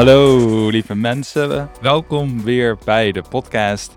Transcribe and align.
Hallo 0.00 0.68
lieve 0.68 0.94
mensen, 0.94 1.70
welkom 1.80 2.42
weer 2.42 2.78
bij 2.84 3.12
de 3.12 3.22
podcast 3.28 3.96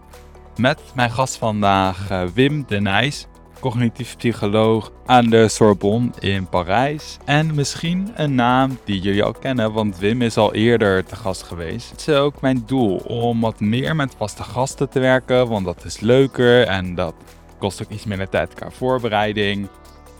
met 0.57 0.81
mijn 0.95 1.11
gast 1.11 1.37
vandaag 1.37 2.11
uh, 2.11 2.23
Wim 2.33 2.63
de 2.67 2.79
Nijs, 2.81 3.27
cognitief 3.59 4.17
psycholoog 4.17 4.91
aan 5.05 5.29
de 5.29 5.47
Sorbonne 5.47 6.11
in 6.19 6.47
Parijs. 6.49 7.17
En 7.25 7.55
misschien 7.55 8.11
een 8.15 8.35
naam 8.35 8.77
die 8.85 9.01
jullie 9.01 9.23
al 9.23 9.31
kennen, 9.31 9.73
want 9.73 9.97
Wim 9.97 10.21
is 10.21 10.37
al 10.37 10.53
eerder 10.53 11.05
te 11.05 11.15
gast 11.15 11.43
geweest. 11.43 11.89
Het 11.89 12.07
is 12.07 12.15
ook 12.15 12.41
mijn 12.41 12.63
doel 12.65 12.95
om 12.95 13.41
wat 13.41 13.59
meer 13.59 13.95
met 13.95 14.15
vaste 14.17 14.43
gasten 14.43 14.89
te 14.89 14.99
werken, 14.99 15.47
want 15.47 15.65
dat 15.65 15.85
is 15.85 15.99
leuker 15.99 16.67
en 16.67 16.95
dat 16.95 17.13
kost 17.59 17.81
ook 17.83 17.89
iets 17.89 18.05
minder 18.05 18.29
tijd 18.29 18.53
qua 18.53 18.69
voorbereiding, 18.71 19.67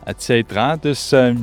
etc. 0.03 0.53
Dus 0.81 1.13
uh, 1.13 1.35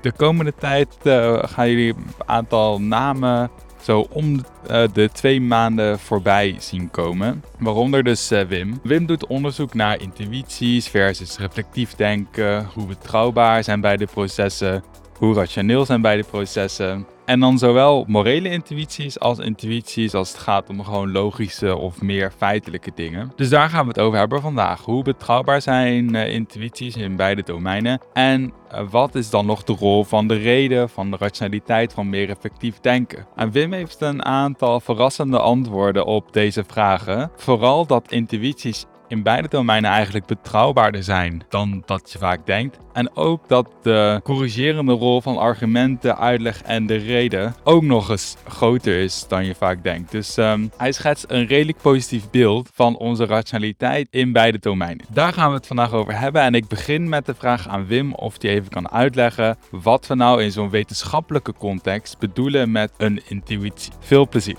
de 0.00 0.12
komende 0.12 0.54
tijd 0.58 0.88
uh, 1.02 1.38
gaan 1.42 1.70
jullie 1.70 1.94
een 1.94 2.04
aantal 2.26 2.80
namen 2.80 3.50
zo 3.82 4.06
om 4.10 4.34
uh, 4.34 4.82
de 4.92 5.10
twee 5.12 5.40
maanden 5.40 5.98
voorbij 5.98 6.56
zien 6.58 6.90
komen. 6.90 7.44
Waaronder 7.58 8.02
dus 8.02 8.32
uh, 8.32 8.40
Wim. 8.40 8.80
Wim 8.82 9.06
doet 9.06 9.26
onderzoek 9.26 9.74
naar 9.74 10.00
intuïties 10.00 10.88
versus 10.88 11.38
reflectief 11.38 11.94
denken, 11.94 12.68
hoe 12.74 12.86
betrouwbaar 12.86 13.64
zijn 13.64 13.80
beide 13.80 14.06
processen, 14.06 14.84
hoe 15.18 15.34
rationeel 15.34 15.84
zijn 15.84 16.00
beide 16.00 16.22
processen. 16.22 17.06
En 17.28 17.40
dan 17.40 17.58
zowel 17.58 18.04
morele 18.06 18.48
intuïties 18.48 19.20
als 19.20 19.38
intuïties 19.38 20.14
als 20.14 20.28
het 20.28 20.38
gaat 20.38 20.68
om 20.68 20.84
gewoon 20.84 21.12
logische 21.12 21.76
of 21.76 22.02
meer 22.02 22.32
feitelijke 22.36 22.90
dingen. 22.94 23.32
Dus 23.36 23.48
daar 23.48 23.68
gaan 23.68 23.82
we 23.82 23.88
het 23.88 23.98
over 23.98 24.18
hebben 24.18 24.40
vandaag. 24.40 24.80
Hoe 24.80 25.02
betrouwbaar 25.02 25.62
zijn 25.62 26.14
uh, 26.14 26.34
intuïties 26.34 26.96
in 26.96 27.16
beide 27.16 27.42
domeinen? 27.42 28.00
En 28.12 28.52
uh, 28.72 28.80
wat 28.90 29.14
is 29.14 29.30
dan 29.30 29.46
nog 29.46 29.64
de 29.64 29.72
rol 29.72 30.04
van 30.04 30.28
de 30.28 30.34
reden, 30.34 30.88
van 30.88 31.10
de 31.10 31.16
rationaliteit, 31.16 31.92
van 31.92 32.08
meer 32.08 32.30
effectief 32.30 32.80
denken? 32.80 33.26
En 33.36 33.50
Wim 33.50 33.72
heeft 33.72 34.00
een 34.00 34.24
aantal 34.24 34.80
verrassende 34.80 35.38
antwoorden 35.38 36.04
op 36.06 36.32
deze 36.32 36.64
vragen. 36.66 37.30
Vooral 37.36 37.86
dat 37.86 38.12
intuïties 38.12 38.86
in 39.08 39.22
beide 39.22 39.48
domeinen 39.48 39.90
eigenlijk 39.90 40.26
betrouwbaarder 40.26 41.02
zijn 41.02 41.42
dan 41.48 41.82
dat 41.86 42.12
je 42.12 42.18
vaak 42.18 42.46
denkt. 42.46 42.78
En 42.92 43.16
ook 43.16 43.48
dat 43.48 43.68
de 43.82 44.20
corrigerende 44.24 44.92
rol 44.92 45.20
van 45.20 45.36
argumenten, 45.36 46.18
uitleg 46.18 46.62
en 46.62 46.86
de 46.86 46.96
reden 46.96 47.54
ook 47.64 47.82
nog 47.82 48.10
eens 48.10 48.36
groter 48.48 49.00
is 49.00 49.24
dan 49.28 49.44
je 49.44 49.54
vaak 49.54 49.82
denkt. 49.82 50.10
Dus 50.10 50.36
um, 50.36 50.70
hij 50.76 50.92
schetst 50.92 51.24
een 51.28 51.46
redelijk 51.46 51.78
positief 51.82 52.30
beeld 52.30 52.70
van 52.74 52.96
onze 52.96 53.26
rationaliteit 53.26 54.08
in 54.10 54.32
beide 54.32 54.58
domeinen. 54.58 55.06
Daar 55.08 55.32
gaan 55.32 55.48
we 55.48 55.56
het 55.56 55.66
vandaag 55.66 55.92
over 55.92 56.18
hebben. 56.18 56.42
En 56.42 56.54
ik 56.54 56.68
begin 56.68 57.08
met 57.08 57.26
de 57.26 57.34
vraag 57.34 57.68
aan 57.68 57.86
Wim 57.86 58.14
of 58.14 58.42
hij 58.42 58.50
even 58.50 58.68
kan 58.68 58.90
uitleggen 58.90 59.56
wat 59.70 60.06
we 60.06 60.14
nou 60.14 60.42
in 60.42 60.52
zo'n 60.52 60.70
wetenschappelijke 60.70 61.52
context 61.52 62.18
bedoelen 62.18 62.70
met 62.70 62.92
een 62.96 63.20
intuïtie. 63.28 63.92
Veel 64.00 64.28
plezier. 64.28 64.56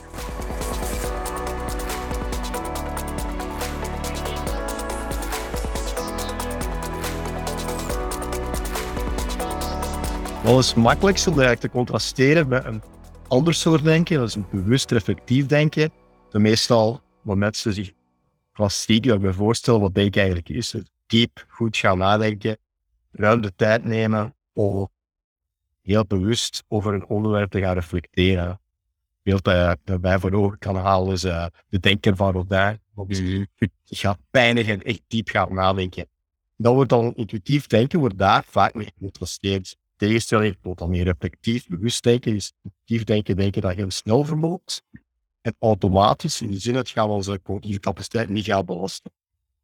Wel 10.49 10.59
is 10.59 10.67
het 10.67 10.75
makkelijkst 10.75 11.27
om 11.27 11.33
eigenlijk 11.33 11.61
te 11.61 11.69
contrasteren 11.69 12.47
met 12.47 12.65
een 12.65 12.81
ander 13.27 13.53
soort 13.53 13.83
denken, 13.83 14.17
dat 14.17 14.27
is 14.27 14.35
een 14.35 14.45
bewust 14.51 14.91
reflectief 14.91 15.45
denken. 15.45 15.91
De 16.29 16.39
meestal 16.39 17.01
wat 17.21 17.37
mensen 17.37 17.73
zich 17.73 17.91
klassiek 18.51 19.33
voorstellen, 19.33 19.81
wat 19.81 19.93
denken 19.93 20.21
eigenlijk 20.21 20.49
is. 20.49 20.75
Diep, 21.07 21.45
goed 21.47 21.77
gaan 21.77 21.97
nadenken, 21.97 22.57
ruim 23.11 23.41
de 23.41 23.55
tijd 23.55 23.83
nemen 23.83 24.35
om 24.53 24.89
heel 25.81 26.05
bewust 26.05 26.63
over 26.67 26.93
een 26.93 27.07
onderwerp 27.07 27.51
te 27.51 27.59
gaan 27.59 27.73
reflecteren. 27.73 28.59
Beeld 29.23 29.43
dat 29.43 29.55
je 29.55 29.77
daarbij 29.83 30.19
voor 30.19 30.33
ogen 30.33 30.57
kan 30.57 30.75
halen 30.75 31.13
is 31.13 31.23
uh, 31.23 31.45
de 31.69 31.79
denker 31.79 32.15
van 32.15 32.31
Rodin. 32.31 32.79
Je 33.07 33.47
gaat 33.85 34.19
pijnig 34.31 34.67
en 34.67 34.81
echt 34.81 35.01
diep 35.07 35.29
gaan 35.29 35.53
nadenken. 35.53 36.09
Dat 36.57 36.73
wordt 36.73 36.89
dan 36.89 37.13
intuïtief 37.15 37.67
denken, 37.67 37.99
wordt 37.99 38.17
daar 38.17 38.43
vaak 38.47 38.73
mee 38.73 38.85
gecontrasteerd 38.85 39.77
tegenstelling 39.99 40.57
tot 40.61 40.77
dan 40.77 40.89
meer 40.89 41.03
reflectief, 41.03 41.67
bewust 41.67 42.03
denken, 42.03 42.35
is 42.35 42.53
denken, 42.85 43.35
denken 43.35 43.61
dat 43.61 43.75
heel 43.75 43.91
snel 43.91 44.23
verloopt. 44.23 44.83
En 45.41 45.55
automatisch, 45.59 46.41
in 46.41 46.51
de 46.51 46.59
zin 46.59 46.73
dat 46.73 46.89
gaan 46.89 47.07
we 47.07 47.13
onze 47.13 47.39
cognitieve 47.43 47.79
capaciteit 47.79 48.29
niet 48.29 48.45
gaan 48.45 48.65
belasten. 48.65 49.11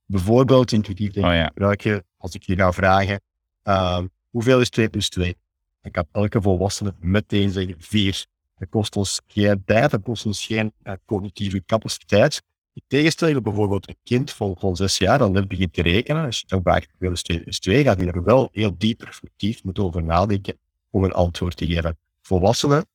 Bijvoorbeeld 0.06 0.72
intuïtief 0.72 1.12
denken 1.12 1.32
oh, 1.32 1.38
ja. 1.38 1.46
gebruik 1.46 1.82
je, 1.82 2.04
als 2.18 2.36
ik 2.36 2.44
je 2.44 2.56
ga 2.56 2.72
vragen, 2.74 3.22
uh, 3.64 4.02
hoeveel 4.30 4.62
is 4.62 4.70
2 4.70 4.90
plus 4.90 5.10
2? 5.10 5.36
Dan 5.82 5.92
kan 5.92 6.06
elke 6.12 6.42
volwassene 6.42 6.94
meteen 7.00 7.52
zeggen 7.52 7.76
4. 7.80 8.26
Dat 8.58 8.70
kost 8.70 8.96
ons 8.96 9.22
geen 9.28 9.64
tijd, 9.66 9.92
dat 9.92 10.02
kost 10.02 10.26
ons 10.26 10.46
geen 10.46 10.74
uh, 10.84 10.94
cognitieve 11.06 11.64
capaciteit. 11.66 12.42
In 12.76 12.84
tegenstelling 12.88 13.44
bijvoorbeeld 13.44 13.90
een 13.90 13.98
kind 14.04 14.32
van, 14.32 14.56
van 14.60 14.76
zes 14.76 14.98
jaar, 14.98 15.18
dan 15.18 15.32
net 15.32 15.48
begint 15.48 15.74
te 15.74 15.82
rekenen. 15.82 16.26
Als 16.26 16.40
je 16.40 16.48
dan 16.48 16.62
hoeveel 16.64 17.12
is 17.12 17.22
2 17.22 17.44
is 17.44 17.60
2, 17.60 17.84
gaat 17.84 17.98
hij 17.98 18.08
er 18.08 18.24
wel 18.24 18.50
heel 18.52 18.78
diep 18.78 19.02
reflectief 19.02 19.64
moeten 19.64 19.84
over 19.84 20.04
nadenken 20.04 20.58
om 20.90 21.04
een 21.04 21.12
antwoord 21.12 21.58
te 21.58 21.66
geven. 21.66 21.98
Volwassenen, 22.22 22.86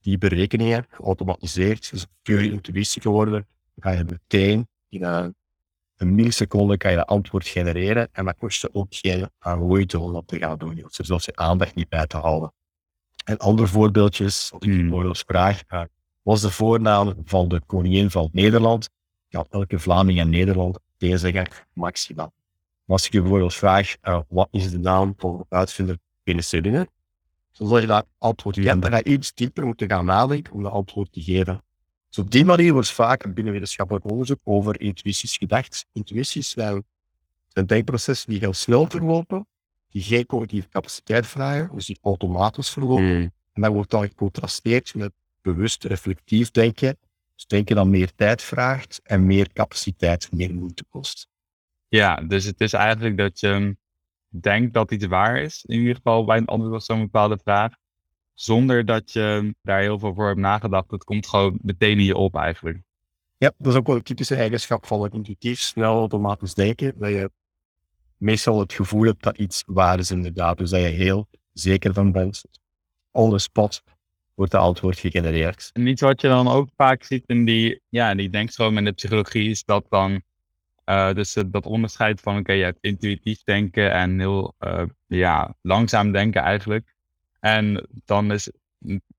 die 0.00 0.18
berekeningen 0.18 0.86
geautomatiseerd, 0.88 1.90
dus 1.90 2.06
puur 2.22 2.42
intuïtie 2.42 3.02
geworden, 3.02 3.46
ga 3.78 3.90
je 3.90 4.04
meteen 4.04 4.68
in 4.88 5.04
een, 5.04 5.34
een 5.96 6.14
milliseconde 6.14 6.76
kan 6.76 6.90
je 6.90 6.96
dat 6.96 7.06
antwoord 7.06 7.46
genereren 7.46 8.08
en 8.12 8.24
dat 8.24 8.36
kost 8.38 8.60
je 8.60 8.74
ook 8.74 8.86
geen 8.90 9.28
moeite 9.58 9.98
om 9.98 10.12
dat 10.12 10.28
te 10.28 10.38
gaan 10.38 10.58
doen. 10.58 10.80
Hoeft 10.80 10.98
zelfs 11.02 11.24
je 11.24 11.36
aandacht 11.36 11.74
niet 11.74 11.88
bij 11.88 12.06
te 12.06 12.16
houden. 12.16 12.52
En 13.24 13.38
andere 13.38 13.68
voorbeeldjes, 13.68 14.50
als 14.52 14.62
ik 14.62 14.68
mm. 14.68 14.80
bijvoorbeeld 14.80 15.24
vraag, 15.26 15.62
was 16.24 16.40
de 16.40 16.50
voornaam 16.50 17.14
van 17.24 17.48
de 17.48 17.60
koningin 17.66 18.10
van 18.10 18.28
Nederland. 18.32 18.90
Ja, 19.28 19.46
elke 19.50 19.78
Vlaming 19.78 20.18
in 20.18 20.30
Nederland 20.30 20.78
zeggen 20.98 21.48
Maxima. 21.72 22.30
als 22.86 23.06
ik 23.06 23.12
je 23.12 23.20
bijvoorbeeld 23.20 23.54
vraag, 23.54 23.96
uh, 24.02 24.20
wat 24.28 24.48
is 24.50 24.70
de 24.70 24.78
naam 24.78 25.14
van 25.16 25.36
de 25.48 25.56
uitvinder 25.56 25.98
penicilline? 26.22 26.88
Dan 27.52 27.68
zal 27.68 27.78
je 27.78 27.86
dat 27.86 28.06
antwoord 28.18 28.56
geven. 28.56 28.80
Dan 28.80 28.90
ga 28.90 28.96
je 28.96 29.04
iets 29.04 29.34
dieper 29.34 29.66
moeten 29.66 29.88
gaan 29.90 30.04
nadenken 30.04 30.52
om 30.52 30.62
dat 30.62 30.72
antwoord 30.72 31.12
te 31.12 31.22
geven. 31.22 31.62
Dus 32.08 32.18
op 32.18 32.30
die 32.30 32.44
manier 32.44 32.72
wordt 32.72 32.90
vaak 32.90 33.34
binnen 33.34 33.52
wetenschappelijk 33.52 34.10
onderzoek 34.10 34.40
over 34.44 34.80
intuïties 34.80 35.36
gedacht. 35.36 35.86
Intuïties 35.92 36.50
zijn 36.50 36.84
een 37.52 37.66
denkproces 37.66 38.24
die 38.24 38.38
heel 38.38 38.52
snel 38.52 38.86
verlopen, 38.88 39.46
die 39.90 40.02
geen 40.02 40.26
cognitieve 40.26 40.68
capaciteit 40.68 41.26
vragen, 41.26 41.70
dus 41.74 41.86
die 41.86 41.98
automatisch 42.02 42.70
verlopen. 42.70 43.16
Mm. 43.18 43.32
En 43.52 43.62
dat 43.62 43.72
wordt 43.72 43.90
dan 43.90 44.08
gecontrasteerd 44.08 44.94
met 44.94 45.12
bewust 45.44 45.84
reflectief 45.84 46.50
denken. 46.50 46.98
Dus 47.34 47.46
denken 47.46 47.76
dat 47.76 47.86
meer 47.86 48.14
tijd 48.14 48.42
vraagt 48.42 49.00
en 49.02 49.26
meer 49.26 49.52
capaciteit, 49.52 50.32
meer 50.32 50.54
moeite 50.54 50.84
kost. 50.88 51.28
Ja, 51.88 52.16
dus 52.16 52.44
het 52.44 52.60
is 52.60 52.72
eigenlijk 52.72 53.16
dat 53.16 53.40
je 53.40 53.76
denkt 54.28 54.74
dat 54.74 54.90
iets 54.90 55.06
waar 55.06 55.38
is, 55.38 55.64
in 55.64 55.78
ieder 55.78 55.94
geval 55.94 56.24
bij 56.24 56.36
een 56.36 56.46
antwoord 56.46 56.74
op 56.74 56.80
zo'n 56.80 57.00
bepaalde 57.00 57.38
vraag, 57.44 57.72
zonder 58.34 58.84
dat 58.84 59.12
je 59.12 59.54
daar 59.62 59.80
heel 59.80 59.98
veel 59.98 60.14
voor 60.14 60.26
hebt 60.26 60.38
nagedacht. 60.38 60.90
Het 60.90 61.04
komt 61.04 61.26
gewoon 61.26 61.58
meteen 61.62 61.98
in 61.98 62.04
je 62.04 62.16
op 62.16 62.36
eigenlijk. 62.36 62.78
Ja, 63.36 63.52
dat 63.58 63.72
is 63.72 63.78
ook 63.78 63.86
wel 63.86 63.96
een 63.96 64.02
typische 64.02 64.34
eigenschap 64.34 64.86
van 64.86 65.02
het 65.02 65.12
intuïtief, 65.12 65.60
snel 65.60 65.98
automatisch 65.98 66.54
denken, 66.54 66.98
dat 66.98 67.10
je 67.10 67.30
meestal 68.16 68.60
het 68.60 68.72
gevoel 68.72 69.02
hebt 69.02 69.22
dat 69.22 69.38
iets 69.38 69.62
waar 69.66 69.98
is 69.98 70.10
inderdaad, 70.10 70.58
dus 70.58 70.70
dat 70.70 70.80
je 70.80 70.86
heel 70.86 71.28
zeker 71.52 71.92
van 71.92 72.12
bent. 72.12 72.44
On 73.10 73.30
the 73.30 73.38
spot 73.38 73.82
wordt 74.34 74.52
de 74.52 74.58
antwoord 74.58 74.98
gegenereerd. 74.98 75.70
En 75.72 75.86
iets 75.86 76.00
wat 76.00 76.20
je 76.20 76.28
dan 76.28 76.48
ook 76.48 76.68
vaak 76.76 77.02
ziet 77.02 77.24
in 77.26 77.44
die, 77.44 77.80
ja, 77.88 78.14
die 78.14 78.30
denkstroom 78.30 78.78
in 78.78 78.84
de 78.84 78.92
psychologie 78.92 79.50
is 79.50 79.64
dat 79.64 79.86
dan, 79.88 80.22
uh, 80.86 81.12
dus 81.12 81.32
dat 81.46 81.66
onderscheid 81.66 82.20
van, 82.20 82.38
oké, 82.38 82.52
je 82.52 82.64
hebt 82.64 82.78
intuïtief 82.80 83.42
denken 83.42 83.92
en 83.92 84.18
heel, 84.18 84.54
uh, 84.60 84.82
ja, 85.06 85.54
langzaam 85.62 86.12
denken 86.12 86.42
eigenlijk. 86.42 86.94
En 87.40 87.86
dan 88.04 88.32
is 88.32 88.50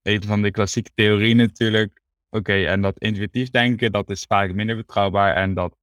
een 0.01 0.23
van 0.23 0.41
de 0.41 0.51
klassieke 0.51 0.91
theorieën 0.93 1.37
natuurlijk, 1.37 2.01
oké, 2.29 2.65
en 2.65 2.81
dat 2.81 2.97
intuïtief 2.97 3.49
denken, 3.49 3.91
dat 3.91 4.09
is 4.09 4.23
vaak 4.23 4.53
minder 4.53 4.75
betrouwbaar 4.75 5.35
en 5.35 5.53
dat, 5.53 5.75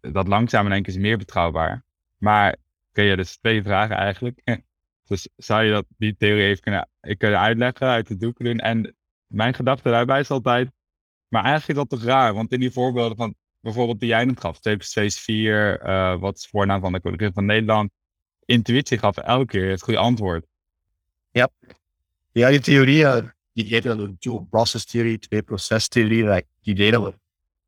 dat 0.00 0.28
langzame 0.28 0.68
denken 0.68 0.92
is 0.92 0.98
meer 0.98 1.18
betrouwbaar. 1.18 1.84
Maar, 2.18 2.56
oké, 2.90 3.02
ja, 3.02 3.16
dus 3.16 3.36
twee 3.36 3.62
vragen 3.62 3.96
eigenlijk. 3.96 4.40
Dus 5.12 5.28
zou 5.36 5.64
je 5.64 5.70
dat, 5.70 5.86
die 5.96 6.16
theorie 6.16 6.44
even 6.44 6.62
kunnen, 6.62 6.88
kunnen 7.18 7.38
uitleggen, 7.38 7.86
uit 7.86 8.06
de 8.06 8.16
doeken 8.16 8.44
doen? 8.44 8.58
En 8.58 8.96
mijn 9.26 9.54
gedachte 9.54 9.90
daarbij 9.90 10.20
is 10.20 10.30
altijd, 10.30 10.70
maar 11.28 11.44
eigenlijk 11.44 11.78
is 11.78 11.88
dat 11.88 12.00
toch 12.00 12.08
raar? 12.08 12.34
Want 12.34 12.52
in 12.52 12.60
die 12.60 12.70
voorbeelden 12.70 13.16
van 13.16 13.34
bijvoorbeeld 13.60 14.00
die 14.00 14.08
jij 14.08 14.24
net 14.24 14.40
gaf, 14.40 14.60
2 14.60 14.76
plus 14.76 14.90
2 14.90 15.04
is 15.04 15.20
4, 15.20 15.86
uh, 15.86 16.20
wat 16.20 16.36
is 16.36 16.42
de 16.42 16.48
voornaam 16.48 16.80
van 16.80 16.92
de 16.92 17.00
koningin 17.00 17.32
van 17.32 17.44
Nederland? 17.44 17.90
Intuïtie 18.44 18.98
gaf 18.98 19.16
elke 19.16 19.46
keer 19.46 19.70
het 19.70 19.82
goede 19.82 19.98
antwoord. 19.98 20.46
Ja, 21.30 21.48
ja 22.32 22.48
die 22.48 22.60
theorie, 22.60 23.02
uh, 23.02 23.16
die 23.52 23.64
heet 23.64 23.82
dan 23.82 23.96
de 23.96 24.14
dual 24.18 24.46
process 24.50 24.84
theorie, 24.84 25.18
twee 25.18 25.42
proces 25.42 25.88
theorie, 25.88 26.24
die 26.24 26.44
idee 26.60 26.90
dat 26.90 27.04
we 27.04 27.18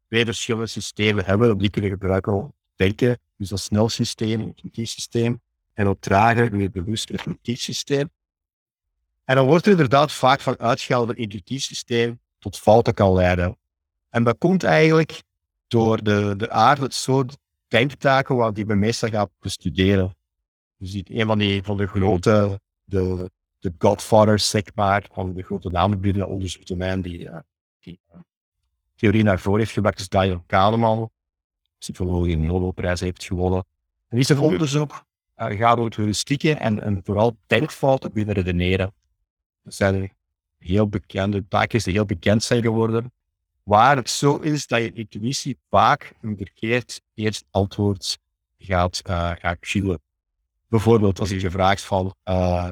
twee 0.09 0.25
verschillende 0.25 0.67
systemen 0.67 1.25
hebben, 1.25 1.53
om 1.53 1.59
die 1.59 1.71
kunnen 1.71 1.91
gebruiken 1.91 2.33
om 2.33 2.55
denken. 2.77 3.19
Dus 3.37 3.49
dat 3.49 3.61
snel 3.61 3.89
systeem, 3.89 4.41
een 4.41 4.47
intuïtief 4.47 4.89
systeem 4.89 5.43
en 5.75 5.89
op 5.89 6.01
trager, 6.01 6.57
meer 6.57 6.71
bewust 6.71 7.11
reflectief 7.11 7.61
systeem. 7.61 8.11
En 9.25 9.37
dan 9.37 9.47
wordt 9.47 9.65
er 9.65 9.71
inderdaad 9.71 10.13
vaak 10.13 10.41
van 10.41 10.59
uitgehaald 10.59 11.09
een 11.09 11.17
intuïtief 11.17 11.63
systeem 11.63 12.21
tot 12.39 12.59
fouten 12.59 12.95
kan 12.95 13.13
leiden. 13.13 13.57
En 14.11 14.25
dat 14.25 14.39
komt 14.39 14.63
eigenlijk 14.65 15.23
door 15.69 16.03
de, 16.03 16.35
de 16.37 16.51
aard, 16.51 16.81
het 16.81 16.95
soort 16.95 17.37
denktaken 17.69 18.37
waar 18.37 18.53
die 18.53 18.67
we 18.67 18.75
meestal 18.75 19.09
gaan 19.09 19.29
bestuderen. 19.41 20.17
Dus 20.79 21.03
een 21.05 21.27
van, 21.27 21.39
die, 21.39 21.63
van 21.63 21.77
de 21.77 21.87
grote, 21.87 22.61
de, 22.85 23.31
de 23.59 23.73
godfathers, 23.79 24.51
zeg 24.51 24.63
maar, 24.75 25.07
van 25.13 25.35
de 25.35 25.43
grote 25.43 25.69
namen 25.69 26.01
binnen 26.01 26.23
het 26.23 26.31
onderzoeksdomein 26.31 27.03
die, 27.03 27.19
uh, 27.19 27.39
die 27.81 28.01
uh, 28.15 28.21
theorie 28.97 29.23
naar 29.23 29.39
voren 29.39 29.59
heeft 29.59 29.73
gebracht, 29.73 29.99
is 29.99 30.09
Daniel 30.09 30.43
Kahneman, 30.47 31.11
psycholoog 31.79 32.25
die 32.25 32.37
een 32.37 32.47
Nobelprijs 32.47 33.01
heeft 33.01 33.25
gewonnen. 33.25 33.65
En 34.09 34.17
die 34.17 34.27
zijn 34.27 34.39
onderzoek 34.39 35.05
uh, 35.37 35.59
gaat 35.59 35.79
over 35.79 35.97
heuristieken 35.97 36.61
en, 36.61 36.83
en 36.83 37.01
vooral 37.05 37.37
denkfouten 37.47 38.13
binnen 38.13 38.35
redeneren. 38.35 38.95
Dat 39.63 39.75
zijn 39.75 40.13
heel 40.59 40.89
bekende 40.89 41.49
taakjes 41.49 41.85
die 41.85 41.93
heel 41.93 42.05
bekend 42.05 42.43
zijn 42.43 42.63
geworden, 42.63 43.13
waar 43.63 43.97
het 43.97 44.11
zo 44.11 44.37
is 44.37 44.67
dat 44.67 44.81
je 44.81 44.93
intuïtie 44.93 45.59
vaak 45.71 46.15
een 46.21 46.37
verkeerd 46.37 47.03
eerst 47.15 47.45
antwoord 47.51 48.19
gaat, 48.59 49.03
uh, 49.07 49.31
gaat 49.39 49.57
chillen. 49.61 50.01
Bijvoorbeeld 50.69 51.21
als 51.21 51.29
je 51.29 51.41
je 51.41 51.51
vraagt 51.51 51.83
van 51.83 52.15
uh, 52.25 52.69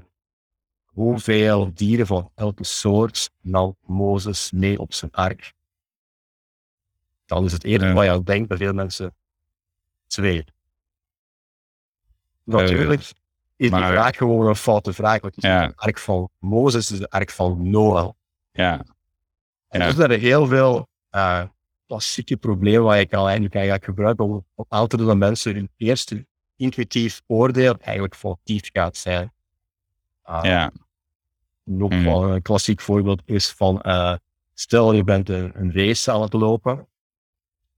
hoeveel 0.85 1.71
dieren 1.75 2.07
van 2.07 2.31
elke 2.35 2.65
soort 2.65 3.31
nam 3.41 3.77
Mozes 3.87 4.51
mee 4.51 4.79
op 4.79 4.95
zijn 4.95 5.11
ark? 5.11 5.53
Dan 7.27 7.45
is 7.45 7.53
het 7.53 7.65
eerder 7.65 7.95
wat 7.95 8.05
je 8.05 8.23
denkt 8.23 8.49
bij 8.49 8.57
veel 8.57 8.73
mensen 8.73 9.15
twee. 10.07 10.45
Natuurlijk 12.45 13.01
is 13.01 13.15
die 13.57 13.69
vraag 13.69 14.17
gewoon 14.17 14.47
een 14.47 14.57
foute 14.57 14.93
vraag. 14.93 15.21
Want 15.21 15.35
het 15.35 15.45
is 15.45 15.51
de 15.51 15.73
ark 15.77 15.99
van 15.99 16.29
Mozes, 16.39 16.91
is 16.91 16.99
de 16.99 17.11
ark 17.11 17.31
van 17.31 17.71
Noah. 17.71 18.11
Ja. 18.53 18.85
En 19.69 19.81
er 19.81 19.93
zijn 19.93 20.11
er 20.11 20.19
heel 20.19 20.47
veel 20.47 20.89
uh, 21.11 21.43
klassieke 21.87 22.37
problemen 22.37 22.83
waar 22.83 22.99
je 22.99 23.07
kan 23.07 23.25
eigenlijk, 23.25 23.55
eigenlijk 23.55 23.85
gebruiken 23.85 24.25
om, 24.25 24.45
om 24.55 24.65
aan 24.69 24.87
te 24.87 24.97
doen 24.97 25.07
dat 25.07 25.17
mensen 25.17 25.55
hun 25.55 25.71
eerste 25.77 26.27
intuïtief 26.57 27.23
oordeel 27.27 27.77
eigenlijk 27.81 28.15
foutief 28.15 28.69
gaat 28.73 28.97
zijn. 28.97 29.33
Uh, 30.29 30.41
ja. 30.43 30.73
Nog 31.65 31.91
mm. 31.91 32.07
een 32.07 32.43
klassiek 32.43 32.81
voorbeeld 32.81 33.23
is 33.25 33.51
van, 33.51 33.83
uh, 33.87 34.15
stel 34.55 34.93
je 34.93 35.05
bent 35.05 35.29
een, 35.29 35.53
een, 35.55 35.73
race 35.73 36.13
aan 36.13 36.23
het 36.23 36.33
lopen. 36.33 36.87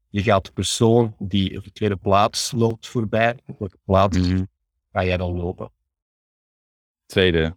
Je 0.09 0.23
gaat 0.23 0.45
de 0.45 0.53
persoon 0.53 1.15
die 1.19 1.57
op 1.59 1.65
de 1.65 1.73
tweede 1.73 1.97
plaats 1.97 2.53
loopt 2.53 2.87
voorbij. 2.87 3.39
Op 3.47 3.59
welke 3.59 3.79
plaats 3.85 4.19
mm 4.19 4.25
-hmm. 4.25 4.49
Ga 4.95 5.05
jij 5.05 5.17
dan 5.17 5.37
lopen? 5.37 5.71
Tweede. 7.07 7.57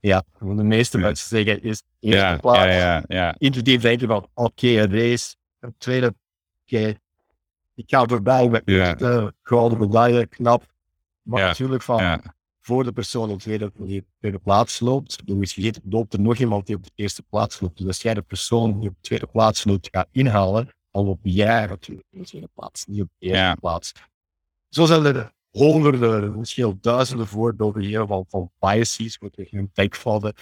Ja, 0.00 0.24
de 0.38 0.46
meeste 0.46 0.98
ja. 0.98 1.04
mensen 1.04 1.28
zeggen 1.28 1.62
is 1.62 1.82
eerste 2.00 2.20
ja, 2.20 2.36
plaats. 2.36 2.58
Ja, 2.58 2.66
ja, 2.66 3.04
ja. 3.06 3.34
Intuïtief 3.38 3.80
denken 3.80 4.08
van, 4.08 4.16
oké, 4.16 4.30
okay, 4.34 4.78
een 4.78 4.90
race. 4.90 5.34
Een 5.60 5.74
tweede, 5.78 6.06
oké, 6.06 6.76
okay, 6.76 6.98
ik 7.74 7.84
ga 7.90 8.06
voorbij 8.06 8.48
met 8.48 8.62
ja. 8.64 8.94
de 8.94 9.34
gouden 9.42 9.78
medaille, 9.78 10.26
knap. 10.26 10.66
Maar 11.22 11.40
natuurlijk 11.40 11.82
van, 11.82 12.22
voor 12.60 12.84
de 12.84 12.92
persoon 12.92 13.30
op 13.30 13.36
de 13.36 13.42
tweede, 13.42 13.72
tweede 14.18 14.38
plaats 14.38 14.80
loopt, 14.80 15.22
vergeten, 15.26 15.82
loopt 15.84 16.12
er 16.12 16.20
nog 16.20 16.36
iemand 16.36 16.66
die 16.66 16.76
op 16.76 16.84
de 16.84 16.90
eerste 16.94 17.22
plaats 17.22 17.60
loopt. 17.60 17.78
Dus 17.78 17.86
als 17.86 18.02
jij 18.02 18.14
de 18.14 18.22
persoon 18.22 18.80
die 18.80 18.88
op 18.88 18.94
de 18.94 19.00
tweede 19.00 19.26
plaats 19.26 19.64
loopt 19.64 19.88
gaat 19.90 20.08
inhalen, 20.10 20.68
dan 20.90 21.04
loop 21.04 21.20
jij 21.22 21.66
natuurlijk 21.66 22.06
op 22.12 22.18
de 22.18 22.24
tweede 22.24 22.48
plaats, 22.54 22.86
niet 22.86 23.02
op 23.02 23.08
de 23.18 23.26
eerste 23.26 23.56
plaats. 23.60 23.92
Zo 24.68 24.86
zijn 24.86 25.04
er 25.04 25.32
honderden, 25.52 26.38
misschien 26.38 26.78
duizenden 26.80 27.26
voorbeelden 27.26 27.82
hier 27.82 28.06
van, 28.06 28.24
van 28.28 28.50
biases, 28.58 29.18
wat 29.18 29.36
je 29.36 29.46
een 29.50 29.70
denkfouten, 29.72 30.34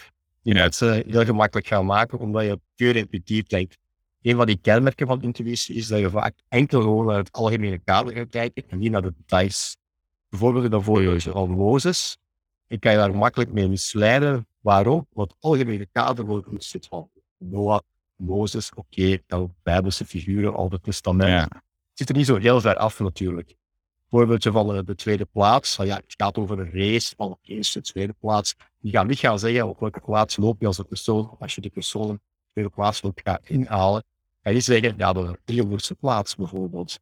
die 0.43 0.55
mensen 0.55 1.05
heel 1.07 1.25
gemakkelijk 1.25 1.67
gaan 1.67 1.87
maken, 1.87 2.19
omdat 2.19 2.45
je 2.45 2.61
puur 2.75 2.97
intuïtief 2.97 3.47
denkt. 3.47 3.79
Een 4.23 4.37
van 4.37 4.47
die 4.47 4.59
kenmerken 4.63 5.07
van 5.07 5.23
intuïtie 5.23 5.75
is 5.75 5.87
dat 5.87 5.99
je 5.99 6.11
vaak 6.11 6.35
enkel 6.49 6.81
gewoon 6.81 7.07
naar 7.07 7.17
het 7.17 7.33
algemene 7.33 7.79
kader 7.79 8.15
gaat 8.15 8.29
kijken 8.29 8.65
en 8.69 8.79
niet 8.79 8.91
naar 8.91 9.03
de 9.03 9.15
details. 9.17 9.77
Bijvoorbeeld 10.29 10.65
in 10.65 10.71
dat 10.71 10.83
voorbeeldje 10.83 11.31
van 11.31 11.51
Mozes. 11.51 12.17
Ik 12.67 12.81
kan 12.81 12.93
je 12.93 12.99
daar 12.99 13.15
makkelijk 13.15 13.53
mee 13.53 13.69
misleiden. 13.69 14.47
Waarom? 14.61 15.07
Want 15.13 15.31
het 15.31 15.43
algemene 15.43 15.87
kader 15.93 16.25
wordt 16.25 16.47
goed 16.47 16.65
zit 16.65 16.87
van 16.87 17.11
Noah, 17.39 17.81
Mozes, 18.17 18.71
oké, 18.75 19.19
dan 19.27 19.55
bijbelse 19.63 20.05
figuren, 20.05 20.55
al 20.55 20.71
het 20.71 20.83
testament. 20.83 21.31
Ja. 21.31 21.43
Het 21.43 21.99
zit 21.99 22.09
er 22.09 22.15
niet 22.15 22.27
zo 22.27 22.37
heel 22.37 22.61
ver 22.61 22.77
af 22.77 23.01
natuurlijk. 23.01 23.57
Voorbeeldje 24.11 24.53
van 24.53 24.69
de, 24.69 24.85
de 24.85 24.95
tweede 24.95 25.25
plaats. 25.25 25.77
Ja, 25.77 25.97
het 25.97 26.15
gaat 26.17 26.39
over 26.39 26.59
een 26.59 26.71
race 26.73 27.15
van 27.17 27.39
de 27.43 27.53
eerste, 27.53 27.81
tweede 27.81 28.15
plaats. 28.21 28.55
Je 28.79 28.91
gaat 28.91 29.07
niet 29.07 29.19
gaan 29.19 29.39
zeggen 29.39 29.69
op 29.69 29.81
welke 29.81 30.01
plaats 30.01 30.37
loop 30.37 30.61
je 30.61 30.67
als 30.67 30.79
een 30.79 30.87
persoon. 30.87 31.37
Als 31.39 31.55
je 31.55 31.61
die 31.61 31.71
persoon 31.71 32.11
op 32.11 32.17
de 32.17 32.51
tweede 32.53 32.71
plaats 32.71 33.01
wilt 33.01 33.21
gaan 33.25 33.39
inhalen, 33.45 34.05
ga 34.43 34.51
je 34.51 34.61
zeggen, 34.61 34.95
ja, 34.97 35.13
de 35.13 35.39
300ste 35.45 35.99
plaats 35.99 36.37
bijvoorbeeld. 36.37 36.99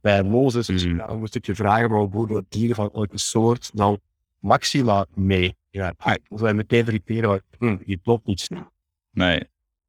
Bij 0.00 0.22
Mozes 0.22 0.68
Mhm. 0.68 0.96
ja, 0.96 1.14
moest 1.14 1.34
ik 1.34 1.46
je 1.46 1.54
vragen 1.54 1.88
waarom 1.88 2.26
de 2.26 2.44
dieren 2.48 2.76
van 2.76 2.90
elke 2.92 3.18
soort 3.18 3.70
dan 3.74 4.00
maxima 4.38 5.06
mee. 5.14 5.56
Ja, 5.70 5.94
ah, 5.96 6.14
dan 6.28 6.38
zou 6.38 6.48
je 6.50 6.54
meteen 6.54 7.22
want 7.26 7.42
hm, 7.58 7.76
die 7.84 8.00
klopt 8.02 8.26
niet 8.26 8.40
snel. 8.40 8.70
Nee. 9.10 9.42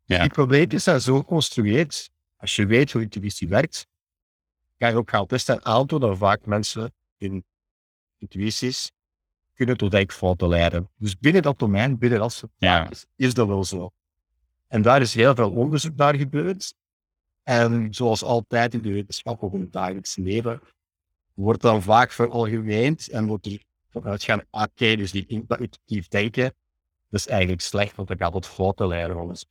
Ja. 0.04 0.22
Die 0.22 0.30
probleempjes 0.30 0.84
zijn 0.84 1.02
zo 1.02 1.18
geconstrueerd. 1.18 2.10
Als 2.38 2.56
je 2.56 2.66
weet 2.66 2.92
hoe 2.92 3.02
intuïtie 3.02 3.48
werkt, 3.48 3.88
kan 4.78 4.90
je 4.90 4.96
ook 4.96 5.10
gaan 5.10 5.26
testen 5.26 5.56
en 5.56 5.66
aantonen 5.66 6.08
dat 6.10 6.18
vaak 6.18 6.46
mensen 6.46 6.94
hun 7.18 7.46
intuïties 8.18 8.92
kunnen 9.54 9.78
tot 9.78 9.92
denkfouten 9.92 10.48
leiden. 10.48 10.90
Dus 10.96 11.18
binnen 11.18 11.42
dat 11.42 11.60
domein, 11.60 11.98
binnen 11.98 12.20
dat 12.20 12.34
soort 12.34 12.52
Ja. 12.58 12.90
is 13.16 13.34
dat 13.34 13.48
wel 13.48 13.64
zo. 13.64 13.92
En 14.68 14.82
daar 14.82 15.02
is 15.02 15.14
heel 15.14 15.36
veel 15.36 15.52
onderzoek 15.52 15.96
naar 15.96 16.16
gebeurd. 16.16 16.74
En 17.44 17.94
zoals 17.94 18.24
altijd 18.24 18.74
in 18.74 18.82
de 18.82 18.92
wetenschap 18.92 19.42
of 19.42 19.54
in 19.54 19.60
het 19.60 19.72
dagelijks 19.72 20.16
leven, 20.16 20.62
wordt 21.34 21.62
dan 21.62 21.82
vaak 21.82 22.12
veralgemeend 22.12 23.10
en 23.10 23.26
wordt 23.26 23.46
er 23.46 23.64
vanuit 23.90 24.24
gaan, 24.24 24.42
ah, 24.50 24.62
oké, 24.62 24.96
dus 24.96 25.12
die 25.12 25.26
intuïtief 25.28 26.08
denken, 26.08 26.54
dat 27.10 27.20
is 27.20 27.28
eigenlijk 27.28 27.62
slecht, 27.62 27.96
want 27.96 28.08
dan 28.08 28.18
gaat 28.18 28.34
het 28.34 28.46
fouten 28.46 28.88
leiden. 28.88 29.16
Want 29.16 29.48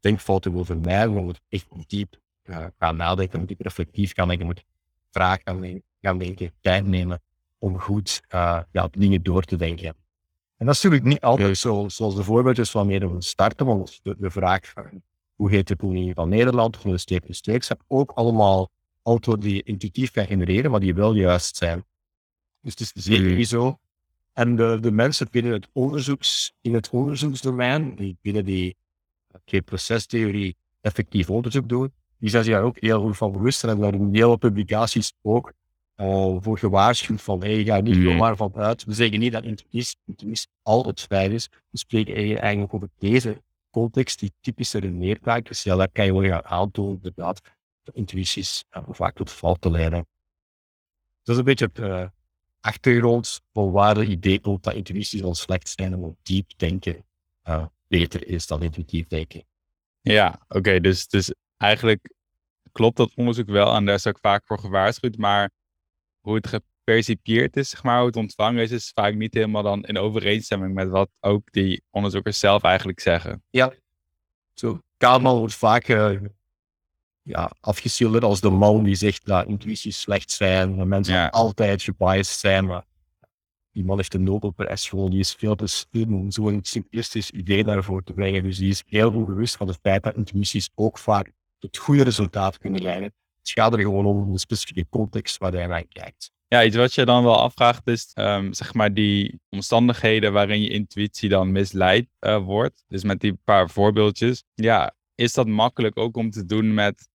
denkfouten 0.00 0.52
wil 0.52 0.64
vermijden, 0.64 1.14
je 1.14 1.20
moet 1.20 1.40
echt 1.48 1.66
diep 1.86 2.20
uh, 2.48 2.66
gaan 2.78 2.96
nadenken, 2.96 3.46
diep 3.46 3.60
reflectief 3.60 4.14
gaan 4.14 4.28
denken, 4.28 4.46
moet 4.46 4.64
vragen 5.10 5.40
gaan, 5.44 5.60
denken, 5.60 5.82
gaan 6.00 6.18
denken, 6.18 6.52
tijd 6.60 6.86
nemen 6.86 7.22
om 7.58 7.78
goed 7.78 8.22
uh, 8.34 8.60
ja, 8.72 8.88
dingen 8.90 9.22
door 9.22 9.42
te 9.42 9.56
denken. 9.56 9.94
En 10.56 10.66
dat 10.66 10.74
is 10.74 10.82
natuurlijk 10.82 11.10
niet 11.10 11.20
altijd 11.20 11.58
zo, 11.58 11.88
zoals 11.88 12.14
de 12.14 12.24
voorbeeldjes 12.24 12.72
waarmee 12.72 12.98
we 12.98 13.22
starten, 13.22 13.66
want 13.66 14.00
de, 14.02 14.16
de 14.18 14.30
vraag 14.30 14.68
van 14.68 15.02
hoe 15.34 15.50
heet 15.50 15.68
de 15.68 15.76
koning 15.76 16.14
van 16.14 16.28
Nederland, 16.28 16.76
van 16.76 16.90
de 16.90 16.98
steek 16.98 17.24
steek, 17.28 17.62
zijn 17.62 17.78
ook 17.86 18.10
allemaal 18.10 18.70
antwoorden 19.02 19.44
die 19.44 19.54
je 19.54 19.62
intuïtief 19.62 20.10
kan 20.10 20.26
genereren, 20.26 20.70
maar 20.70 20.80
die 20.80 20.94
wel 20.94 21.14
juist 21.14 21.56
zijn. 21.56 21.84
Dus 22.60 22.72
het 22.72 22.80
is 22.80 23.04
zeker 23.04 23.34
niet 23.34 23.48
zo. 23.48 23.78
En 24.32 24.56
de, 24.56 24.78
de 24.80 24.90
mensen 24.90 25.28
binnen 25.30 25.52
het 25.52 25.68
onderzoeks, 25.72 26.52
in 26.60 26.74
het 26.74 26.90
onderzoeksdomein, 26.90 27.94
die 27.94 28.16
binnen 28.20 28.44
die 28.44 28.76
okay, 29.32 29.62
procestheorie 29.62 30.56
effectief 30.80 31.30
onderzoek 31.30 31.68
doen, 31.68 31.92
die 32.18 32.30
zijn 32.30 32.44
zich 32.44 32.52
daar 32.54 32.62
ook 32.62 32.76
heel 32.80 33.00
goed 33.00 33.16
van 33.16 33.32
bewust 33.32 33.62
en 33.62 33.68
hebben 33.68 33.90
daar 33.90 34.00
in 34.00 34.14
heel 34.14 34.26
veel 34.28 34.36
publicaties 34.36 35.12
ook 35.22 35.52
uh, 35.96 36.36
voor 36.40 36.58
gewaarschuwd 36.58 37.22
van, 37.22 37.40
hey, 37.40 37.64
ga 37.64 37.80
niet 37.80 37.96
Mhm. 37.96 38.04
zomaar 38.04 38.36
van 38.36 38.52
uit. 38.54 38.84
We 38.84 38.92
zeggen 38.92 39.18
niet 39.18 39.32
dat 39.32 39.44
intuïtie, 39.44 39.96
altijd 40.62 41.00
fijn 41.00 41.32
is. 41.32 41.48
We 41.70 41.78
spreken 41.78 42.14
eigenlijk 42.38 42.74
over 42.74 42.88
deze 42.98 43.42
context, 43.70 44.18
die 44.18 44.32
typische 44.40 44.78
redeneertaak. 44.78 45.46
Dus 45.46 45.62
ja, 45.62 45.76
daar 45.76 45.90
kan 45.92 46.04
je 46.04 46.12
wel 46.12 46.30
gaan 46.30 46.44
aantonen, 46.44 46.94
inderdaad, 46.94 47.40
dat 47.82 47.94
intuïties 47.94 48.64
uh, 48.76 48.82
vaak 48.88 49.14
tot 49.14 49.30
fouten 49.30 49.70
leiden. 49.70 50.06
Dat 51.22 51.34
is 51.34 51.36
een 51.36 51.44
beetje 51.44 51.68
het 51.72 51.78
uh, 51.78 52.06
achtergrond 52.60 53.40
van 53.52 53.70
waar 53.70 53.96
het 53.96 54.08
idee 54.08 54.40
komt 54.40 54.62
dat 54.62 54.74
intuïties 54.74 55.20
wel 55.20 55.34
slecht 55.34 55.68
zijn 55.68 55.92
en 55.92 56.16
diep 56.22 56.50
denken 56.56 57.04
beter 57.88 58.26
is 58.28 58.46
dan 58.46 58.62
intuïtief 58.62 59.06
denken. 59.06 59.44
Ja, 60.00 60.40
oké. 60.48 60.80
dus, 60.80 61.08
dus 61.08 61.34
eigenlijk 61.58 62.12
klopt 62.72 62.96
dat 62.96 63.12
onderzoek 63.14 63.48
wel 63.48 63.74
en 63.74 63.84
daar 63.84 63.94
is 63.94 64.06
ook 64.06 64.18
vaak 64.18 64.42
voor 64.46 64.58
gewaarschuwd, 64.58 65.16
maar 65.16 65.50
hoe 66.20 66.34
het 66.34 66.46
gepercipieerd 66.46 67.56
is, 67.56 67.68
zeg 67.68 67.82
maar, 67.82 67.98
hoe 67.98 68.06
het 68.06 68.16
ontvangen 68.16 68.62
is, 68.62 68.70
is 68.70 68.90
vaak 68.94 69.14
niet 69.14 69.34
helemaal 69.34 69.62
dan 69.62 69.84
in 69.84 69.98
overeenstemming 69.98 70.74
met 70.74 70.88
wat 70.88 71.10
ook 71.20 71.52
die 71.52 71.82
onderzoekers 71.90 72.38
zelf 72.38 72.62
eigenlijk 72.62 73.00
zeggen. 73.00 73.42
Ja, 73.50 73.72
zo. 74.54 74.80
Kahneman 74.96 75.38
wordt 75.38 75.54
vaak 75.54 75.88
uh, 75.88 76.20
ja, 77.22 77.50
afgeschilderd 77.60 78.24
als 78.24 78.40
de 78.40 78.50
man 78.50 78.84
die 78.84 78.94
zegt 78.94 79.26
dat 79.26 79.46
intuïties 79.46 80.00
slecht 80.00 80.30
zijn, 80.30 80.76
dat 80.76 80.86
mensen 80.86 81.14
Ja. 81.14 81.28
altijd 81.28 81.82
gebiased 81.82 82.38
zijn, 82.38 82.66
maar 82.66 82.84
die 83.72 83.84
man 83.84 83.96
heeft 83.96 84.14
een 84.14 84.22
Nobelprijs 84.22 84.88
gewonnen, 84.88 85.12
die 85.12 85.20
is 85.20 85.34
veel 85.34 85.54
te 85.54 85.66
slim 85.66 86.14
om 86.14 86.30
zo'n 86.30 86.60
simplistisch 86.62 87.30
idee 87.30 87.64
daarvoor 87.64 88.02
te 88.02 88.12
brengen. 88.12 88.42
Dus 88.42 88.58
die 88.58 88.68
is 88.68 88.82
heel 88.86 89.10
goed 89.10 89.26
bewust 89.26 89.56
van 89.56 89.66
het 89.68 89.78
feit 89.82 90.02
dat 90.02 90.16
intuïties 90.16 90.70
ook 90.74 90.98
vaak 90.98 91.32
tot 91.58 91.76
goede 91.76 92.02
resultaten 92.02 92.60
kunnen 92.60 92.82
leiden. 92.82 93.14
Het 93.38 93.50
gaat 93.50 93.72
er 93.72 93.80
gewoon 93.80 94.06
om 94.06 94.32
de 94.32 94.38
specifieke 94.38 94.86
context 94.88 95.38
waar 95.38 95.52
hij 95.52 95.66
naar 95.66 95.84
kijkt. 95.88 96.30
Ja, 96.48 96.64
iets 96.64 96.76
wat 96.76 96.94
je 96.94 97.04
dan 97.04 97.24
wel 97.24 97.40
afvraagt 97.40 97.86
is, 97.86 98.10
ehm, 98.14 98.52
zeg 98.52 98.74
maar, 98.74 98.94
die 98.94 99.40
omstandigheden 99.48 100.32
waarin 100.32 100.62
je 100.62 100.68
intuïtie 100.68 101.28
dan 101.28 101.52
misleid 101.52 102.08
eh, 102.18 102.44
wordt. 102.44 102.84
Dus 102.88 103.04
met 103.04 103.20
die 103.20 103.38
paar 103.44 103.70
voorbeeldjes. 103.70 104.44
Ja, 104.54 104.94
is 105.14 105.32
dat 105.32 105.46
makkelijk 105.46 105.98
ook 105.98 106.16
om 106.16 106.30
te 106.30 106.44
doen 106.44 106.74
met 106.74 107.08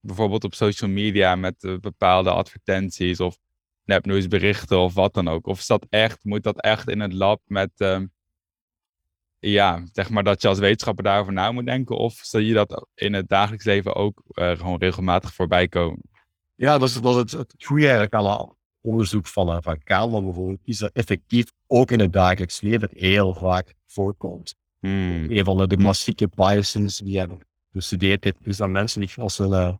bijvoorbeeld 0.00 0.44
op 0.44 0.54
social 0.54 0.90
media 0.90 1.36
met 1.36 1.62
uh, 1.62 1.78
bepaalde 1.78 2.30
advertenties 2.30 3.20
of 3.20 3.38
nepnieuwsberichten 3.84 4.78
of 4.78 4.94
wat 4.94 5.14
dan 5.14 5.28
ook? 5.28 5.46
Of 5.46 5.58
is 5.58 5.66
dat 5.66 5.86
echt, 5.88 6.24
moet 6.24 6.42
dat 6.42 6.60
echt 6.60 6.88
in 6.88 7.00
het 7.00 7.12
lab 7.12 7.40
met, 7.46 7.70
uh, 7.76 8.00
ja, 9.40 9.82
zeg 9.92 10.10
maar 10.10 10.24
dat 10.24 10.42
je 10.42 10.48
als 10.48 10.58
wetenschapper 10.58 11.04
daarover 11.04 11.32
na 11.32 11.52
moet 11.52 11.66
denken? 11.66 11.96
Of 11.96 12.14
zie 12.22 12.46
je 12.46 12.54
dat 12.54 12.86
in 12.94 13.12
het 13.12 13.28
dagelijks 13.28 13.64
leven 13.64 13.94
ook 13.94 14.22
uh, 14.34 14.50
gewoon 14.50 14.78
regelmatig 14.78 15.34
voorbij 15.34 15.68
komen? 15.68 16.02
Ja, 16.54 16.78
dat 16.78 16.88
is, 16.88 17.00
dat 17.00 17.14
is 17.14 17.32
het, 17.32 17.52
het 17.52 17.64
goede 17.64 17.82
eigenlijk 17.82 18.14
al 18.14 18.56
onderzoek 18.80 19.26
van, 19.26 19.48
uh, 19.48 19.56
van 19.60 19.78
bijvoorbeeld, 20.24 20.60
is 20.64 20.78
dat 20.78 20.90
effectief 20.92 21.52
ook 21.66 21.90
in 21.90 22.00
het 22.00 22.12
dagelijks 22.12 22.60
leven 22.60 22.88
heel 22.92 23.34
vaak 23.34 23.74
voorkomt. 23.86 24.54
Hmm. 24.78 25.26
Een 25.28 25.44
van 25.44 25.68
de, 25.68 25.76
klassieke 25.76 26.28
biases 26.34 26.96
die 26.96 27.18
hebben 27.18 27.38
bestudeerd 27.70 28.24
heeft, 28.24 28.36
is 28.42 28.56
dat 28.56 28.68
mensen 28.68 29.00
die 29.00 29.10
als 29.16 29.38
een, 29.38 29.50
uh, 29.50 29.74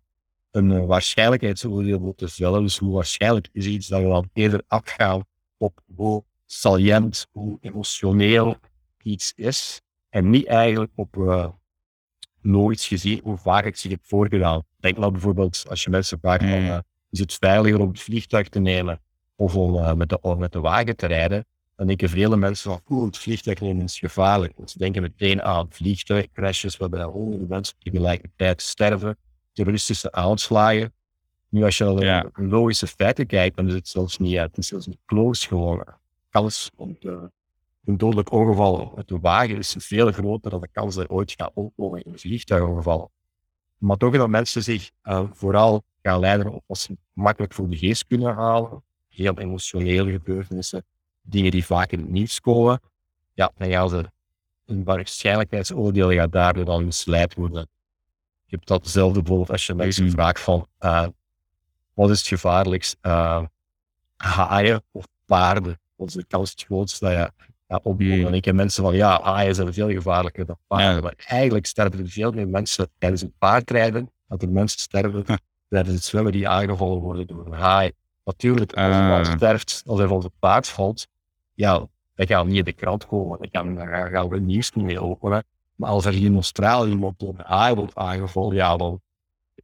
een 0.51 0.87
waarschijnlijkheidsoordeel 0.87 1.99
moeten 1.99 2.29
vellen. 2.29 2.63
Dus 2.63 2.79
hoe 2.79 2.95
waarschijnlijk 2.95 3.49
is 3.53 3.67
iets 3.67 3.89
dat 3.89 4.01
we 4.01 4.09
dan 4.09 4.31
eerder 4.33 4.63
afgaan 4.67 5.25
op 5.57 5.83
hoe 5.95 6.25
salient, 6.47 7.27
hoe 7.33 7.59
emotioneel 7.61 8.57
iets 9.03 9.33
is. 9.37 9.81
En 10.09 10.31
niet 10.31 10.47
eigenlijk 10.47 10.93
op 10.95 11.17
uh, 11.17 11.47
nooit 12.41 12.81
gezien 12.81 13.21
hoe 13.23 13.37
vaak 13.37 13.65
ik 13.65 13.77
zich 13.77 13.91
heb 13.91 14.01
voorgedaan. 14.03 14.63
Denk 14.77 14.97
nou 14.97 15.13
bijvoorbeeld 15.13 15.65
als 15.69 15.83
je 15.83 15.91
mensen 15.91 16.19
vraagt 16.21 16.41
van, 16.41 16.51
uh, 16.51 16.79
is 17.11 17.19
het 17.19 17.35
veiliger 17.35 17.81
om 17.81 17.89
het 17.89 18.01
vliegtuig 18.01 18.49
te 18.49 18.59
nemen 18.59 19.01
of 19.37 19.57
om 19.57 19.75
uh, 19.75 19.93
met, 19.93 20.09
de, 20.09 20.35
met 20.39 20.53
de 20.53 20.61
wagen 20.61 20.97
te 20.97 21.07
rijden? 21.07 21.47
Dan 21.77 21.87
denken 21.87 22.09
vele 22.09 22.37
mensen 22.37 22.71
van, 22.71 22.97
oeh, 22.97 23.07
het 23.07 23.19
vliegtuig 23.19 23.61
nemen 23.61 23.85
is 23.85 23.99
gevaarlijk. 23.99 24.53
Ze 24.65 24.79
denken 24.79 25.03
meteen 25.03 25.43
aan 25.43 25.67
vliegtuigcrashes 25.71 26.77
waarbij 26.77 27.03
honderden 27.03 27.49
mensen 27.49 27.77
tegelijkertijd 27.79 28.63
sterven 28.63 29.17
terroristische 29.53 30.13
aanslagen. 30.13 30.93
Nu, 31.49 31.65
als 31.65 31.79
je 31.79 31.85
naar 31.85 32.05
ja. 32.05 32.31
logische 32.35 32.87
feiten 32.87 33.27
kijkt, 33.27 33.57
dan 33.57 33.67
is 33.67 33.75
het 33.75 33.89
zelfs 33.89 34.19
niet, 34.19 34.37
het 34.37 34.59
is 34.59 34.67
zelfs 34.67 34.87
niet 34.87 34.99
close 35.07 35.47
geworden. 35.47 35.99
Kans 36.31 36.71
om 36.77 36.97
de, 37.01 37.31
een 37.85 37.97
dodelijk 37.97 38.33
ongeval 38.33 38.93
met 38.97 39.09
de 39.09 39.19
wagen 39.19 39.57
is 39.57 39.75
veel 39.79 40.13
groter 40.13 40.51
dan 40.51 40.61
de 40.61 40.69
kans 40.73 40.95
dat 40.95 41.05
er 41.05 41.11
ooit 41.11 41.35
gaat 41.37 41.51
opkomen 41.55 42.05
in 42.05 42.13
een 42.13 42.19
vliegtuigongeval. 42.19 43.11
Maar 43.79 43.97
toch 43.97 44.17
dat 44.17 44.29
mensen 44.29 44.63
zich 44.63 44.91
uh, 45.03 45.25
vooral 45.33 45.83
gaan 46.03 46.21
leiden 46.21 46.53
op 46.53 46.65
wat 46.67 46.79
ze 46.79 46.97
makkelijk 47.13 47.53
voor 47.53 47.69
de 47.69 47.77
geest 47.77 48.07
kunnen 48.07 48.35
halen. 48.35 48.83
Heel 49.09 49.39
emotionele 49.39 50.11
gebeurtenissen, 50.11 50.85
dingen 51.23 51.51
die 51.51 51.65
vaak 51.65 51.93
in 51.93 51.99
het 51.99 52.11
nieuws 52.11 52.41
komen. 52.41 52.81
Ja, 53.35 53.53
dan 53.57 53.71
gaan 53.71 53.89
ze 53.89 54.11
een 54.67 54.85
waarschijnlijkheidsoordeel 54.85 56.13
gaat 56.13 56.33
daardoor 56.33 56.65
dan 56.65 56.85
misleid 56.85 57.35
worden 57.35 57.69
je 58.51 58.57
hebt 58.57 58.69
datzelfde 58.69 59.19
bijvoorbeeld 59.19 59.51
als 59.51 59.67
je 59.67 59.75
mensen 59.75 60.05
mm 60.05 60.11
vraagt 60.11 60.41
van 60.41 60.67
uh, 60.81 61.07
wat 61.95 62.11
is 62.11 62.19
het 62.19 62.29
gevaarlijkst? 62.29 62.97
Uh, 63.03 63.45
haaien 64.17 64.83
of 64.91 65.07
paarden? 65.25 65.81
Wat 65.97 66.09
is 66.09 66.15
de 66.15 66.25
kans 66.25 66.51
het 66.51 66.67
dat 67.01 67.11
je 67.11 67.33
ja, 67.71 67.81
opbouwt? 67.83 68.27
En 68.27 68.35
ik 68.35 68.45
heb 68.45 68.55
mensen 68.55 68.83
van 68.83 68.95
ja, 68.95 69.23
haaien 69.23 69.55
zijn 69.55 69.73
veel 69.73 69.91
gevaarlijker 69.91 70.47
dan 70.47 70.59
paarden. 70.67 71.03
Maar 71.03 71.15
eigenlijk 71.17 71.67
sterven 71.67 71.99
er 71.99 72.09
veel 72.09 72.33
meer 72.33 72.49
mensen 72.49 72.91
tijdens 72.99 73.21
het 73.21 73.39
paardrijden 73.39 74.11
dat 74.29 74.43
er 74.43 74.49
mensen 74.49 74.81
sterven 74.81 75.25
tijdens 75.69 75.95
het 75.95 76.05
zwemmen 76.05 76.33
die 76.33 76.49
aangevallen 76.49 77.01
worden 77.01 77.27
door 77.27 77.47
een 77.47 77.53
haai. 77.53 77.93
Natuurlijk, 78.25 78.73
als 78.73 78.97
iemand 78.97 79.27
uh. 79.27 79.35
sterft, 79.35 79.83
als 79.87 79.99
hij 79.99 80.09
van 80.09 80.21
zijn 80.21 80.33
paard 80.39 80.69
valt, 80.69 81.07
ja, 81.55 81.87
dat 82.15 82.27
gaat 82.29 82.47
niet 82.47 82.57
in 82.57 82.65
de 82.65 82.73
krant 82.73 83.07
komen. 83.07 83.39
Dat 83.39 83.49
gaan, 83.53 83.75
daar 83.75 84.11
gaan 84.11 84.29
we 84.29 84.41
nieuws 84.41 84.73
niet 84.73 84.85
mee 84.85 85.01
openen. 85.01 85.45
Maar 85.75 85.91
als 85.91 86.05
er 86.05 86.13
hier 86.13 86.27
in 86.27 86.35
Australië 86.35 86.91
iemand 86.91 87.19
door 87.19 87.35
een 87.39 87.45
haai 87.45 87.75
wordt 87.75 87.95
aangevallen, 87.95 88.55
ja, 88.55 88.77
dan 88.77 89.01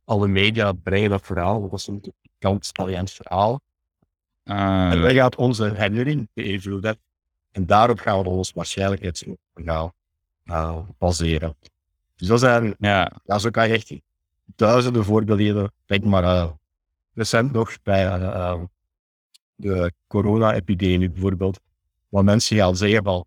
alle 0.05 0.29
media 0.29 0.73
brengen 0.73 1.11
dat 1.11 1.27
verhaal. 1.27 1.61
Dat 1.69 1.79
is 1.79 1.87
een 1.87 2.13
kant 2.39 2.69
Italiaans 2.69 3.13
verhaal. 3.13 3.61
Uh, 4.45 4.91
en 4.91 5.01
wij 5.01 5.15
gaan 5.15 5.37
onze 5.37 5.65
herinnering 5.65 6.29
beïnvloeden. 6.35 6.99
En 7.57 7.67
daarop 7.67 7.99
gaan 7.99 8.23
we 8.23 8.29
ons 8.29 8.53
waarschijnlijkheidsverhaal 8.53 9.95
uh, 10.45 10.79
baseren. 10.99 11.57
Dus 12.17 12.29
dat 12.29 12.41
zijn, 12.41 12.75
ja. 12.79 13.13
ja, 13.25 13.39
zo 13.39 13.51
kan 13.51 13.69
je 13.69 13.75
echt 13.75 13.95
duizenden 14.57 15.05
voorbeelden. 15.05 15.73
Denk 15.87 16.05
maar 16.05 16.23
uh, 16.23 16.51
recent 17.15 17.53
nog 17.53 17.83
bij 17.83 18.19
uh, 18.19 18.63
de 19.55 19.93
corona-epidemie 20.07 21.11
bijvoorbeeld, 21.11 21.61
waar 22.09 22.25
mensen 22.25 22.57
gaan 22.57 22.77
zeggen 22.77 23.05
van 23.05 23.25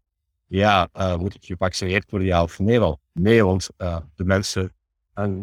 ja, 0.47 0.89
moet 1.17 1.35
ik 1.35 1.45
gevaccineerd 1.45 2.11
worden, 2.11 2.27
ja 2.27 2.43
of 2.43 2.59
nee? 2.59 2.79
Wel, 2.79 2.99
nee, 3.11 3.43
want 3.43 3.69
de 4.15 4.23
mensen 4.23 4.71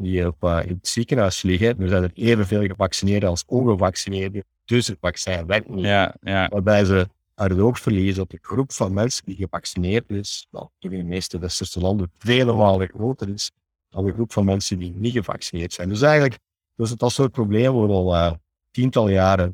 die 0.00 0.26
op, 0.26 0.44
in 0.44 0.76
het 0.80 0.88
ziekenhuis 0.88 1.42
liggen, 1.42 1.80
er 1.80 1.88
zijn 1.88 2.02
er 2.02 2.10
evenveel 2.14 2.66
gevaccineerden 2.66 3.28
als 3.28 3.44
ongevaccineerden. 3.46 4.44
Dus 4.64 4.86
het 4.86 4.98
vaccin 5.00 5.46
werkt 5.46 5.68
niet. 5.68 5.84
Ja, 5.84 6.14
ja. 6.20 6.48
Waarbij 6.48 6.84
ze 6.84 7.08
het 7.44 7.58
oog 7.58 7.78
verliezen 7.80 8.16
dat 8.16 8.30
de 8.30 8.38
groep 8.40 8.72
van 8.72 8.94
mensen 8.94 9.24
die 9.24 9.36
gevaccineerd 9.36 10.10
is, 10.10 10.46
wel 10.50 10.72
in 10.78 10.90
de 10.90 11.02
meeste 11.02 11.38
westerse 11.38 11.80
landen 11.80 12.12
vele 12.18 12.52
malen 12.52 12.88
groter 12.88 13.28
is 13.28 13.50
dan 13.90 14.04
de 14.04 14.12
groep 14.12 14.32
van 14.32 14.44
mensen 14.44 14.78
die 14.78 14.92
niet 14.94 15.12
gevaccineerd 15.12 15.72
zijn. 15.72 15.88
Dus 15.88 16.02
eigenlijk, 16.02 16.38
dus 16.74 16.90
dat 16.90 17.12
soort 17.12 17.32
problemen 17.32 17.72
worden 17.72 17.96
al 17.96 18.38
tientallen 18.70 19.12
jaren 19.12 19.52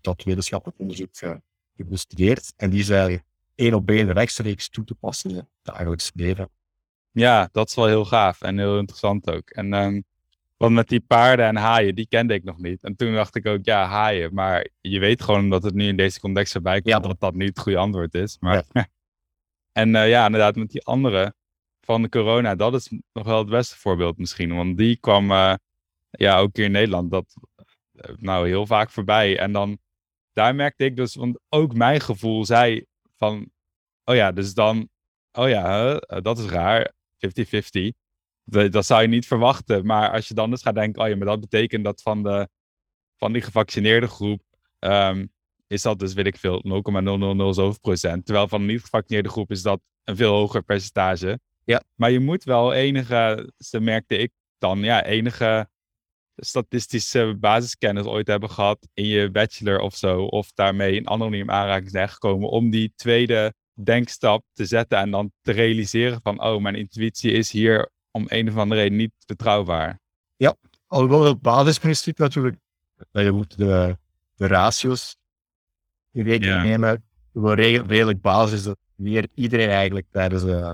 dat, 0.00 0.22
wetenschappelijk 0.24 0.78
onderzoek 0.78 1.10
gebestudeerd. 1.76 2.52
En 2.56 2.70
die 2.70 2.84
zijn 2.84 3.22
één 3.54 3.74
op 3.74 3.88
één 3.90 4.12
rechtstreeks 4.12 4.68
toe 4.68 4.84
te 4.84 4.94
passen 4.94 5.30
in 5.30 5.36
het 5.36 5.46
dagelijks 5.62 6.10
leven. 6.14 6.48
Ja, 7.10 7.48
dat 7.52 7.68
is 7.68 7.74
wel 7.74 7.86
heel 7.86 8.04
gaaf 8.04 8.40
en 8.40 8.58
heel 8.58 8.78
interessant 8.78 9.30
ook. 9.30 9.50
En 9.50 9.72
um, 9.72 10.04
want 10.58 10.74
met 10.74 10.88
die 10.88 11.00
paarden 11.00 11.46
en 11.46 11.56
haaien, 11.56 11.94
die 11.94 12.08
kende 12.08 12.34
ik 12.34 12.44
nog 12.44 12.58
niet. 12.58 12.82
En 12.82 12.96
toen 12.96 13.14
dacht 13.14 13.36
ik 13.36 13.46
ook, 13.46 13.64
ja, 13.64 13.86
haaien. 13.86 14.34
Maar 14.34 14.68
je 14.80 14.98
weet 14.98 15.22
gewoon 15.22 15.50
dat 15.50 15.62
het 15.62 15.74
nu 15.74 15.86
in 15.86 15.96
deze 15.96 16.20
context 16.20 16.54
erbij 16.54 16.80
komt, 16.80 17.02
dat 17.02 17.20
dat 17.20 17.34
niet 17.34 17.48
het 17.48 17.58
goede 17.58 17.78
antwoord 17.78 18.14
is. 18.14 18.36
Maar, 18.40 18.64
en 19.80 19.88
uh, 19.88 20.08
ja, 20.08 20.24
inderdaad, 20.26 20.56
met 20.56 20.70
die 20.70 20.84
andere 20.84 21.34
van 21.80 22.02
de 22.02 22.08
corona, 22.08 22.54
dat 22.54 22.74
is 22.74 22.90
nog 23.12 23.24
wel 23.24 23.38
het 23.38 23.48
beste 23.48 23.76
voorbeeld 23.76 24.18
misschien. 24.18 24.54
Want 24.54 24.76
die 24.76 24.96
kwam, 24.96 25.30
uh, 25.30 25.54
ja, 26.10 26.38
ook 26.38 26.56
hier 26.56 26.64
in 26.64 26.72
Nederland, 26.72 27.10
dat 27.10 27.34
uh, 27.92 28.16
nou 28.16 28.48
heel 28.48 28.66
vaak 28.66 28.90
voorbij. 28.90 29.38
En 29.38 29.52
dan, 29.52 29.78
daar 30.32 30.54
merkte 30.54 30.84
ik 30.84 30.96
dus, 30.96 31.14
want 31.14 31.40
ook 31.48 31.74
mijn 31.74 32.00
gevoel 32.00 32.44
zei 32.44 32.84
van, 33.16 33.50
oh 34.04 34.14
ja, 34.14 34.32
dus 34.32 34.54
dan, 34.54 34.88
oh 35.32 35.48
ja, 35.48 35.94
eh, 35.98 36.22
dat 36.22 36.38
is 36.38 36.46
raar, 36.46 36.92
50-50. 37.16 38.07
Dat, 38.50 38.86
zou 38.86 39.02
je 39.02 39.08
niet 39.08 39.26
verwachten. 39.26 39.86
Maar 39.86 40.10
als 40.10 40.28
je 40.28 40.34
dan 40.34 40.50
dus 40.50 40.62
gaat 40.62 40.74
denken, 40.74 41.02
oh 41.02 41.08
ja, 41.08 41.16
maar 41.16 41.26
dat 41.26 41.40
betekent 41.40 41.84
dat 41.84 42.02
van, 42.02 42.22
de, 42.22 42.48
van 43.16 43.32
die 43.32 43.42
gevaccineerde 43.42 44.06
groep 44.06 44.42
um, 44.78 45.32
is 45.66 45.82
dat 45.82 45.98
dus, 45.98 46.12
weet 46.12 46.26
ik 46.26 46.36
veel, 46.36 46.60
0,000 46.62 47.54
zoveel 47.54 47.80
procent. 47.80 48.24
Terwijl 48.24 48.48
van 48.48 48.60
de 48.60 48.72
niet 48.72 48.82
gevaccineerde 48.82 49.28
groep 49.28 49.50
is 49.50 49.62
dat 49.62 49.80
een 50.04 50.16
veel 50.16 50.32
hoger 50.32 50.62
percentage. 50.62 51.40
Ja. 51.64 51.82
Maar 51.94 52.10
je 52.10 52.20
moet 52.20 52.44
wel 52.44 52.72
enige, 52.72 53.52
ze 53.56 53.80
merkte 53.80 54.16
ik 54.16 54.32
dan, 54.58 54.78
ja, 54.78 55.04
enige 55.04 55.68
statistische 56.36 57.36
basiskennis 57.40 58.04
ooit 58.04 58.26
hebben 58.26 58.50
gehad 58.50 58.88
in 58.94 59.06
je 59.06 59.30
bachelor 59.30 59.78
of 59.78 59.96
zo, 59.96 60.24
of 60.24 60.52
daarmee 60.52 60.94
in 60.94 61.08
anoniem 61.08 61.50
aanraking 61.50 61.90
zijn 61.90 62.08
gekomen 62.08 62.48
om 62.48 62.70
die 62.70 62.92
tweede 62.96 63.54
denkstap 63.82 64.44
te 64.52 64.64
zetten 64.64 64.98
en 64.98 65.10
dan 65.10 65.32
te 65.42 65.52
realiseren 65.52 66.20
van, 66.22 66.42
oh, 66.42 66.62
mijn 66.62 66.74
intuïtie 66.74 67.32
is 67.32 67.50
hier 67.50 67.90
om 68.18 68.26
een 68.28 68.48
of 68.48 68.56
andere 68.56 68.80
reden 68.80 68.98
niet 68.98 69.12
betrouwbaar. 69.26 70.00
Ja, 70.36 70.54
alhoewel 70.86 71.24
het 71.24 71.40
basisprincipe 71.40 72.22
natuurlijk, 72.22 72.56
dat 73.10 73.24
je 73.24 73.32
moet 73.32 73.56
de, 73.56 73.96
de 74.34 74.46
ratio's 74.46 75.16
in 76.12 76.24
rekening 76.24 76.62
nemen, 76.62 77.04
wel 77.32 77.54
redelijk 77.54 78.20
basis 78.20 78.62
dat 78.62 78.76
weer 78.94 79.28
iedereen 79.34 79.68
eigenlijk 79.68 80.06
tijdens 80.10 80.42
uh, 80.44 80.72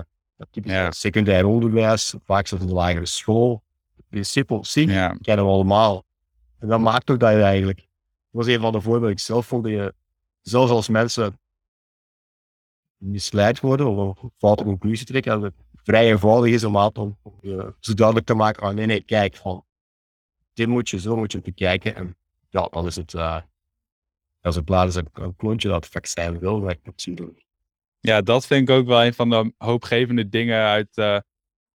ja. 0.51 0.91
secundair 0.91 1.45
onderwijs, 1.45 2.15
vaak 2.23 2.47
zelfs 2.47 2.63
in 2.63 2.69
de 2.69 2.75
lagere 2.75 3.05
school, 3.05 3.63
principe 4.09 4.53
op 4.53 4.65
zich 4.65 4.89
ja. 4.89 5.17
kennen 5.21 5.45
we 5.45 5.51
allemaal. 5.51 6.03
En 6.59 6.67
dat 6.67 6.79
maakt 6.79 7.09
ook 7.09 7.19
dat 7.19 7.31
je 7.31 7.41
eigenlijk, 7.41 7.77
dat 7.77 7.87
was 8.31 8.47
een 8.47 8.59
van 8.59 8.71
de 8.71 8.81
voorbeelden 8.81 9.11
ik 9.11 9.19
zelf 9.19 9.45
vond, 9.45 9.63
dat 9.63 9.71
je 9.71 9.93
zelfs 10.41 10.71
als 10.71 10.89
mensen 10.89 11.39
misleid 12.97 13.59
worden 13.59 13.87
of 13.87 14.23
een 14.23 14.31
foute 14.37 14.63
conclusie 14.63 15.05
trekken, 15.05 15.41
het 15.41 15.53
vrij 15.85 16.11
eenvoudig 16.11 16.53
is 16.53 16.63
om, 16.63 16.75
om, 16.75 17.17
om 17.21 17.33
uh, 17.41 17.67
zo 17.79 17.93
duidelijk 17.93 18.25
te 18.25 18.33
maken, 18.33 18.67
oh 18.67 18.73
nee, 18.73 18.85
nee, 18.85 19.01
kijk, 19.01 19.35
van, 19.35 19.65
dit 20.53 20.67
moet 20.67 20.89
je, 20.89 20.99
zo 20.99 21.15
moet 21.15 21.31
je 21.31 21.41
bekijken. 21.41 21.95
En 21.95 22.15
ja, 22.49 22.67
dan 22.71 22.85
is 22.85 22.95
het, 22.95 23.13
uh, 23.13 23.41
als 24.41 24.55
het 24.55 24.65
plaats 24.65 24.95
een, 24.95 25.07
een 25.13 25.35
klontje 25.35 25.69
dat 25.69 25.87
vaccin 25.87 26.39
wil, 26.39 26.59
maar 26.59 26.77
doen. 27.13 27.43
Ja, 27.99 28.21
dat 28.21 28.45
vind 28.45 28.69
ik 28.69 28.75
ook 28.75 28.87
wel 28.87 29.03
een 29.03 29.13
van 29.13 29.29
de 29.29 29.53
hoopgevende 29.57 30.29
dingen 30.29 30.63
uit 30.63 30.97
uh, 30.97 31.19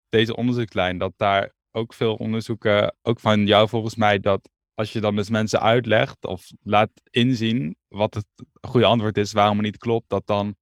deze 0.09 0.37
onderzoeklijn. 0.37 0.99
Dat 0.99 1.13
daar 1.17 1.53
ook 1.71 1.95
veel 1.95 2.15
onderzoeken, 2.15 2.97
ook 3.03 3.21
van 3.21 3.47
jou 3.47 3.69
volgens 3.69 3.95
mij, 3.95 4.21
dat 4.21 4.49
als 4.75 4.93
je 4.93 5.01
dan 5.01 5.17
dus 5.17 5.31
mensen 5.31 5.61
uitlegt 5.61 6.25
of 6.25 6.51
laat 6.63 6.91
inzien 7.11 7.77
wat 7.89 8.15
het 8.15 8.27
goede 8.61 8.87
antwoord 8.87 9.17
is, 9.17 9.33
waarom 9.33 9.57
het 9.57 9.67
niet 9.67 9.79
klopt, 9.79 10.09
dat 10.09 10.27
dan 10.27 10.57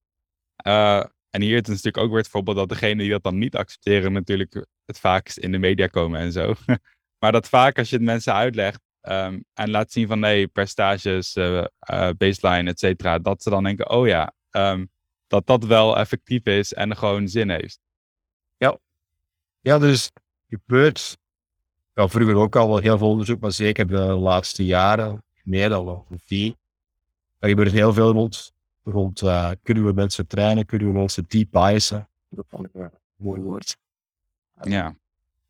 En 1.30 1.42
hier 1.42 1.50
is 1.50 1.56
het 1.56 1.68
natuurlijk 1.68 1.96
ook 1.96 2.08
weer 2.08 2.18
het 2.18 2.28
voorbeeld 2.28 2.56
dat 2.56 2.68
degenen 2.68 2.98
die 2.98 3.10
dat 3.10 3.22
dan 3.22 3.38
niet 3.38 3.56
accepteren, 3.56 4.12
natuurlijk 4.12 4.66
het 4.84 4.98
vaakst 4.98 5.36
in 5.36 5.52
de 5.52 5.58
media 5.58 5.86
komen 5.86 6.20
en 6.20 6.32
zo. 6.32 6.54
maar 7.20 7.32
dat 7.32 7.48
vaak 7.48 7.78
als 7.78 7.90
je 7.90 7.96
het 7.96 8.04
mensen 8.04 8.34
uitlegt 8.34 8.80
ehm, 9.00 9.40
en 9.54 9.70
laat 9.70 9.92
zien 9.92 10.06
van 10.06 10.20
nee, 10.20 10.46
percentages, 10.46 11.36
uh, 11.36 11.64
baseline, 12.16 12.70
et 12.70 12.78
cetera, 12.78 13.18
dat 13.18 13.42
ze 13.42 13.50
dan 13.50 13.64
denken, 13.64 13.90
oh 13.90 14.06
ja, 14.06 14.32
ehm, 14.50 14.86
dat 15.26 15.46
dat 15.46 15.64
wel 15.64 15.98
effectief 15.98 16.44
is 16.44 16.72
en 16.72 16.96
gewoon 16.96 17.28
zin 17.28 17.50
heeft. 17.50 17.78
Ja, 18.56 18.78
ja 19.60 19.78
dus 19.78 20.10
gebeurt 20.48 21.18
ja, 21.94 22.08
vroeger 22.08 22.36
ook 22.36 22.56
al 22.56 22.68
wel 22.68 22.78
heel 22.78 22.98
veel 22.98 23.08
onderzoek, 23.08 23.40
maar 23.40 23.52
zeker 23.52 23.86
de 23.86 23.98
laatste 23.98 24.64
jaren, 24.64 25.24
meer 25.42 25.68
dan 25.68 25.84
wel 25.84 26.06
vier. 26.24 26.54
Er 27.38 27.48
gebeurt 27.48 27.72
heel 27.72 27.92
veel 27.92 28.12
rond 28.12 28.52
rond 28.90 29.22
uh, 29.22 29.50
kunnen 29.62 29.84
we 29.84 29.92
mensen 29.92 30.26
trainen, 30.26 30.66
kunnen 30.66 30.92
we 30.92 30.98
mensen 30.98 31.24
deep 31.28 31.50
biasen. 31.50 32.08
Dat 32.28 32.44
vond 32.48 32.66
ik 32.66 32.74
een 32.74 32.90
mooi 33.16 33.40
woord. 33.40 33.76
Ja. 34.62 34.94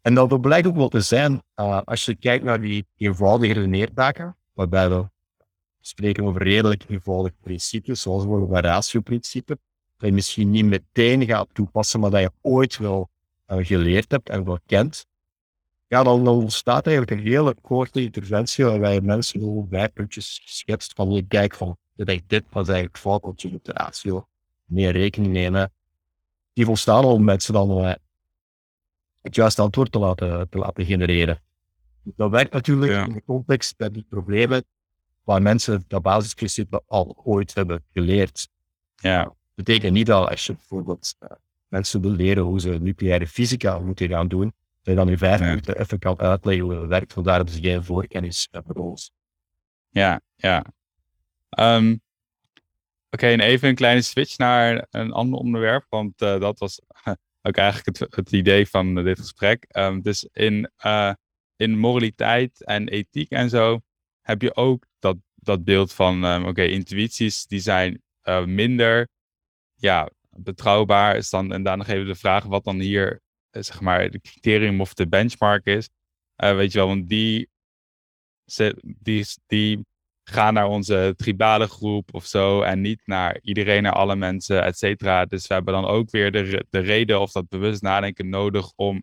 En 0.00 0.14
dat 0.14 0.40
blijkt 0.40 0.66
ook 0.66 0.76
wel 0.76 0.88
te 0.88 1.00
zijn, 1.00 1.42
uh, 1.57 1.80
als 1.85 2.04
je 2.04 2.14
kijkt 2.14 2.45
naar 2.45 2.61
die 2.61 2.87
eenvoudige 2.97 3.61
neertaken, 3.61 4.37
waarbij 4.52 4.90
we 4.90 5.09
spreken 5.80 6.25
over 6.25 6.42
redelijk 6.42 6.85
eenvoudige 6.88 7.37
principes, 7.40 8.02
zoals 8.02 8.23
bijvoorbeeld 8.23 8.50
een 8.50 8.71
ratio-principe, 8.71 9.59
dat 9.97 10.09
je 10.09 10.14
misschien 10.14 10.50
niet 10.50 10.64
meteen 10.64 11.26
gaat 11.26 11.49
toepassen, 11.52 12.00
maar 12.00 12.11
dat 12.11 12.21
je 12.21 12.30
ooit 12.40 12.78
wel 12.78 13.09
uh, 13.49 13.66
geleerd 13.66 14.11
hebt 14.11 14.28
en 14.28 14.45
wel 14.45 14.59
kent. 14.66 15.07
Ja, 15.87 16.02
dan, 16.02 16.25
dan 16.25 16.35
ontstaat 16.35 16.87
eigenlijk 16.87 17.21
een 17.21 17.26
hele 17.26 17.54
korte 17.61 18.02
interventie 18.02 18.64
waarbij 18.64 18.95
je 18.95 19.00
mensen 19.00 19.40
gewoon 19.40 19.66
vijf 19.71 19.92
puntjes 19.92 20.42
schetst 20.45 20.92
van 20.92 21.11
je 21.11 21.23
kijk 21.23 21.54
van 21.54 21.76
dat 22.05 22.21
dit 22.26 22.45
was 22.50 22.69
eigenlijk 22.69 22.99
want 23.02 23.43
je 23.43 23.49
moet 23.49 23.64
de 23.64 23.73
ratio 23.73 24.28
meer 24.64 24.93
rekening 24.93 25.33
nemen. 25.33 25.73
Die 26.52 26.64
volstaan 26.64 27.05
om 27.05 27.25
mensen 27.25 27.52
dan 27.52 27.85
uh, 27.85 27.93
het 29.21 29.35
juiste 29.35 29.62
antwoord 29.62 29.93
te 29.93 29.99
laten, 29.99 30.49
te 30.49 30.59
laten 30.59 30.85
genereren. 30.85 31.40
Dat 32.02 32.31
werkt 32.31 32.52
natuurlijk 32.52 33.07
in 33.07 33.12
de 33.12 33.23
context 33.25 33.76
bij 33.76 33.90
die 33.90 34.07
problemen 34.09 34.64
waar 35.25 35.43
mensen 35.43 35.85
dat 35.88 36.02
basisprincipe 36.02 36.83
al 36.87 37.21
ooit 37.25 37.55
hebben 37.55 37.85
geleerd. 37.93 38.49
Ja. 38.97 39.23
Dat 39.25 39.35
betekent 39.55 39.93
niet 39.93 40.07
dat 40.07 40.28
als 40.28 40.47
je 40.47 40.52
bijvoorbeeld 40.52 41.17
uh, 41.21 41.28
mensen 41.69 42.00
wil 42.00 42.11
leren 42.11 42.43
hoe 42.43 42.61
ze 42.61 42.69
nucleaire 42.69 43.26
fysica 43.26 43.78
moeten 43.78 44.09
gaan 44.09 44.28
doen, 44.28 44.45
dat 44.45 44.55
je 44.83 44.95
dan 44.95 45.09
in 45.09 45.19
vijf 45.19 45.40
minuten 45.40 45.78
even 45.78 45.99
kan 45.99 46.19
uitleggen 46.19 46.64
hoe 46.64 46.75
het 46.75 46.88
werkt, 46.88 47.12
vandaar 47.12 47.38
dat 47.38 47.50
ze 47.50 47.61
geen 47.61 47.85
voorkennis 47.85 48.49
hebben 48.50 48.76
ons. 48.76 49.12
Ja, 49.88 50.21
ja. 50.37 50.64
Um, 51.59 52.00
Oké, 53.11 53.26
en 53.26 53.40
even 53.40 53.69
een 53.69 53.75
kleine 53.75 54.02
switch 54.02 54.37
naar 54.38 54.87
een 54.90 55.12
ander 55.12 55.38
onderwerp, 55.38 55.87
want 55.88 56.23
uh, 56.23 56.40
dat 56.40 56.59
was 56.59 56.81
ook 57.49 57.57
eigenlijk 57.57 57.99
het, 57.99 58.14
het 58.14 58.33
idee 58.33 58.69
van 58.69 58.95
dit 58.95 59.19
gesprek. 59.19 59.67
Um, 59.76 60.02
dus 60.02 60.28
in, 60.33 60.71
uh, 60.85 61.12
in 61.57 61.78
moraliteit 61.78 62.64
en 62.64 62.88
ethiek 62.88 63.31
en 63.31 63.49
zo 63.50 63.81
heb 64.21 64.43
je 64.43 64.57
ook 64.57 64.87
dat, 64.99 65.17
dat 65.35 65.64
beeld 65.64 65.93
van, 65.93 66.25
um, 66.25 66.47
oké, 66.47 66.62
intuïties 66.62 67.47
die 67.47 67.61
zijn 67.61 68.02
uh, 68.25 68.45
minder 68.45 69.09
ja, 69.75 70.11
betrouwbaar. 70.31 71.17
Is 71.17 71.31
dan, 71.31 71.52
en 71.52 71.62
daarna 71.62 71.85
geven 71.85 72.02
we 72.02 72.12
de 72.12 72.19
vraag 72.19 72.45
wat 72.45 72.64
dan 72.64 72.81
hier, 72.81 73.21
zeg 73.50 73.81
maar, 73.81 74.11
de 74.11 74.21
criterium 74.21 74.81
of 74.81 74.95
de 74.95 75.09
benchmark 75.09 75.67
is. 75.67 75.88
weet 76.37 76.73
je 76.73 76.78
wel, 76.78 76.87
want 76.87 77.09
die, 77.09 77.49
die, 78.83 79.26
die 79.47 79.87
ga 80.28 80.50
naar 80.50 80.67
onze 80.67 81.14
tribale 81.17 81.67
groep 81.67 82.14
of 82.14 82.26
zo 82.26 82.62
en 82.62 82.80
niet 82.80 83.02
naar 83.04 83.38
iedereen, 83.43 83.82
naar 83.82 83.93
alle 83.93 84.17
mensen, 84.17 84.64
et 84.64 84.78
cetera. 84.78 85.25
Dus 85.25 85.47
we 85.47 85.54
hebben 85.54 85.75
dan 85.75 85.86
ook 85.86 86.10
weer 86.10 86.32
de, 86.32 86.67
de 86.71 86.78
reden 86.78 87.21
of 87.21 87.32
dat 87.32 87.49
bewust 87.49 87.82
nadenken 87.82 88.28
nodig 88.28 88.73
om 88.76 89.02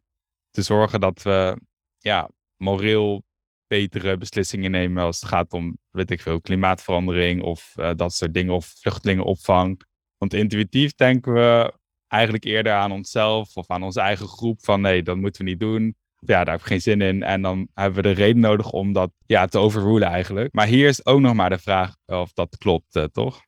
te 0.49 0.61
zorgen 0.61 0.99
dat 0.99 1.21
we 1.21 1.61
ja, 1.97 2.29
moreel 2.57 3.23
betere 3.67 4.17
beslissingen 4.17 4.71
nemen 4.71 5.03
als 5.03 5.19
het 5.19 5.29
gaat 5.29 5.53
om, 5.53 5.77
weet 5.89 6.11
ik 6.11 6.21
veel, 6.21 6.41
klimaatverandering 6.41 7.41
of 7.41 7.73
uh, 7.75 7.91
dat 7.95 8.13
soort 8.13 8.33
dingen 8.33 8.53
of 8.53 8.65
vluchtelingenopvang. 8.65 9.81
Want 10.17 10.33
intuïtief 10.33 10.93
denken 10.95 11.33
we 11.33 11.73
eigenlijk 12.07 12.43
eerder 12.43 12.73
aan 12.73 12.91
onszelf 12.91 13.55
of 13.55 13.69
aan 13.69 13.83
onze 13.83 14.01
eigen 14.01 14.27
groep 14.27 14.63
van 14.63 14.81
nee, 14.81 15.03
dat 15.03 15.17
moeten 15.17 15.43
we 15.43 15.49
niet 15.49 15.59
doen 15.59 15.95
ja, 16.27 16.43
daar 16.43 16.53
heb 16.53 16.59
ik 16.59 16.67
geen 16.67 16.81
zin 16.81 17.01
in. 17.01 17.23
En 17.23 17.41
dan 17.41 17.67
hebben 17.73 18.03
we 18.03 18.09
de 18.09 18.21
reden 18.21 18.39
nodig 18.39 18.71
om 18.71 18.93
dat 18.93 19.11
ja, 19.25 19.45
te 19.45 19.57
overrulen 19.57 20.07
eigenlijk. 20.07 20.53
Maar 20.53 20.67
hier 20.67 20.88
is 20.88 21.05
ook 21.05 21.19
nog 21.19 21.33
maar 21.33 21.49
de 21.49 21.57
vraag 21.57 21.95
of 22.05 22.33
dat 22.33 22.57
klopt, 22.57 22.95
uh, 22.95 23.03
toch? 23.03 23.41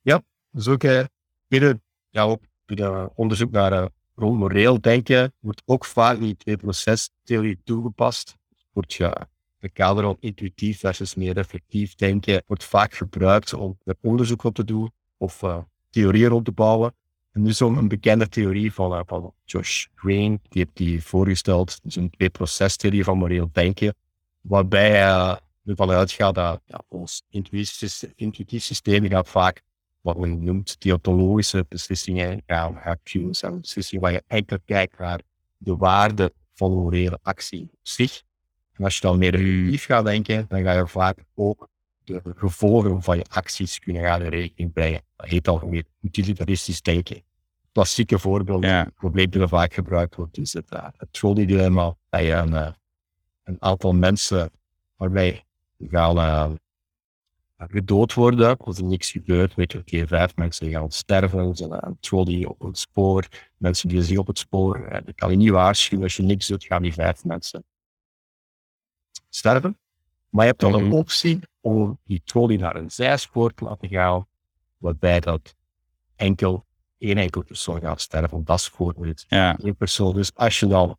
Ja, 0.00 0.22
dus 0.50 0.68
ook 0.68 0.82
uh, 0.84 1.04
binnen, 1.48 1.82
ja, 2.10 2.22
ook 2.22 2.42
binnen 2.64 3.16
onderzoek 3.16 3.50
naar 3.50 3.72
uh, 3.72 3.86
rond 4.14 4.38
moreel 4.38 4.80
denken 4.80 5.34
wordt 5.40 5.62
ook 5.64 5.84
vaak 5.84 6.18
die 6.18 6.36
twee-procestheorie 6.36 7.60
toegepast. 7.64 8.36
Wordt 8.72 8.94
ja, 8.94 9.28
de 9.58 9.68
kader 9.68 10.04
van 10.04 10.16
intuïtief 10.20 10.78
versus 10.78 11.14
meer 11.14 11.32
reflectief 11.32 11.94
denken 11.94 12.42
wordt 12.46 12.64
vaak 12.64 12.94
gebruikt 12.94 13.54
om 13.54 13.78
er 13.84 13.96
onderzoek 14.00 14.44
op 14.44 14.54
te 14.54 14.64
doen 14.64 14.90
of 15.16 15.42
theorieën 15.90 16.28
rond 16.28 16.44
te 16.44 16.52
bouwen. 16.52 16.94
En 17.32 17.44
dus 17.44 17.60
een 17.60 17.88
bekende 17.88 18.28
theorie 18.28 18.72
van, 18.72 19.02
van 19.06 19.34
Josh 19.44 19.86
Green, 19.94 20.40
die 20.48 20.62
heeft 20.62 20.76
die 20.76 21.04
voorgesteld. 21.04 21.80
Een 21.82 22.10
twee-procestheorie 22.10 23.04
van 23.04 23.18
moreel 23.18 23.48
denken, 23.52 23.94
waarbij 24.40 24.90
hij 24.90 25.40
ervan 25.64 25.90
uitgaat 25.90 26.34
dat 26.34 26.60
ja, 26.64 26.82
ons 26.88 27.22
intuïtief 28.16 28.62
systeem 28.62 29.08
gaat 29.08 29.28
vaak 29.28 29.62
wat 30.00 30.18
men 30.18 30.44
noemt 30.44 30.80
deontologische 30.80 31.66
beslissingen 31.68 32.42
gaan, 32.46 32.76
gaan 32.76 33.60
beslissingen 33.60 34.02
waar 34.02 34.12
je 34.12 34.22
enkel 34.26 34.58
kijkt 34.64 34.98
naar 34.98 35.20
de 35.56 35.76
waarde 35.76 36.32
van 36.54 36.70
de 36.70 36.76
morele 36.76 37.18
actie 37.22 37.62
op 37.62 37.78
zich. 37.82 38.22
En 38.72 38.84
als 38.84 38.94
je 38.94 39.00
dan 39.00 39.18
meer 39.18 39.30
reflectief 39.30 39.84
gaat 39.84 40.04
denken, 40.04 40.44
dan 40.48 40.62
ga 40.62 40.72
je 40.72 40.86
vaak 40.86 41.24
ook 41.34 41.68
de 42.04 42.22
gevolgen 42.36 43.02
van 43.02 43.16
je 43.16 43.24
acties 43.28 43.78
kunnen 43.78 44.02
gaan 44.02 44.22
in 44.22 44.28
rekening 44.28 44.72
brengen. 44.72 45.00
Dat 45.16 45.28
heet 45.28 45.48
algemeen 45.48 45.86
utilitaristisch 46.00 46.82
denken. 46.82 47.22
Klassieke 47.72 48.18
voorbeeld, 48.18 48.64
ja. 48.64 48.90
probleem 48.94 49.30
dat 49.30 49.48
vaak 49.48 49.74
gebruikt 49.74 50.14
wordt, 50.14 50.38
is 50.38 50.52
het, 50.52 50.72
uh, 50.72 50.86
het 50.96 51.12
trolley-dilemma. 51.12 51.96
Dat 52.08 52.20
je 52.20 52.32
een, 52.32 52.50
uh, 52.50 52.70
een, 53.44 53.56
aantal 53.58 53.92
mensen 53.92 54.50
waarbij 54.96 55.44
gaan 55.78 56.16
uh, 56.16 56.50
gedood 57.70 58.14
worden, 58.14 58.56
als 58.56 58.78
er 58.78 58.84
niks 58.84 59.10
gebeurt, 59.10 59.54
weet 59.54 59.72
je, 59.72 59.78
oké, 59.78 59.94
okay, 59.94 60.06
vijf 60.06 60.36
mensen 60.36 60.70
gaan 60.70 60.90
sterven, 60.90 61.38
er 61.38 61.56
zijn 61.56 61.72
een 61.72 61.96
trolley 62.00 62.44
op 62.46 62.60
het 62.60 62.78
spoor, 62.78 63.26
mensen 63.56 63.88
die 63.88 64.02
zich 64.02 64.18
op 64.18 64.26
het 64.26 64.38
spoor, 64.38 64.88
dat 65.04 65.14
kan 65.14 65.30
je 65.30 65.36
niet 65.36 65.50
waarschuwen, 65.50 66.04
als 66.04 66.16
je 66.16 66.22
niks 66.22 66.46
doet, 66.46 66.64
gaan 66.64 66.82
die 66.82 66.92
vijf 66.92 67.24
mensen 67.24 67.64
sterven. 69.28 69.78
Maar 70.28 70.44
je 70.44 70.50
hebt 70.50 70.60
dan 70.60 70.74
een 70.74 70.84
mhm. 70.84 70.94
optie 70.94 71.40
om 71.62 71.98
die 72.04 72.22
trolley 72.24 72.56
naar 72.56 72.76
een 72.76 72.90
zijspoor 72.90 73.54
te 73.54 73.64
laten 73.64 73.88
gaan, 73.88 74.26
waarbij 74.78 75.20
dat 75.20 75.54
enkel 76.16 76.66
één 77.02 77.18
enkel 77.18 77.42
persoon 77.42 77.80
gaat 77.80 78.00
sterven 78.00 78.38
op 78.38 78.46
dat 78.46 78.60
spoor 78.60 78.94
met 78.96 79.24
ja. 79.28 79.58
één 79.58 79.76
persoon. 79.76 80.14
Dus 80.14 80.34
als 80.34 80.60
je 80.60 80.66
dan 80.66 80.98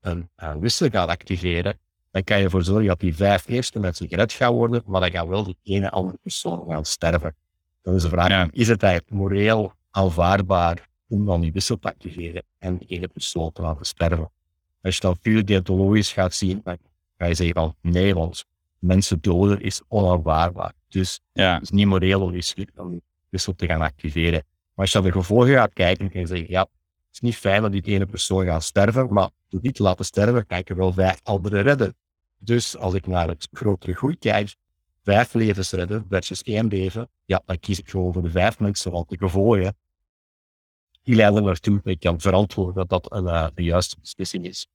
een, 0.00 0.30
een 0.36 0.60
wissel 0.60 0.88
gaat 0.88 1.08
activeren, 1.08 1.78
dan 2.10 2.24
kan 2.24 2.38
je 2.38 2.44
ervoor 2.44 2.62
zorgen 2.62 2.86
dat 2.86 3.00
die 3.00 3.14
vijf 3.14 3.48
eerste 3.48 3.78
mensen 3.78 4.08
gered 4.08 4.32
gaan 4.32 4.52
worden, 4.52 4.82
maar 4.86 5.00
dan 5.00 5.10
gaat 5.10 5.26
wel 5.26 5.44
die 5.44 5.58
ene 5.62 5.90
andere 5.90 6.18
persoon 6.22 6.64
gaan 6.68 6.84
sterven. 6.84 7.36
Dan 7.82 7.94
is 7.94 8.02
de 8.02 8.08
vraag, 8.08 8.50
is 8.50 8.68
het 8.68 8.82
eigenlijk 8.82 9.14
moreel 9.14 9.72
aanvaardbaar 9.90 10.88
om 11.08 11.26
dan 11.26 11.40
die 11.40 11.52
wissel 11.52 11.78
te 11.78 11.88
activeren 11.88 12.42
en 12.58 12.76
die 12.76 12.88
ene 12.88 13.08
persoon 13.08 13.52
te 13.52 13.62
laten 13.62 13.86
sterven? 13.86 14.30
Als 14.82 14.94
je 14.94 15.00
dan 15.00 15.18
puur 15.18 15.44
deontologisch 15.44 16.12
gaat 16.12 16.34
zien, 16.34 16.60
dan 16.64 16.78
ga 17.18 17.26
je 17.26 17.34
zeggen 17.34 17.54
van 17.54 17.74
nee, 17.80 18.14
want 18.14 18.44
mensen 18.80 19.20
doden 19.20 19.60
is 19.60 19.82
onaanvaardbaar. 19.88 20.72
Dus 20.88 21.20
ja. 21.32 21.52
het 21.52 21.62
is 21.62 21.70
niet 21.70 21.86
moreel 21.86 22.20
om 22.20 22.32
die 22.32 23.02
wissel 23.28 23.54
te 23.54 23.66
gaan 23.66 23.80
activeren. 23.80 24.42
Maar 24.74 24.84
als 24.84 24.92
je 24.92 24.98
naar 25.00 25.12
de 25.12 25.18
gevolgen 25.18 25.54
gaat 25.54 25.72
kijken, 25.72 26.10
kan 26.10 26.20
je 26.20 26.26
zeggen, 26.26 26.50
ja, 26.50 26.60
het 26.60 26.68
is 27.12 27.20
niet 27.20 27.36
fijn 27.36 27.62
dat 27.62 27.72
die 27.72 27.82
ene 27.82 28.06
persoon 28.06 28.44
gaat 28.44 28.62
sterven, 28.62 29.12
maar 29.12 29.30
door 29.48 29.60
die 29.60 29.72
te 29.72 29.82
laten 29.82 30.04
sterven, 30.04 30.46
kan 30.46 30.58
ik 30.58 30.68
er 30.68 30.76
wel 30.76 30.92
vijf 30.92 31.20
anderen 31.22 31.62
redden. 31.62 31.94
Dus 32.38 32.76
als 32.76 32.94
ik 32.94 33.06
naar 33.06 33.28
het 33.28 33.48
grotere 33.52 33.94
goed 33.94 34.18
kijk, 34.18 34.54
vijf 35.02 35.34
levens 35.34 35.70
redden 35.70 36.06
versus 36.08 36.42
één 36.42 36.68
leven, 36.68 37.08
ja, 37.24 37.42
dan 37.44 37.58
kies 37.58 37.78
ik 37.78 37.90
gewoon 37.90 38.12
voor 38.12 38.22
de 38.22 38.30
vijf 38.30 38.58
mensen, 38.58 38.92
want 38.92 39.08
de 39.08 39.16
gevolgen, 39.18 39.76
die 41.02 41.14
leiden 41.14 41.46
ertoe 41.46 41.74
dat 41.74 41.92
ik 41.92 42.00
kan 42.00 42.20
verantwoorden 42.20 42.74
dat 42.74 42.88
dat 42.88 43.12
een, 43.12 43.24
uh, 43.24 43.46
de 43.54 43.62
juiste 43.62 43.96
beslissing 44.00 44.44
is. 44.44 44.66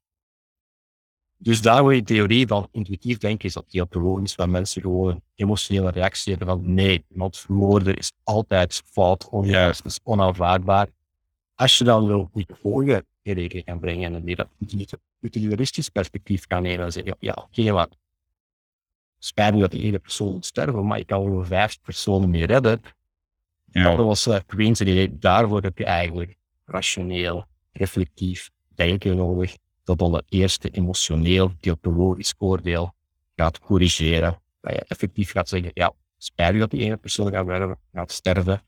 Dus 1.45 1.61
daar 1.61 1.83
waar 1.83 1.95
je 1.95 2.03
theorie 2.03 2.47
van 2.47 2.67
intuïtief 2.71 3.17
denken 3.17 3.47
is 3.47 3.53
dat 3.53 3.65
heel 3.69 4.21
is, 4.23 4.35
waar 4.35 4.49
mensen 4.49 4.81
gewoon 4.81 5.21
emotionele 5.35 5.91
reactie 5.91 6.35
hebben 6.35 6.47
van 6.47 6.73
nee, 6.73 7.05
want 7.07 7.37
vermoorden 7.37 7.95
is 7.95 8.11
altijd 8.23 8.81
fout, 8.85 9.29
onjuist, 9.29 9.85
is 9.85 9.99
onaanvaardbaar. 10.03 10.87
Als 11.55 11.77
je 11.77 11.83
dan 11.83 12.07
wil 12.07 12.29
die 12.33 12.45
gevolgen 12.47 13.05
in 13.21 13.33
rekening 13.33 13.65
kan 13.65 13.79
brengen 13.79 14.15
en 14.15 14.23
die 14.23 14.35
dat 14.35 14.47
utilitaristisch 15.19 15.89
perspectief 15.89 16.47
kan 16.47 16.61
nemen 16.61 16.85
en 16.85 16.91
zeggen, 16.91 17.15
ja, 17.19 17.31
oké, 17.31 17.59
okay, 17.59 17.73
maar 17.73 17.87
spijt 19.19 19.53
me 19.53 19.59
dat 19.59 19.71
die 19.71 19.81
ene 19.83 19.99
persoon 19.99 20.31
moet 20.31 20.45
sterven, 20.45 20.85
maar 20.85 20.99
ik 20.99 21.07
kan 21.07 21.31
wel 21.31 21.45
vijf 21.45 21.81
personen 21.81 22.29
meer 22.29 22.47
redden. 22.47 22.81
Dat 23.65 23.97
was 23.97 24.27
uh, 24.27 24.37
Queen's 24.45 24.79
idee. 24.79 25.17
Daarvoor 25.17 25.61
heb 25.61 25.77
je 25.77 25.85
eigenlijk 25.85 26.37
rationeel, 26.65 27.45
reflectief 27.71 28.49
denken 28.75 29.15
nodig. 29.15 29.55
Dat 29.85 29.97
dan 29.97 30.13
het 30.13 30.25
eerste 30.29 30.69
emotioneel, 30.69 31.51
deontologisch 31.59 32.33
oordeel 32.37 32.93
gaat 33.35 33.59
corrigeren. 33.59 34.41
Dat 34.61 34.73
je 34.73 34.85
effectief 34.87 35.31
gaat 35.31 35.49
zeggen, 35.49 35.71
ja, 35.73 35.93
spijt 36.17 36.59
dat 36.59 36.71
die 36.71 36.81
ene 36.81 36.97
persoon 36.97 37.31
gaat, 37.31 37.77
gaat 37.93 38.11
sterven. 38.11 38.63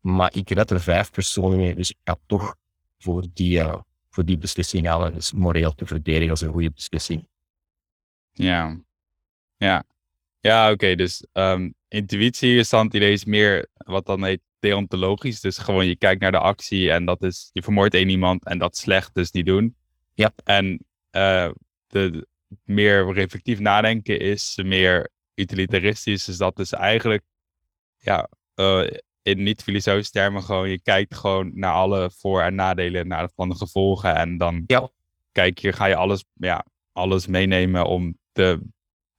Maar 0.00 0.36
ik 0.36 0.50
red 0.50 0.70
er 0.70 0.80
vijf 0.80 1.10
personen 1.10 1.58
mee, 1.58 1.74
dus 1.74 1.90
ik 1.90 1.96
ga 2.04 2.16
toch 2.26 2.56
voor 2.98 3.24
die, 3.34 3.58
uh, 3.58 3.76
voor 4.10 4.24
die 4.24 4.38
beslissing 4.38 4.86
halen. 4.86 5.14
Dus 5.14 5.32
moreel 5.32 5.74
te 5.74 5.86
verdedigen 5.86 6.30
als 6.30 6.40
een 6.40 6.52
goede 6.52 6.70
beslissing. 6.70 7.28
Ja, 8.32 8.80
ja. 9.56 9.84
Ja, 10.40 10.70
oké. 10.70 10.94
dus 10.94 11.26
um, 11.32 11.74
intuïtie 11.88 12.56
is 12.56 12.68
dan 12.68 12.90
is 12.90 13.24
meer 13.24 13.68
wat 13.76 14.06
dan 14.06 14.24
heet 14.24 14.40
deontologisch. 14.58 15.40
Dus 15.40 15.58
gewoon 15.58 15.86
je 15.86 15.96
kijkt 15.96 16.20
naar 16.20 16.30
de 16.30 16.38
actie 16.38 16.90
en 16.90 17.04
dat 17.04 17.22
is, 17.22 17.50
je 17.52 17.62
vermoordt 17.62 17.94
één 17.94 18.08
iemand 18.08 18.44
en 18.44 18.58
dat 18.58 18.74
is 18.74 18.80
slecht, 18.80 19.14
dus 19.14 19.30
niet 19.30 19.46
doen. 19.46 19.76
Ja. 20.14 20.32
En 20.44 20.84
uh, 21.10 21.50
de, 21.86 22.26
meer 22.64 23.12
reflectief 23.12 23.58
nadenken 23.58 24.20
is 24.20 24.58
meer 24.64 25.10
utilitaristisch. 25.34 26.24
Dus 26.24 26.36
dat 26.36 26.58
is 26.58 26.72
eigenlijk, 26.72 27.22
ja, 27.98 28.28
uh, 28.56 28.90
in 29.22 29.42
niet-filosofische 29.42 30.12
termen 30.12 30.42
gewoon, 30.42 30.68
je 30.68 30.80
kijkt 30.80 31.14
gewoon 31.14 31.50
naar 31.54 31.72
alle 31.72 32.10
voor- 32.10 32.42
en 32.42 32.54
nadelen 32.54 33.08
naar, 33.08 33.28
van 33.34 33.48
de 33.48 33.54
gevolgen. 33.54 34.14
En 34.14 34.38
dan 34.38 34.64
ja. 34.66 34.88
kijk 35.32 35.58
je, 35.58 35.72
ga 35.72 35.86
je 35.86 35.96
alles, 35.96 36.24
ja, 36.34 36.64
alles 36.92 37.26
meenemen 37.26 37.86
om 37.86 38.18
te, 38.32 38.60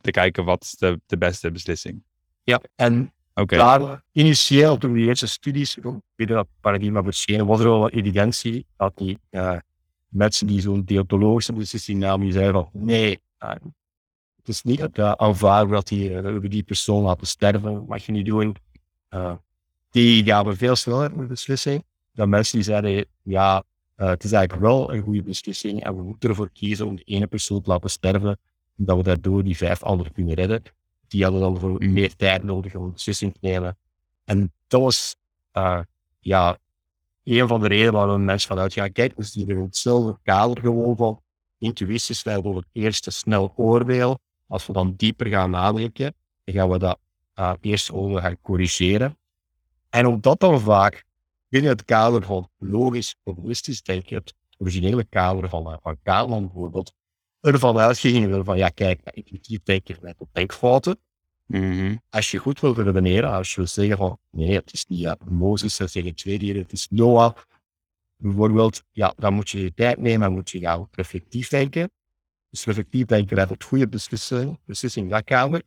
te 0.01 0.11
kijken 0.11 0.45
wat 0.45 0.63
is 0.63 0.71
de, 0.71 1.01
de 1.05 1.17
beste 1.17 1.51
beslissing. 1.51 2.03
Ja, 2.43 2.61
en 2.75 3.13
okay. 3.33 3.59
daar 3.59 4.03
initieel, 4.11 4.77
toen 4.77 4.93
die 4.93 5.07
eerste 5.07 5.27
studies 5.27 5.77
binnen 6.15 6.35
dat 6.35 6.47
paradigma 6.61 7.03
verschenen, 7.03 7.45
was 7.45 7.59
er 7.59 7.65
wel 7.65 7.79
wat 7.79 7.91
evidentie 7.91 8.65
dat 8.77 8.97
die 8.97 9.19
uh, 9.31 9.57
mensen 10.13 10.47
die 10.47 10.61
zo'n 10.61 10.85
deontologische 10.85 11.53
beslissing 11.53 11.99
namen, 11.99 12.25
die 12.25 12.33
zeiden 12.33 12.53
van 12.53 12.69
nee, 12.73 13.21
uh, 13.39 13.49
het 14.35 14.47
is 14.47 14.63
niet 14.63 14.97
uh, 14.97 15.11
aanvaardbaar 15.11 15.75
dat 15.75 15.87
die, 15.87 16.09
uh, 16.09 16.49
die 16.49 16.63
persoon 16.63 17.03
laten 17.03 17.27
sterven, 17.27 17.85
mag 17.87 18.05
je 18.05 18.11
niet 18.11 18.25
doen. 18.25 18.55
Uh, 19.09 19.33
die 19.91 20.23
gaven 20.23 20.57
veel 20.57 20.75
sneller 20.75 21.11
een 21.11 21.27
beslissing 21.27 21.83
dan 22.13 22.29
mensen 22.29 22.55
die 22.55 22.65
zeiden, 22.65 23.05
ja, 23.21 23.63
het 23.95 24.23
is 24.23 24.31
eigenlijk 24.31 24.65
wel 24.65 24.93
een 24.93 25.01
goede 25.01 25.23
beslissing 25.23 25.83
en 25.83 25.95
we 25.95 26.03
moeten 26.03 26.29
ervoor 26.29 26.49
kiezen 26.49 26.87
om 26.87 26.95
de 26.95 27.03
ene 27.03 27.27
persoon 27.27 27.61
te 27.61 27.69
laten 27.69 27.89
sterven, 27.89 28.39
omdat 28.77 28.97
we 28.97 29.03
daardoor 29.03 29.43
die 29.43 29.57
vijf 29.57 29.83
anderen 29.83 30.13
kunnen 30.13 30.33
redden. 30.33 30.63
Die 31.07 31.23
hadden 31.23 31.41
dan 31.41 31.59
voor 31.59 31.85
meer 31.85 32.15
tijd 32.15 32.43
nodig 32.43 32.75
om 32.75 32.83
een 32.83 32.93
beslissing 32.93 33.33
te 33.33 33.39
nemen. 33.41 33.77
En 34.23 34.53
dat 34.67 34.81
was, 34.81 35.15
ja, 36.19 36.57
een 37.23 37.47
van 37.47 37.61
de 37.61 37.67
redenen 37.67 37.93
waarom 37.93 38.25
mensen 38.25 38.47
vanuit 38.47 38.73
gaan, 38.73 38.91
kijk, 38.91 39.15
dus 39.15 39.31
die 39.31 39.47
in 39.47 39.61
hetzelfde 39.61 40.17
kader 40.23 40.59
gewoon 40.59 40.95
van 40.95 41.21
intuïtie 41.57 42.15
snel 42.15 42.43
over 42.43 42.61
het 42.61 42.69
eerste 42.71 43.11
snel 43.11 43.53
oordeel. 43.55 44.19
Als 44.47 44.67
we 44.67 44.73
dan 44.73 44.93
dieper 44.95 45.27
gaan 45.27 45.49
nadenken, 45.49 46.15
dan 46.43 46.55
gaan 46.55 46.69
we 46.69 46.77
dat 46.77 46.99
uh, 47.35 47.53
eerst 47.61 47.91
over 47.91 48.21
gaan 48.21 48.41
corrigeren. 48.41 49.17
En 49.89 50.05
omdat 50.05 50.39
dan 50.39 50.59
vaak 50.59 51.03
binnen 51.49 51.71
het 51.71 51.85
kader 51.85 52.23
van 52.23 52.49
logisch 52.57 53.15
populistisch 53.23 53.81
denken, 53.81 54.15
het 54.15 54.35
originele 54.57 55.03
kader 55.03 55.49
van, 55.49 55.79
van 55.81 55.97
Kahneman 56.03 56.45
bijvoorbeeld, 56.45 56.93
ervan 57.41 57.77
uitgingen 57.77 58.45
van 58.45 58.57
ja, 58.57 58.69
kijk, 58.69 59.01
intuïtief 59.03 59.63
denken 59.63 59.97
met 60.01 60.15
op 60.17 60.29
denkfouten. 60.31 60.99
Mm-hmm. 61.45 62.01
Als 62.09 62.31
je 62.31 62.37
goed 62.37 62.59
wil 62.59 62.73
redeneren, 62.73 63.31
als 63.31 63.49
je 63.49 63.55
wil 63.55 63.67
zeggen 63.67 63.97
van 63.97 64.19
nee, 64.29 64.55
het 64.55 64.73
is 64.73 64.85
niet 64.85 64.99
ja, 64.99 65.17
Mozes, 65.29 65.77
dat 65.77 65.91
zeggen 65.91 66.15
twee 66.15 66.39
dieren, 66.39 66.61
het 66.61 66.71
is 66.71 66.87
Noah, 66.89 67.35
bijvoorbeeld, 68.15 68.83
ja, 68.91 69.13
dan 69.17 69.33
moet 69.33 69.49
je 69.49 69.61
je 69.61 69.73
tijd 69.73 69.97
nemen 69.97 70.27
en 70.27 70.33
moet 70.33 70.49
je 70.49 70.59
gaan 70.59 70.87
reflectief 70.91 71.49
denken. 71.49 71.91
Dus 72.49 72.65
reflectief 72.65 73.05
denken 73.05 73.39
uit 73.39 73.49
het 73.49 73.63
goede 73.63 73.87
beslissing, 73.87 74.59
beslissing 74.65 75.09
dat 75.09 75.23
kader. 75.23 75.63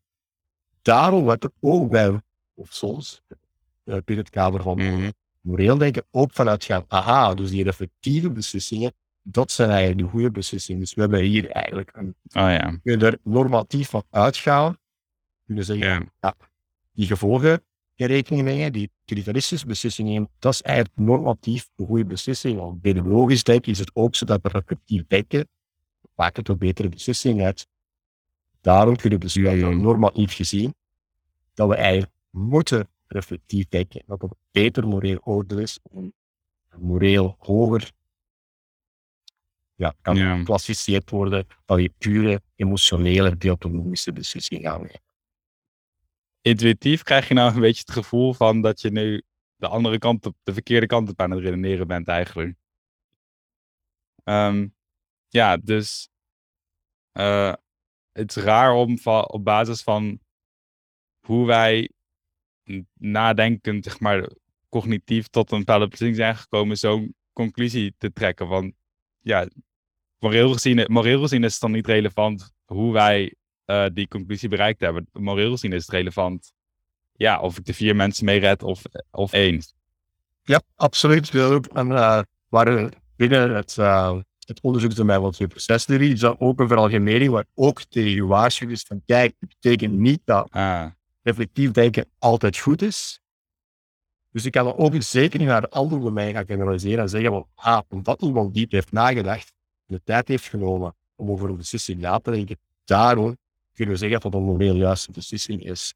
Daarom 0.82 1.22
wordt 1.22 1.44
er 1.44 1.50
ook 1.60 1.90
bij, 1.90 2.20
of 2.54 2.72
soms, 2.72 3.22
uh, 3.28 3.36
binnen 3.84 4.24
het 4.24 4.30
kader 4.30 4.62
van 4.62 4.78
mm-hmm. 4.78 5.12
moreel 5.40 5.78
denken, 5.78 6.06
ook 6.10 6.32
vanuit 6.32 6.64
gaan, 6.64 6.84
aha, 6.88 7.34
dus 7.34 7.50
die 7.50 7.64
reflectieve 7.64 8.30
beslissingen, 8.30 8.92
dat 9.22 9.50
zijn 9.50 9.70
eigenlijk 9.70 10.00
de 10.00 10.08
goede 10.08 10.30
beslissingen. 10.30 10.80
Dus 10.80 10.94
we 10.94 11.00
hebben 11.00 11.20
hier 11.20 11.50
eigenlijk 11.50 11.90
een, 11.94 12.14
oh, 12.22 12.32
ja. 12.32 12.78
kunnen 12.82 13.06
er 13.06 13.18
normatief 13.22 13.88
van 13.88 14.04
uitgaan. 14.10 14.78
Kunnen 15.46 15.64
zeggen, 15.64 15.86
ja. 15.86 16.02
ja, 16.20 16.34
die 16.92 17.06
gevolgen 17.06 17.64
in 17.94 18.06
rekening 18.06 18.42
brengen, 18.44 18.72
die 18.72 18.90
utilitaristische 19.02 19.66
beslissingen 19.66 20.12
nemen, 20.12 20.30
dat 20.38 20.52
is 20.52 20.62
eigenlijk 20.62 20.96
normatief 20.98 21.68
een 21.76 21.86
goede 21.86 22.04
beslissing. 22.04 22.58
Want 22.58 22.80
bij 22.80 22.92
de 22.92 23.02
logisch 23.02 23.42
denken 23.42 23.72
is 23.72 23.78
het 23.78 23.90
ook 23.94 24.14
zo 24.14 24.24
dat 24.24 24.42
we 24.42 24.48
reflectief 24.48 25.06
denken, 25.06 25.48
vaak 26.14 26.36
het 26.36 26.48
een 26.48 26.58
betere 26.58 26.88
beslissing 26.88 27.42
uit. 27.42 27.68
Daarom 28.60 28.96
kunnen 28.96 29.18
we 29.18 29.24
dus 29.24 29.34
ja, 29.34 29.52
normatief 29.70 30.34
gezien, 30.34 30.74
dat 31.54 31.68
we 31.68 31.74
eigenlijk 31.74 32.12
moeten 32.30 32.88
reflectief 33.06 33.68
kijken. 33.68 34.02
Dat 34.06 34.22
het 34.22 34.34
beter 34.50 34.88
moreel 34.88 35.18
oordeel 35.22 35.58
is, 35.58 35.78
moreel 36.76 37.36
hoger 37.38 37.92
ja, 39.74 39.94
kan 40.02 40.16
Ja. 40.16 40.36
geclassificeerd 40.36 41.10
worden 41.10 41.46
dan 41.64 41.82
je 41.82 41.92
pure 41.98 42.42
emotionele 42.56 43.36
deontologische 43.36 44.12
beslissing 44.12 44.62
gaan 44.62 44.80
nemen. 44.80 45.00
Intuïtief 46.46 47.02
krijg 47.02 47.28
je 47.28 47.34
nou 47.34 47.54
een 47.54 47.60
beetje 47.60 47.82
het 47.86 47.90
gevoel 47.90 48.32
van 48.34 48.60
dat 48.60 48.80
je 48.80 48.90
nu 48.90 49.22
de 49.56 49.68
andere 49.68 49.98
kant 49.98 50.26
op, 50.26 50.36
de 50.42 50.52
verkeerde 50.52 50.86
kant 50.86 51.10
op 51.10 51.20
aan 51.20 51.30
het 51.30 51.40
redeneren 51.40 51.86
bent 51.86 52.08
eigenlijk. 52.08 52.56
Ehm, 54.24 54.68
ja, 55.28 55.56
dus 55.56 56.08
eh, 57.12 57.54
het 58.12 58.36
is 58.36 58.42
raar 58.42 58.74
om 58.74 58.98
va- 58.98 59.20
op 59.20 59.44
basis 59.44 59.82
van 59.82 60.20
hoe 61.20 61.46
wij 61.46 61.90
nadenkend, 62.92 63.84
zeg 63.84 64.00
maar, 64.00 64.30
cognitief 64.68 65.26
tot 65.26 65.50
een 65.50 65.58
bepaalde 65.58 65.88
beslissing 65.88 66.18
zijn 66.18 66.36
gekomen, 66.36 66.76
zo'n 66.76 67.14
conclusie 67.32 67.94
te 67.98 68.12
trekken. 68.12 68.48
Want 68.48 68.74
ja, 69.20 69.48
moreel 70.18 70.52
gezien, 70.52 70.92
moreel 70.92 71.20
gezien 71.20 71.44
is 71.44 71.52
het 71.52 71.60
dan 71.60 71.72
niet 71.72 71.86
relevant 71.86 72.52
hoe 72.64 72.92
wij 72.92 73.34
eh, 73.66 73.86
die 73.92 74.08
conclusie 74.08 74.48
bereikt 74.48 74.80
hebben. 74.80 75.08
Moreel 75.12 75.50
gezien 75.50 75.72
is 75.72 75.82
het 75.82 75.90
relevant, 75.90 76.52
ja, 77.12 77.40
of 77.40 77.58
ik 77.58 77.64
de 77.64 77.74
vier 77.74 77.96
mensen 77.96 78.24
mee 78.24 78.38
red 78.38 78.62
of, 78.62 78.82
of 79.10 79.32
één. 79.32 79.62
Ja, 80.42 80.62
absoluut. 80.74 81.30
En 81.72 81.88
uh, 81.88 82.20
waar 82.48 82.90
binnen 83.16 83.54
het, 83.54 83.76
uh, 83.76 84.18
het 84.46 84.60
onderzoek 84.60 84.92
van 84.92 85.06
mij 85.06 85.18
wat 85.20 85.48
procestheorie 85.48 86.12
is 86.12 86.20
dat 86.20 86.36
ook 86.38 86.60
een 86.60 86.68
veralgemening 86.68 87.30
waar 87.30 87.46
ook 87.54 87.82
tegen 87.82 88.12
gewaarschuwd 88.12 88.70
is 88.70 88.82
van 88.82 89.02
kijk, 89.06 89.34
het 89.38 89.48
betekent 89.60 89.92
niet 89.92 90.20
dat 90.24 90.50
Ah, 90.50 90.86
reflectief 91.22 91.70
denken 91.70 92.06
altijd 92.18 92.58
goed 92.58 92.82
is. 92.82 93.20
Dus 94.30 94.44
ik 94.44 94.52
kan 94.52 94.76
ook 94.76 94.94
zeker 94.98 95.38
niet 95.38 95.48
naar 95.48 95.60
de 95.60 95.70
andere 95.70 96.00
domein 96.00 96.34
gaan 96.34 96.46
generaliseren 96.46 97.02
en 97.02 97.08
zeggen 97.08 97.30
van 97.30 97.46
ah, 97.54 97.80
omdat 97.88 98.22
iemand 98.22 98.54
diep 98.54 98.70
heeft 98.70 98.92
nagedacht, 98.92 99.52
de 99.86 100.00
tijd 100.04 100.28
heeft 100.28 100.48
genomen 100.48 100.94
om 101.14 101.30
over 101.30 101.48
een 101.48 101.56
beslissing 101.56 102.00
na 102.00 102.18
te 102.18 102.30
denken, 102.30 102.58
daarom 102.84 103.36
kunnen 103.76 103.94
we 103.94 104.00
zeggen 104.00 104.20
dat 104.20 104.32
dat 104.32 104.40
een 104.40 104.46
moreel 104.46 104.74
juiste 104.76 105.12
beslissing 105.12 105.64
is. 105.64 105.94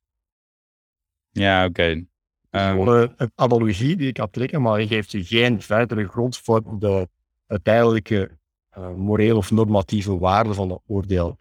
ja, 1.31 1.65
oké. 1.67 2.05
Ehm, 2.51 2.71
Gewoon 2.71 2.97
een, 2.97 3.13
een 3.17 3.33
analogie 3.35 3.97
die 3.97 4.09
ik 4.09 4.15
kan 4.15 4.31
trekken, 4.31 4.63
maar 4.63 4.81
je 4.81 4.87
geeft 4.87 5.11
je 5.11 5.25
geen 5.25 5.63
verdere 5.63 6.09
grond 6.09 6.37
voor 6.39 6.79
de 6.79 7.09
uiteindelijke 7.47 8.39
uh, 8.79 8.95
moreel 8.95 9.37
of 9.37 9.51
normatieve 9.51 10.19
waarde 10.19 10.55
van 10.55 10.69
dat 10.69 10.83
oordeel. 10.87 11.37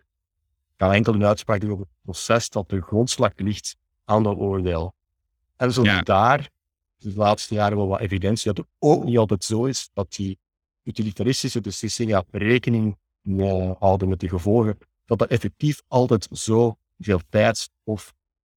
Ik 0.69 0.75
kan 0.85 0.91
enkel 0.91 1.13
een 1.13 1.25
uitspraak 1.25 1.59
doen 1.61 1.71
over 1.71 1.85
het 1.85 2.01
proces 2.01 2.49
dat 2.49 2.69
de 2.69 2.81
grondslag 2.81 3.31
ligt 3.35 3.75
aan 4.05 4.23
dat 4.23 4.37
oordeel. 4.37 4.93
En 5.55 5.73
zo 5.73 5.83
Ja. 5.83 6.01
daar, 6.01 6.49
de 6.97 7.13
laatste 7.15 7.53
jaren 7.53 7.77
wel 7.77 7.87
wat 7.87 7.99
evidentie 7.99 8.53
dat 8.53 8.57
het 8.57 8.75
ook 8.79 9.03
niet 9.03 9.17
altijd 9.17 9.43
zo 9.43 9.65
is 9.65 9.89
dat 9.93 10.13
die 10.13 10.39
utilitaristische 10.83 11.61
beslissingen 11.61 12.25
rekening 12.31 12.97
uh, 13.23 13.71
houden 13.79 14.09
met 14.09 14.19
de 14.19 14.29
gevolgen, 14.29 14.77
dat 15.09 15.19
dat 15.19 15.29
effectief 15.29 15.81
altijd 15.87 16.27
zo 16.31 16.77
veel 16.99 17.21
tijd 17.29 17.69
of 17.83 18.13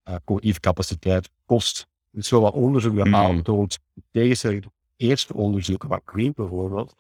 uh, 0.09 0.15
cognitieve 0.25 0.61
capaciteit 0.61 1.31
kost. 1.45 1.87
Dus 2.11 2.29
zo 2.29 2.41
wat 2.41 2.55
onderzoek 2.55 2.97
dat 2.97 3.07
Mm. 3.07 3.15
aantoont, 3.15 3.79
tegenstelling 4.11 4.63
tot 4.63 4.73
eerste 4.97 5.35
onderzoeken 5.35 5.89
van 5.89 6.01
Green 6.05 6.33
bijvoorbeeld, 6.37 6.95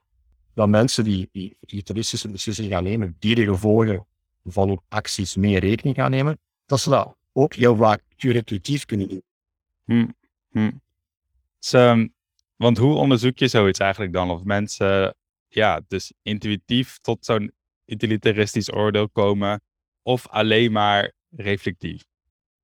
dat 0.55 0.69
mensen 0.69 1.05
die, 1.05 1.29
die 1.33 1.57
utilitaristische 1.61 2.29
beslissingen 2.29 2.71
gaan 2.71 2.85
nemen, 2.85 3.17
die 3.19 3.35
de 3.35 3.45
gevolgen 3.45 4.07
van 4.45 4.69
hun 4.69 4.81
acties 4.88 5.37
mee 5.37 5.59
rekening 5.59 5.97
gaan 5.97 6.11
nemen, 6.11 6.38
dat 6.67 6.81
ze 6.81 6.91
dat 6.91 7.17
ook 7.33 7.55
heel 7.55 7.77
vaak 7.77 8.03
intuïtief 8.17 8.85
kunnen 8.85 9.09
doen. 9.09 9.23
Hm, 9.85 10.09
hm. 10.51 10.71
Dus, 11.59 11.73
ehm, 11.73 12.09
want 12.57 12.79
hoe 12.79 12.95
onderzoek 12.95 13.38
je 13.38 13.49
zoiets 13.49 13.79
eigenlijk 13.79 14.12
dan? 14.12 14.31
Of 14.31 14.45
mensen, 14.45 15.15
ja, 15.49 15.81
dus 15.88 16.12
intuïtief 16.23 16.99
tot 16.99 17.25
zo'n 17.25 17.53
utilitaristisch 17.93 18.73
oordeel 18.73 19.09
komen, 19.09 19.61
of 20.03 20.29
alleen 20.29 20.73
maar 20.73 21.13
reflectief? 21.31 22.05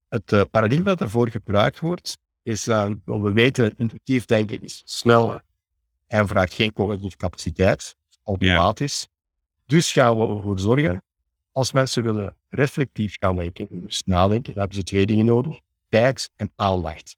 Het 0.09 0.33
uh, 0.33 0.43
paradigma 0.51 0.85
dat 0.85 0.99
daarvoor 0.99 1.29
gebruikt 1.29 1.81
wordt, 1.81 2.19
is, 2.43 2.69
uh, 2.69 2.91
we 3.05 3.33
weten, 3.33 3.75
intuïtief 3.77 4.25
denken 4.25 4.63
is 4.63 4.83
sneller 4.85 5.43
en 6.07 6.29
vraagt 6.29 6.53
geen 6.53 6.73
cognitieve 6.73 7.17
capaciteit, 7.17 7.97
automatisch. 8.23 9.09
Dus 9.67 9.93
gaan 9.93 10.19
we 10.19 10.37
ervoor 10.37 10.59
zorgen, 10.59 11.03
als 11.53 11.73
mensen 11.73 12.03
willen 12.03 12.37
reflectief 12.49 13.17
gaan 13.21 13.37
denken, 13.37 13.67
dus 13.71 14.03
nadenken, 14.05 14.53
dan 14.53 14.61
hebben 14.61 14.79
ze 14.79 14.83
twee 14.83 15.07
dingen 15.07 15.25
nodig, 15.25 15.61
tijd 15.89 16.31
en 16.37 16.53
aandacht. 16.57 17.17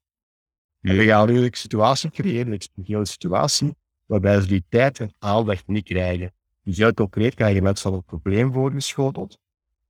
En 0.81 0.97
we 0.97 1.05
gaan 1.05 1.27
nu 1.27 1.43
een 1.43 1.49
situatie 1.51 2.09
creëren, 2.09 2.59
een 2.75 3.05
situatie, 3.05 3.75
waarbij 4.05 4.41
ze 4.41 4.47
die 4.47 4.63
tijd 4.69 4.99
en 4.99 5.13
aandacht 5.19 5.67
niet 5.67 5.83
krijgen. 5.83 6.33
Dus 6.63 6.77
heel 6.77 6.93
concreet 6.93 7.35
krijgen 7.35 7.63
mensen 7.63 7.89
al 7.89 7.95
een 7.95 8.03
probleem 8.03 8.53
voorgeschoteld. 8.53 9.37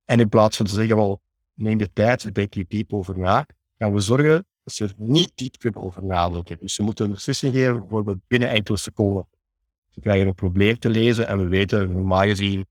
En 0.04 0.20
in 0.20 0.28
plaats 0.28 0.56
van 0.56 0.66
te 0.66 0.74
zeggen, 0.74 0.96
wel, 0.96 1.20
neem 1.54 1.78
de 1.78 1.92
tijd, 1.92 2.34
denk 2.34 2.54
je 2.54 2.64
diep 2.68 2.92
over 2.92 3.18
na, 3.18 3.46
gaan 3.78 3.92
we 3.92 4.00
zorgen 4.00 4.46
dat 4.64 4.74
ze 4.74 4.84
er 4.84 4.94
niet 4.96 5.32
diep 5.34 5.76
over 5.76 6.04
nadenken. 6.04 6.58
Dus 6.60 6.74
ze 6.74 6.82
moeten 6.82 7.04
een 7.04 7.12
beslissing 7.12 7.54
geven, 7.54 7.78
bijvoorbeeld 7.78 8.18
binnen 8.26 8.48
enkele 8.48 8.76
seconden. 8.76 9.28
Ze 9.88 10.00
krijgen 10.00 10.26
een 10.26 10.34
probleem 10.34 10.78
te 10.78 10.88
lezen 10.88 11.28
en 11.28 11.38
we 11.38 11.46
weten, 11.46 11.92
normaal 11.92 12.22
gezien, 12.22 12.66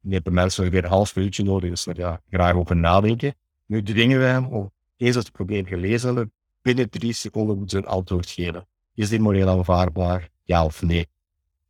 neemt 0.00 0.30
mensen 0.30 0.62
ongeveer 0.62 0.84
een 0.84 0.90
half 0.90 1.16
minuutje 1.16 1.44
nodig, 1.44 1.70
dus 1.70 1.84
daar 1.84 1.96
ja, 1.96 2.20
graag 2.30 2.54
over 2.54 2.76
nadenken. 2.76 3.34
Nu 3.66 3.82
dringen 3.82 4.18
we 4.18 4.24
hem 4.24 4.46
om, 4.46 4.70
eens 4.96 5.16
als 5.16 5.24
het 5.24 5.32
probleem 5.32 5.66
gelezen 5.66 6.06
hebben, 6.06 6.32
binnen 6.62 6.90
drie 6.90 7.12
seconden 7.12 7.58
moeten 7.58 7.78
ze 7.78 7.86
een 7.86 7.92
antwoord 7.92 8.30
geven. 8.30 8.66
Is 8.94 9.08
dit 9.08 9.20
moreel 9.20 9.48
aanvaardbaar? 9.48 10.30
Ja 10.42 10.64
of 10.64 10.82
nee? 10.82 11.08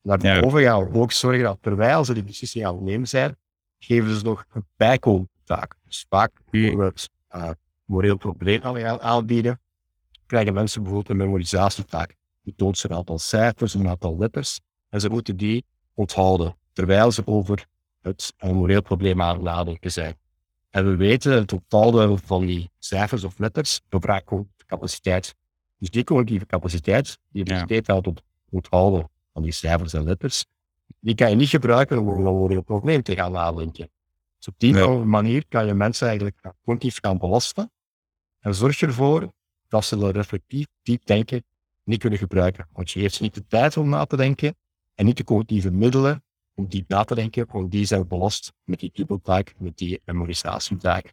Daarboven 0.06 0.60
ja. 0.60 0.70
gaan 0.70 0.90
we 0.90 0.98
ook 0.98 1.12
zorgen 1.12 1.42
dat 1.42 1.58
terwijl 1.60 2.04
ze 2.04 2.14
die 2.14 2.24
beslissing 2.24 2.66
aan 2.66 2.74
het 2.74 2.84
nemen 2.84 3.08
zijn, 3.08 3.36
geven 3.78 4.16
ze 4.16 4.24
nog 4.24 4.44
een 4.52 4.64
bijkomende 4.76 5.28
taak. 5.44 5.76
Dus 5.84 6.06
vaak 6.08 6.32
bijvoorbeeld 6.50 7.08
uh, 7.34 7.50
moreel 7.84 8.16
probleem 8.16 8.62
aanbieden, 9.00 9.60
krijgen 10.26 10.54
mensen 10.54 10.82
bijvoorbeeld 10.82 11.10
een 11.10 11.24
memorisatietaak. 11.24 12.14
Die 12.42 12.54
toont 12.56 12.78
ze 12.78 12.90
een 12.90 12.96
aantal 12.96 13.18
cijfers, 13.18 13.74
een 13.74 13.88
aantal 13.88 14.18
letters, 14.18 14.60
en 14.88 15.00
ze 15.00 15.08
moeten 15.08 15.36
die 15.36 15.64
onthouden, 15.94 16.56
terwijl 16.72 17.10
ze 17.10 17.26
over 17.26 17.66
het 18.00 18.34
moreel 18.40 18.82
probleem 18.82 19.22
aan 19.22 19.34
het 19.34 19.42
nadenken 19.42 19.92
zijn. 19.92 20.14
En 20.70 20.84
we 20.90 20.96
weten 20.96 21.32
het 21.32 21.48
totaal 21.48 22.16
van 22.16 22.46
die 22.46 22.70
cijfers 22.78 23.24
of 23.24 23.38
letters 23.38 23.80
bevraagt 23.88 24.24
capaciteit. 24.66 25.34
Dus 25.78 25.90
die 25.90 26.04
cognitieve 26.04 26.46
capaciteit, 26.46 27.18
die 27.28 27.44
besteedt 27.44 27.88
uit 27.88 28.06
het 28.06 28.22
onthouden 28.50 29.08
van 29.36 29.44
die 29.44 29.52
cijfers 29.52 29.92
en 29.92 30.04
letters, 30.04 30.46
die 31.00 31.14
kan 31.14 31.30
je 31.30 31.36
niet 31.36 31.48
gebruiken 31.48 31.98
om 31.98 32.08
een 32.50 32.64
probleem 32.64 33.02
te 33.02 33.14
gaan 33.14 33.32
nadenken. 33.32 33.90
Dus 34.38 34.48
op 34.48 34.54
die 34.56 34.74
manier 35.04 35.44
kan 35.48 35.66
je 35.66 35.74
mensen 35.74 36.06
eigenlijk 36.06 36.40
cognitief 36.64 36.98
gaan 37.00 37.18
belasten 37.18 37.70
en 38.40 38.54
zorg 38.54 38.80
ervoor 38.80 39.32
dat 39.68 39.84
ze 39.84 39.98
dat 39.98 40.14
reflectief 40.14 40.66
diep 40.82 41.06
denken 41.06 41.44
niet 41.84 42.00
kunnen 42.00 42.18
gebruiken. 42.18 42.68
Want 42.72 42.90
je 42.90 43.00
heeft 43.00 43.20
niet 43.20 43.34
de 43.34 43.46
tijd 43.46 43.76
om 43.76 43.88
na 43.88 44.04
te 44.04 44.16
denken 44.16 44.56
en 44.94 45.04
niet 45.04 45.16
de 45.16 45.24
cognitieve 45.24 45.70
middelen 45.70 46.24
om 46.54 46.66
diep 46.68 46.88
na 46.88 47.04
te 47.04 47.14
denken, 47.14 47.46
want 47.50 47.70
die 47.70 47.84
zijn 47.84 48.08
belast 48.08 48.52
met 48.64 48.80
die 48.80 48.90
dubbeltaak, 48.92 49.54
met 49.58 49.76
die 49.76 50.00
memorisatietaak. 50.04 51.12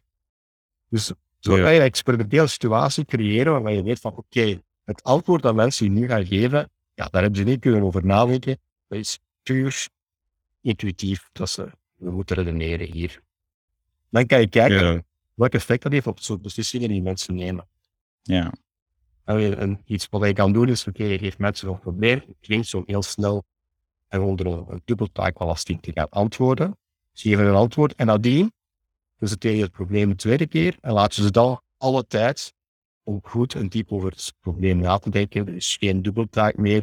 Dus 0.88 1.12
zo 1.38 1.54
kan 1.54 1.72
je 1.72 1.78
een 1.78 1.86
experimentele 1.86 2.46
situatie 2.46 3.04
creëren 3.04 3.52
waarbij 3.52 3.74
je 3.74 3.82
weet 3.82 4.00
van 4.00 4.16
oké, 4.16 4.60
het 4.84 5.02
antwoord 5.02 5.42
dat 5.42 5.54
mensen 5.54 5.92
nu 5.92 6.06
gaan 6.06 6.26
geven, 6.26 6.70
ja, 6.94 7.08
daar 7.10 7.22
hebben 7.22 7.40
ze 7.40 7.46
niet 7.46 7.60
kunnen 7.60 7.82
over 7.82 8.06
nadenken. 8.06 8.58
Dat 8.88 8.98
is 8.98 9.18
puur 9.42 9.88
intuïtief 10.60 11.28
dat 11.32 11.50
ze 11.50 11.70
we 11.94 12.10
moeten 12.10 12.36
redeneren 12.36 12.92
hier. 12.92 13.22
Dan 14.10 14.26
kan 14.26 14.40
je 14.40 14.48
kijken 14.48 15.04
welk 15.34 15.52
effect 15.52 15.82
dat 15.82 15.92
heeft 15.92 16.06
op 16.06 16.14
het 16.14 16.24
soort 16.24 16.42
beslissingen 16.42 16.88
die 16.88 17.02
mensen 17.02 17.34
nemen. 17.34 17.66
Ja. 18.22 18.52
En 19.24 19.82
iets 19.84 20.08
wat 20.10 20.26
je 20.26 20.32
kan 20.32 20.52
doen 20.52 20.68
is, 20.68 20.86
oké, 20.86 21.04
je 21.04 21.18
geeft 21.18 21.38
mensen 21.38 21.68
een 21.68 21.78
probleem, 21.78 22.22
klinkt 22.40 22.66
zo 22.66 22.82
heel 22.86 23.02
snel 23.02 23.44
en 24.08 24.20
onder 24.20 24.46
een, 24.46 24.64
een 24.68 24.82
dubbeltaakbelasting 24.84 25.82
te 25.82 25.92
gaan 25.92 26.08
antwoorden. 26.08 26.76
Ze 27.12 27.28
geven 27.28 27.46
een 27.46 27.54
antwoord 27.54 27.94
en 27.94 28.06
nadien 28.06 28.52
presenteren 29.16 29.56
je 29.56 29.62
het 29.62 29.72
probleem 29.72 30.10
een 30.10 30.16
tweede 30.16 30.46
keer 30.46 30.76
en 30.80 30.92
laten 30.92 31.22
ze 31.22 31.30
dan 31.30 31.60
alle 31.76 32.06
tijd 32.06 32.54
om 33.04 33.20
goed 33.22 33.54
en 33.54 33.68
diep 33.68 33.92
over 33.92 34.10
het 34.10 34.34
probleem 34.40 34.78
na 34.78 34.98
te 34.98 35.10
denken. 35.10 35.46
Er 35.46 35.54
is 35.54 35.76
geen 35.80 36.02
dubbeltaak 36.02 36.56
meer. 36.56 36.82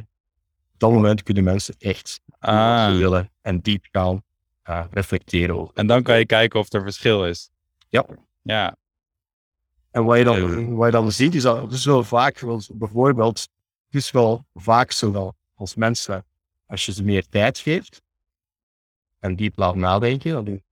Op 0.73 0.79
dat 0.79 0.91
moment 0.91 1.23
kunnen 1.23 1.43
mensen 1.43 1.75
echt 1.79 2.21
ah. 2.39 2.97
willen 2.97 3.31
en 3.41 3.59
diep 3.59 3.85
gaan 3.91 4.23
uh, 4.69 4.85
reflecteren 4.91 5.59
over. 5.59 5.75
En 5.75 5.87
dan 5.87 6.03
kan 6.03 6.17
je 6.17 6.25
kijken 6.25 6.59
of 6.59 6.73
er 6.73 6.81
verschil 6.81 7.25
is. 7.25 7.49
Ja. 7.89 8.05
Ja. 8.41 8.75
En 9.91 10.03
wat 10.03 10.17
je 10.17 10.23
dan, 10.23 10.75
wat 10.75 10.85
je 10.85 10.91
dan 10.91 11.11
ziet, 11.11 11.35
is 11.35 11.43
dat 11.43 11.61
het 11.61 11.71
is 11.71 11.85
wel 11.85 12.03
vaak, 12.03 12.41
bijvoorbeeld, 12.73 13.39
het 13.85 13.95
is 13.95 14.11
wel 14.11 14.45
vaak 14.53 14.91
zowel 14.91 15.35
als 15.55 15.75
mensen 15.75 16.25
als 16.65 16.85
je 16.85 16.91
ze 16.91 17.03
meer 17.03 17.27
tijd 17.27 17.57
geeft 17.57 18.01
en 19.19 19.35
diep 19.35 19.57
laat 19.57 19.75
nadenken, 19.75 20.63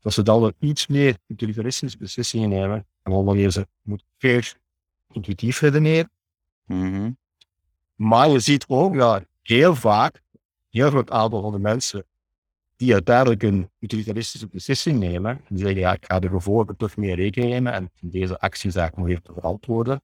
dat 0.00 0.12
ze 0.12 0.22
dan 0.22 0.40
wel 0.40 0.52
iets 0.58 0.86
meer 0.86 1.16
utilitaristische 1.26 1.98
beslissingen 1.98 2.48
nemen. 2.48 2.86
En 3.02 3.24
wanneer 3.24 3.50
ze 3.50 3.66
moet 3.82 4.04
veel 4.18 4.40
intuïtief 5.14 5.60
redeneren. 5.60 6.10
Mm 6.66 7.16
Maar 7.94 8.28
je 8.28 8.38
ziet 8.38 8.64
ook 8.68 8.96
dat 8.96 9.24
heel 9.42 9.74
vaak, 9.74 10.22
heel 10.70 10.90
groot 10.90 11.10
aantal 11.10 11.42
van 11.42 11.52
de 11.52 11.58
mensen 11.58 12.06
die 12.76 12.92
uiteindelijk 12.92 13.42
een 13.42 13.70
utilitaristische 13.78 14.46
beslissing 14.46 14.98
nemen, 14.98 15.40
die 15.48 15.58
zeggen, 15.58 15.78
ja, 15.78 15.92
ik 15.92 16.04
ga 16.04 16.20
er 16.20 16.30
bijvoorbeeld 16.30 16.78
toch 16.78 16.96
meer 16.96 17.16
rekening 17.16 17.52
nemen 17.52 17.72
en 17.72 17.90
deze 18.00 18.38
actiezaak 18.38 18.96
nog 18.96 19.08
even 19.08 19.34
verantwoorden. 19.34 20.02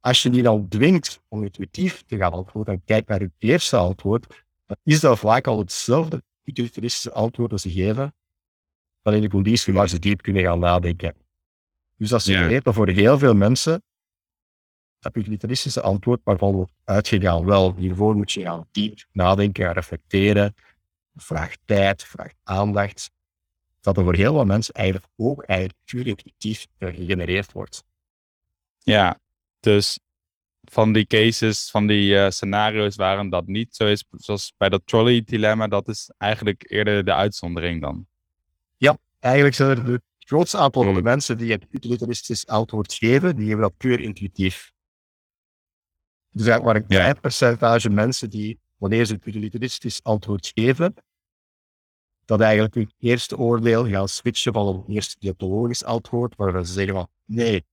Als 0.00 0.22
je 0.22 0.30
die 0.30 0.42
dan 0.42 0.68
dwingt 0.68 1.20
om 1.28 1.42
intuïtief 1.42 2.02
te 2.06 2.16
gaan 2.16 2.32
antwoorden 2.32 2.74
en 2.74 2.82
kijkt 2.84 3.08
naar 3.08 3.20
het 3.20 3.32
eerste 3.38 3.76
antwoord, 3.76 4.44
is 4.82 5.00
dat 5.00 5.18
vaak 5.18 5.46
al 5.46 5.58
hetzelfde 5.58 6.22
utilitaristische 6.44 7.12
antwoord 7.12 7.50
dat 7.50 7.60
ze 7.60 7.70
geven, 7.70 8.14
dan 9.02 9.14
in 9.14 9.20
de 9.20 9.28
conditie 9.28 9.72
waar 9.72 9.88
ze 9.88 9.98
diep 9.98 10.22
kunnen 10.22 10.42
gaan 10.42 10.58
nadenken. 10.58 11.14
Dus 11.96 12.08
dat 12.08 12.22
suggereert 12.22 12.64
dat 12.64 12.74
voor 12.74 12.88
heel 12.88 13.18
veel 13.18 13.34
mensen 13.34 13.82
dat 14.98 15.16
utilitaristische 15.16 15.80
antwoord 15.80 16.20
waarvan 16.24 16.52
wordt 16.52 16.72
uitgegaan, 16.84 17.44
wel, 17.44 17.74
hiervoor 17.76 18.16
moet 18.16 18.32
je 18.32 18.42
gaan 18.42 18.68
diep 18.70 19.04
nadenken, 19.12 19.64
gaan 19.64 19.74
reflecteren, 19.74 20.54
vraagt 21.14 21.58
tijd, 21.64 22.04
vraagt 22.04 22.36
aandacht, 22.44 23.10
dat 23.80 23.96
er 23.96 24.04
voor 24.04 24.14
heel 24.14 24.32
veel 24.32 24.44
mensen 24.44 24.74
eigenlijk 24.74 25.06
ook 25.16 25.42
eigenlijk 25.42 25.78
puur 25.84 26.06
intuïtief 26.06 26.66
gegenereerd 26.78 27.52
wordt. 27.52 27.84
Ja, 28.78 29.20
dus 29.60 29.98
van 30.70 30.92
die 30.92 31.06
cases, 31.06 31.70
van 31.70 31.86
die 31.86 32.14
uh, 32.14 32.30
scenario's 32.30 32.96
waarin 32.96 33.30
dat 33.30 33.46
niet 33.46 33.76
zo 33.76 33.86
is, 33.86 34.04
zoals 34.10 34.52
bij 34.56 34.68
dat 34.68 34.82
trolley-dilemma, 34.84 35.68
dat 35.68 35.88
is 35.88 36.10
eigenlijk 36.18 36.70
eerder 36.70 37.04
de 37.04 37.14
uitzondering 37.14 37.80
dan. 37.80 38.06
Ja, 38.76 38.98
eigenlijk 39.18 39.54
zijn 39.54 39.70
er 39.70 39.92
het 39.92 40.02
grootste 40.18 40.56
aantal 40.56 40.82
van 40.82 40.94
de 40.94 41.02
mensen 41.02 41.38
die 41.38 41.52
het 41.52 41.66
utilitaristisch 41.70 42.46
antwoord 42.46 42.94
geven, 42.94 43.36
die 43.36 43.46
geven 43.46 43.60
dat 43.60 43.76
puur 43.76 44.00
intuïtief. 44.00 44.72
Dus 46.30 46.46
er 46.46 46.62
maar 46.62 46.76
een 46.76 46.86
klein 46.86 47.20
percentage 47.20 47.90
mensen 47.90 48.30
die, 48.30 48.58
wanneer 48.76 49.04
ze 49.04 49.12
het 49.12 49.26
utilitaristisch 49.26 50.02
antwoord 50.02 50.52
geven, 50.54 50.94
dat 52.24 52.40
eigenlijk 52.40 52.74
hun 52.74 52.90
eerste 52.98 53.38
oordeel 53.38 53.88
gaan 53.88 54.08
switchen 54.08 54.52
van 54.52 54.66
een 54.66 54.94
eerste 54.94 55.16
dietologisch 55.18 55.84
antwoord, 55.84 56.36
waar 56.36 56.66
ze 56.66 56.72
zeggen 56.72 56.94
van 56.94 57.08
nee, 57.24 57.64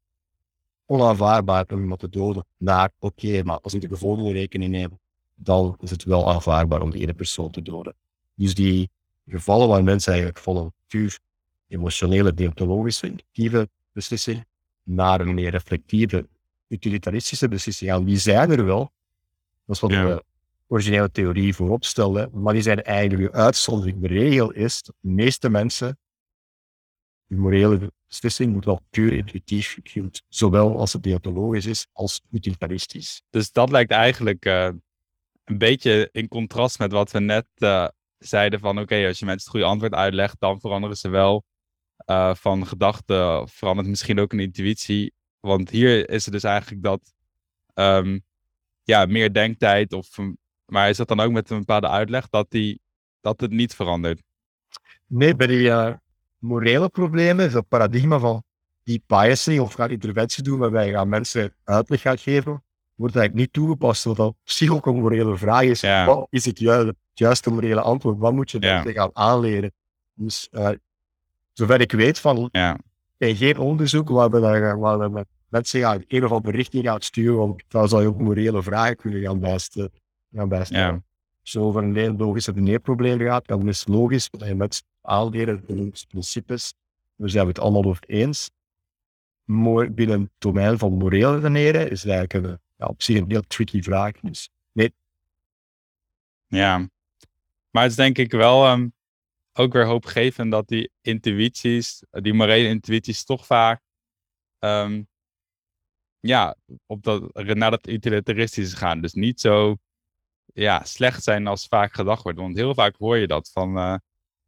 onaanvaardbaar 0.85 1.65
om 1.73 1.81
iemand 1.81 1.99
te 1.99 2.09
doden, 2.09 2.45
naar 2.57 2.91
oké, 2.99 3.43
maar 3.43 3.59
als 3.59 3.73
ik 3.73 3.81
de 3.81 3.87
gevolgen 3.87 4.31
rekening 4.31 4.71
neem, 4.71 4.99
dan 5.35 5.77
is 5.79 5.89
het 5.89 6.03
wel 6.03 6.29
aanvaardbaar 6.31 6.81
om 6.81 6.91
de 6.91 6.99
ene 6.99 7.13
persoon 7.13 7.51
te 7.51 7.61
doden. 7.61 7.95
Dus 8.35 8.53
die 8.53 8.89
gevallen 9.27 9.67
waar 9.67 9.83
mensen 9.83 10.11
eigenlijk 10.11 10.41
van 10.41 10.57
een 10.57 10.73
puur 10.87 11.19
emotionele, 11.67 12.33
deontologische, 12.33 13.11
actieve 13.11 13.69
beslissing 13.91 14.45
naar 14.83 15.21
een 15.21 15.33
meer 15.33 15.51
reflectieve, 15.51 16.27
utilitaristische 16.67 17.47
beslissing 17.47 17.91
gaan, 17.91 18.05
die 18.05 18.17
zijn 18.17 18.51
er 18.51 18.65
wel. 18.65 18.91
Dat 19.65 19.75
is 19.75 19.81
wat 19.81 19.89
de 19.89 20.23
originele 20.67 21.11
theorie 21.11 21.55
voorop 21.55 21.85
stelde, 21.85 22.29
maar 22.33 22.53
die 22.53 22.61
zijn 22.61 22.83
eigenlijk 22.83 23.31
de 23.31 23.37
uitzondering. 23.37 24.01
De 24.01 24.07
regel 24.07 24.51
is 24.51 24.81
dat 24.81 24.95
de 24.99 25.09
meeste 25.09 25.49
mensen 25.49 25.97
de 27.27 27.35
morele 27.35 27.91
beslissing 28.07 28.53
moet 28.53 28.65
wel 28.65 28.81
puur 28.89 29.13
intuïtief 29.13 29.77
gevoeld, 29.83 30.21
zowel 30.27 30.77
als 30.77 30.93
het 30.93 31.03
deontologisch 31.03 31.65
is 31.65 31.87
als 31.91 32.21
utilitaristisch. 32.31 33.21
Dus 33.29 33.51
dat 33.51 33.71
lijkt 33.71 33.91
eigenlijk 33.91 34.45
uh, 34.45 34.69
een 35.43 35.57
beetje 35.57 36.09
in 36.11 36.27
contrast 36.27 36.79
met 36.79 36.91
wat 36.91 37.11
we 37.11 37.19
net 37.19 37.47
uh, 37.57 37.87
zeiden 38.17 38.59
van 38.59 38.79
oké, 38.79 39.07
als 39.07 39.19
je 39.19 39.25
mensen 39.25 39.43
het 39.43 39.47
goede 39.47 39.65
antwoord 39.65 39.93
uitlegt, 39.93 40.39
dan 40.39 40.59
veranderen 40.59 40.97
ze 40.97 41.09
wel 41.09 41.43
uh, 42.05 42.35
van 42.35 42.67
gedachten, 42.67 43.49
verandert 43.49 43.87
misschien 43.87 44.19
ook 44.19 44.33
een 44.33 44.39
intuïtie. 44.39 45.13
Want 45.45 45.69
hier 45.69 46.09
is 46.09 46.23
het 46.25 46.33
dus 46.33 46.43
eigenlijk 46.43 46.83
dat 46.83 47.13
um, 47.73 48.23
ja, 48.83 49.05
meer 49.05 49.33
denktijd 49.33 49.93
of 49.93 50.07
maar 50.65 50.89
is 50.89 50.97
dat 50.97 51.07
dan 51.07 51.19
ook 51.19 51.31
met 51.31 51.49
een 51.49 51.57
bepaalde 51.59 51.89
uitleg 51.89 52.29
dat, 52.29 52.45
die, 52.49 52.79
dat 53.21 53.41
het 53.41 53.51
niet 53.51 53.75
verandert? 53.75 54.21
Nee, 55.07 55.35
bij 55.35 55.47
die 55.47 55.71
morele 56.39 56.89
problemen 56.89 57.45
is 57.45 57.53
het 57.53 57.67
paradigma 57.67 58.19
van 58.19 58.43
die 58.83 59.03
biasing 59.07 59.59
of 59.59 59.73
gaan 59.73 59.89
interventie 59.89 60.43
doen 60.43 60.59
waarbij 60.59 60.87
je 60.87 60.97
aan 60.97 61.09
mensen 61.09 61.55
uitleg 61.63 62.01
gaat 62.01 62.19
geven, 62.19 62.63
wordt 62.95 63.15
eigenlijk 63.15 63.45
niet 63.45 63.53
toegepast. 63.53 64.03
Wat 64.03 64.19
een 64.19 64.35
psychomorele 64.43 65.37
vraag 65.37 65.61
is, 65.63 65.81
Ja. 65.81 66.05
wat 66.05 66.27
is 66.29 66.45
het 66.45 66.59
juiste, 66.59 66.87
het 66.87 66.97
juiste 67.13 67.49
morele 67.49 67.81
antwoord? 67.81 68.17
Wat 68.17 68.33
moet 68.33 68.51
je 68.51 68.57
Ja. 68.59 68.73
mensen 68.73 68.93
gaan 68.93 69.09
aanleren? 69.13 69.71
Dus 70.13 70.47
eh, 70.51 70.69
zover 71.53 71.81
ik 71.81 71.91
weet 71.91 72.19
van 72.19 72.49
Ja, 72.51 72.77
geen 73.17 73.57
onderzoek 73.57 74.09
waar 74.09 74.29
we, 74.29 74.39
daar, 74.39 74.79
waar 74.79 74.99
we 74.99 75.09
met 75.09 75.27
mensen 75.55 75.79
gaan 75.79 76.03
een 76.07 76.23
of 76.23 76.31
andere 76.31 76.57
richting 76.57 76.85
gaan 76.85 77.01
sturen, 77.01 77.37
want 77.37 77.63
daar 77.67 77.87
zou 77.87 78.01
je 78.01 78.07
ook 78.07 78.19
morele 78.19 78.63
vragen 78.63 78.95
kunnen 78.95 79.21
gaan 79.21 79.39
bijstellen. 79.39 79.91
Gaan 80.33 80.49
bijstellen. 80.49 80.93
Ja. 80.93 81.03
Als 81.41 81.51
je 81.51 81.59
over 81.59 81.83
een 81.83 81.95
heel 81.95 82.15
logisch 82.15 82.45
redeneerprobleem 82.45 83.19
gaat, 83.19 83.47
dan 83.47 83.67
is 83.67 83.79
het 83.79 83.87
logisch 83.87 84.29
dat 84.29 84.47
je 84.47 84.55
met 84.55 84.83
aanleren, 85.01 85.63
de 85.67 86.05
principes, 86.07 86.73
daar 87.15 87.29
zijn 87.29 87.43
we 87.43 87.49
het 87.49 87.59
allemaal 87.59 87.83
over 87.83 88.03
eens. 88.05 88.49
Maar 89.43 89.93
binnen 89.93 90.21
het 90.21 90.31
domein 90.37 90.77
van 90.77 90.93
moreel 90.93 91.35
redeneren 91.35 91.91
is 91.91 92.05
eigenlijk 92.05 92.33
een, 92.33 92.59
ja, 92.75 92.85
op 92.85 93.01
zich 93.01 93.17
een 93.17 93.29
heel 93.29 93.47
tricky 93.47 93.81
vraag. 93.81 94.11
Dus 94.21 94.49
ja. 96.47 96.89
Maar 97.69 97.81
het 97.81 97.91
is 97.91 97.97
denk 97.97 98.17
ik 98.17 98.31
wel 98.31 98.65
ehm, 98.65 98.87
ook 99.53 99.73
weer 99.73 99.85
hoopgevend 99.85 100.51
dat 100.51 100.67
die 100.67 100.91
intuïties, 101.01 102.03
die 102.11 102.33
morele 102.33 102.67
intuïties 102.67 103.23
toch 103.23 103.45
vaak 103.45 103.81
ehm, 104.59 105.03
ja, 106.27 106.55
op 106.85 107.03
dat, 107.03 107.33
naar 107.33 107.71
dat 107.71 107.87
utilitaristische 107.87 108.75
gaan. 108.75 109.01
Dus 109.01 109.13
niet 109.13 109.41
zo 109.41 109.75
ja, 110.53 110.83
slecht 110.83 111.23
zijn 111.23 111.47
als 111.47 111.67
vaak 111.67 111.93
gedacht 111.93 112.23
wordt. 112.23 112.39
Want 112.39 112.55
heel 112.55 112.73
vaak 112.73 112.95
hoor 112.97 113.17
je 113.17 113.27
dat 113.27 113.49
van, 113.53 113.77
eh, 113.77 113.95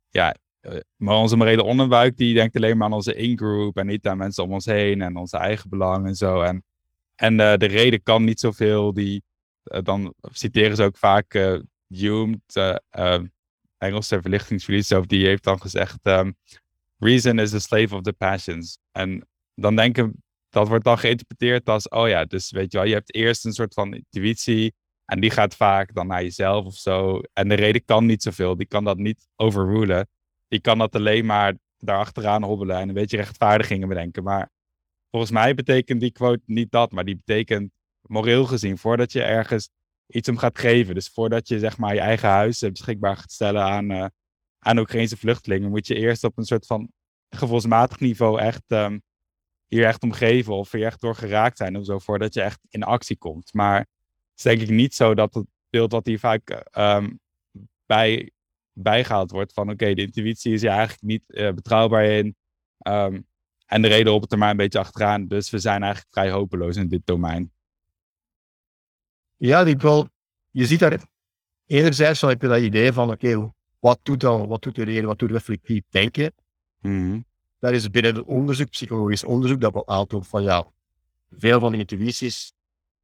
ja, 0.09 0.35
eh, 0.59 0.79
maar 0.95 1.15
onze 1.15 1.35
morele 1.35 1.63
onderbuik 1.63 2.17
die 2.17 2.33
denkt 2.33 2.55
alleen 2.55 2.77
maar 2.77 2.87
aan 2.87 2.93
onze 2.93 3.15
in-group 3.15 3.77
en 3.77 3.87
niet 3.87 4.07
aan 4.07 4.17
mensen 4.17 4.43
om 4.43 4.53
ons 4.53 4.65
heen 4.65 5.01
en 5.01 5.15
onze 5.15 5.37
eigen 5.37 5.69
belang 5.69 6.07
en 6.07 6.15
zo. 6.15 6.41
En, 6.41 6.63
en 7.15 7.39
eh, 7.39 7.57
de 7.57 7.65
reden 7.65 8.03
kan 8.03 8.23
niet 8.23 8.39
zoveel. 8.39 8.93
Die, 8.93 9.23
dan 9.63 10.13
citeren 10.21 10.75
ze 10.75 10.83
ook 10.83 10.97
vaak 10.97 11.33
Hume, 11.87 12.41
de 12.45 12.81
Engelse 13.77 14.21
verlichtingsfilosoof, 14.21 15.05
die 15.05 15.25
heeft 15.25 15.43
dan 15.43 15.61
gezegd: 15.61 15.99
ehm, 16.01 16.31
Reason 16.99 17.39
is 17.39 17.49
the 17.49 17.59
slave 17.59 17.95
of 17.95 18.01
the 18.01 18.13
passions. 18.13 18.79
En 18.91 19.27
dan 19.55 19.75
denken, 19.75 20.23
dat 20.49 20.67
wordt 20.67 20.83
dan 20.83 20.97
geïnterpreteerd 20.97 21.69
als: 21.69 21.89
oh 21.89 22.07
ja, 22.07 22.25
dus 22.25 22.51
weet 22.51 22.71
je 22.71 22.77
wel, 22.77 22.87
je 22.87 22.93
hebt 22.93 23.15
eerst 23.15 23.45
een 23.45 23.53
soort 23.53 23.73
van 23.73 23.93
intuïtie. 23.93 24.75
En 25.05 25.19
die 25.19 25.29
gaat 25.29 25.55
vaak 25.55 25.93
dan 25.93 26.07
naar 26.07 26.23
jezelf 26.23 26.65
of 26.65 26.75
zo. 26.75 27.21
En 27.33 27.47
de 27.47 27.55
reden 27.55 27.85
kan 27.85 28.05
niet 28.05 28.23
zoveel. 28.23 28.57
Die 28.57 28.67
kan 28.67 28.83
dat 28.83 28.97
niet 28.97 29.27
overrulen. 29.35 30.09
Die 30.47 30.61
kan 30.61 30.77
dat 30.77 30.95
alleen 30.95 31.25
maar 31.25 31.57
daarachteraan 31.77 32.43
hobbelen 32.43 32.77
en 32.77 32.87
een 32.87 32.93
beetje 32.93 33.17
rechtvaardigingen 33.17 33.87
bedenken. 33.87 34.23
Maar 34.23 34.49
volgens 35.09 35.31
mij 35.31 35.53
betekent 35.53 35.99
die 35.99 36.11
quote 36.11 36.41
niet 36.45 36.71
dat. 36.71 36.91
Maar 36.91 37.05
die 37.05 37.15
betekent 37.15 37.71
moreel 38.01 38.45
gezien, 38.45 38.77
voordat 38.77 39.11
je 39.11 39.23
ergens 39.23 39.69
iets 40.07 40.29
om 40.29 40.37
gaat 40.37 40.59
geven. 40.59 40.95
Dus 40.95 41.09
voordat 41.09 41.47
je 41.47 41.59
zeg 41.59 41.77
maar 41.77 41.93
je 41.93 41.99
eigen 41.99 42.29
huis 42.29 42.59
beschikbaar 42.59 43.17
gaat 43.17 43.31
stellen 43.31 43.63
aan, 43.63 43.91
eh 43.91 44.05
aan 44.59 44.77
Oekraïnse 44.77 45.17
vluchtelingen. 45.17 45.69
Moet 45.69 45.87
je 45.87 45.95
eerst 45.95 46.23
op 46.23 46.37
een 46.37 46.45
soort 46.45 46.65
van 46.65 46.91
gevoelsmatig 47.29 47.99
niveau 47.99 48.39
echt 48.39 48.63
ehm, 48.67 48.97
hier 49.67 49.85
echt 49.85 50.03
om 50.03 50.11
geven. 50.11 50.53
Of 50.53 50.71
hier 50.71 50.85
echt 50.85 51.01
door 51.01 51.15
geraakt 51.15 51.57
zijn 51.57 51.77
of 51.77 51.85
zo. 51.85 51.99
Voordat 51.99 52.33
je 52.33 52.41
echt 52.41 52.59
in 52.69 52.83
actie 52.83 53.17
komt. 53.17 53.53
Maar 53.53 53.79
het 53.79 53.87
is 54.35 54.43
denk 54.43 54.61
ik 54.61 54.69
niet 54.69 54.95
zo 54.95 55.13
dat 55.13 55.33
het 55.33 55.45
beeld 55.69 55.91
wat 55.91 56.05
hier 56.05 56.19
vaak 56.19 56.49
eh, 56.49 56.59
ehm, 56.71 57.09
bij, 57.85 58.31
bijgehaald 58.73 59.31
wordt. 59.31 59.53
Van 59.53 59.69
oké, 59.69 59.93
de 59.93 60.01
intuïtie 60.01 60.53
is 60.53 60.61
hier 60.61 60.69
eigenlijk 60.69 61.01
niet 61.01 61.23
eh, 61.27 61.51
betrouwbaar 61.51 62.05
in. 62.05 62.35
Ehm, 62.77 63.21
en 63.65 63.81
de 63.81 63.87
reden 63.87 64.13
op 64.13 64.21
het 64.21 64.29
termijn 64.29 64.51
een 64.51 64.57
beetje 64.57 64.79
achteraan. 64.79 65.27
Dus 65.27 65.49
we 65.49 65.59
zijn 65.59 65.83
eigenlijk 65.83 66.13
vrij 66.13 66.31
hopeloos 66.31 66.75
in 66.75 66.87
dit 66.87 67.01
domein. 67.05 67.51
ja, 69.37 69.63
die 69.63 69.77
wel, 69.77 70.07
je 70.51 70.65
ziet 70.65 70.79
daar 70.79 70.99
enerzijds 71.65 72.21
wel 72.21 72.29
heb 72.29 72.41
je 72.41 72.47
dat 72.47 72.61
idee 72.61 72.93
van, 72.93 73.11
oké, 73.11 73.53
wat 73.79 73.99
doet 74.03 74.19
dan, 74.19 74.47
wat 74.47 74.61
doet 74.61 74.75
de 74.75 74.83
reden, 74.83 75.05
wat 75.05 75.19
doet 75.19 75.31
reflectief 75.31 75.83
denken? 75.89 76.33
Mhm. 76.81 77.19
Daar 77.59 77.73
is 77.73 77.89
binnen 77.89 78.15
het 78.15 78.25
onderzoek, 78.25 78.69
psychologisch 78.69 79.23
onderzoek, 79.23 79.61
dat 79.61 79.73
wel 79.73 79.87
aantoont 79.87 80.27
van 80.27 80.43
ja, 80.43 80.67
veel 81.31 81.59
van 81.59 81.71
die 81.71 81.79
intuïties, 81.79 82.53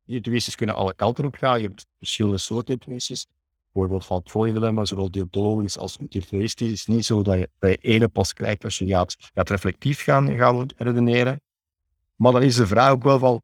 die 0.05 0.15
intuïties 0.15 0.55
kunnen 0.55 0.75
alle 0.75 0.93
kanten 0.93 1.25
op 1.25 1.35
gaan. 1.35 1.61
Je 1.61 1.67
hebt 1.67 1.85
verschillende 1.97 2.37
soorten 2.37 2.73
intuïties. 2.73 3.27
Bijvoorbeeld 3.71 4.05
van 4.05 4.17
het 4.17 4.25
Troje-dilemma, 4.25 4.85
zowel 4.85 5.11
deontologisch 5.11 5.77
als 5.77 5.97
utilitaristisch. 5.99 6.67
Het 6.69 6.77
is 6.77 6.85
niet 6.85 7.05
zo 7.05 7.21
dat 7.21 7.37
je 7.37 7.49
bij 7.59 7.77
ene 7.81 8.07
pas 8.07 8.33
krijgt 8.33 8.63
als 8.63 8.77
je 8.77 8.87
gaat, 8.87 9.15
gaat 9.33 9.49
reflectief 9.49 10.03
gaan, 10.03 10.37
gaan 10.37 10.69
redeneren. 10.77 11.41
Maar 12.15 12.31
dan 12.31 12.41
is 12.41 12.55
de 12.55 12.67
vraag 12.67 12.91
ook 12.91 13.03
wel 13.03 13.19
van, 13.19 13.41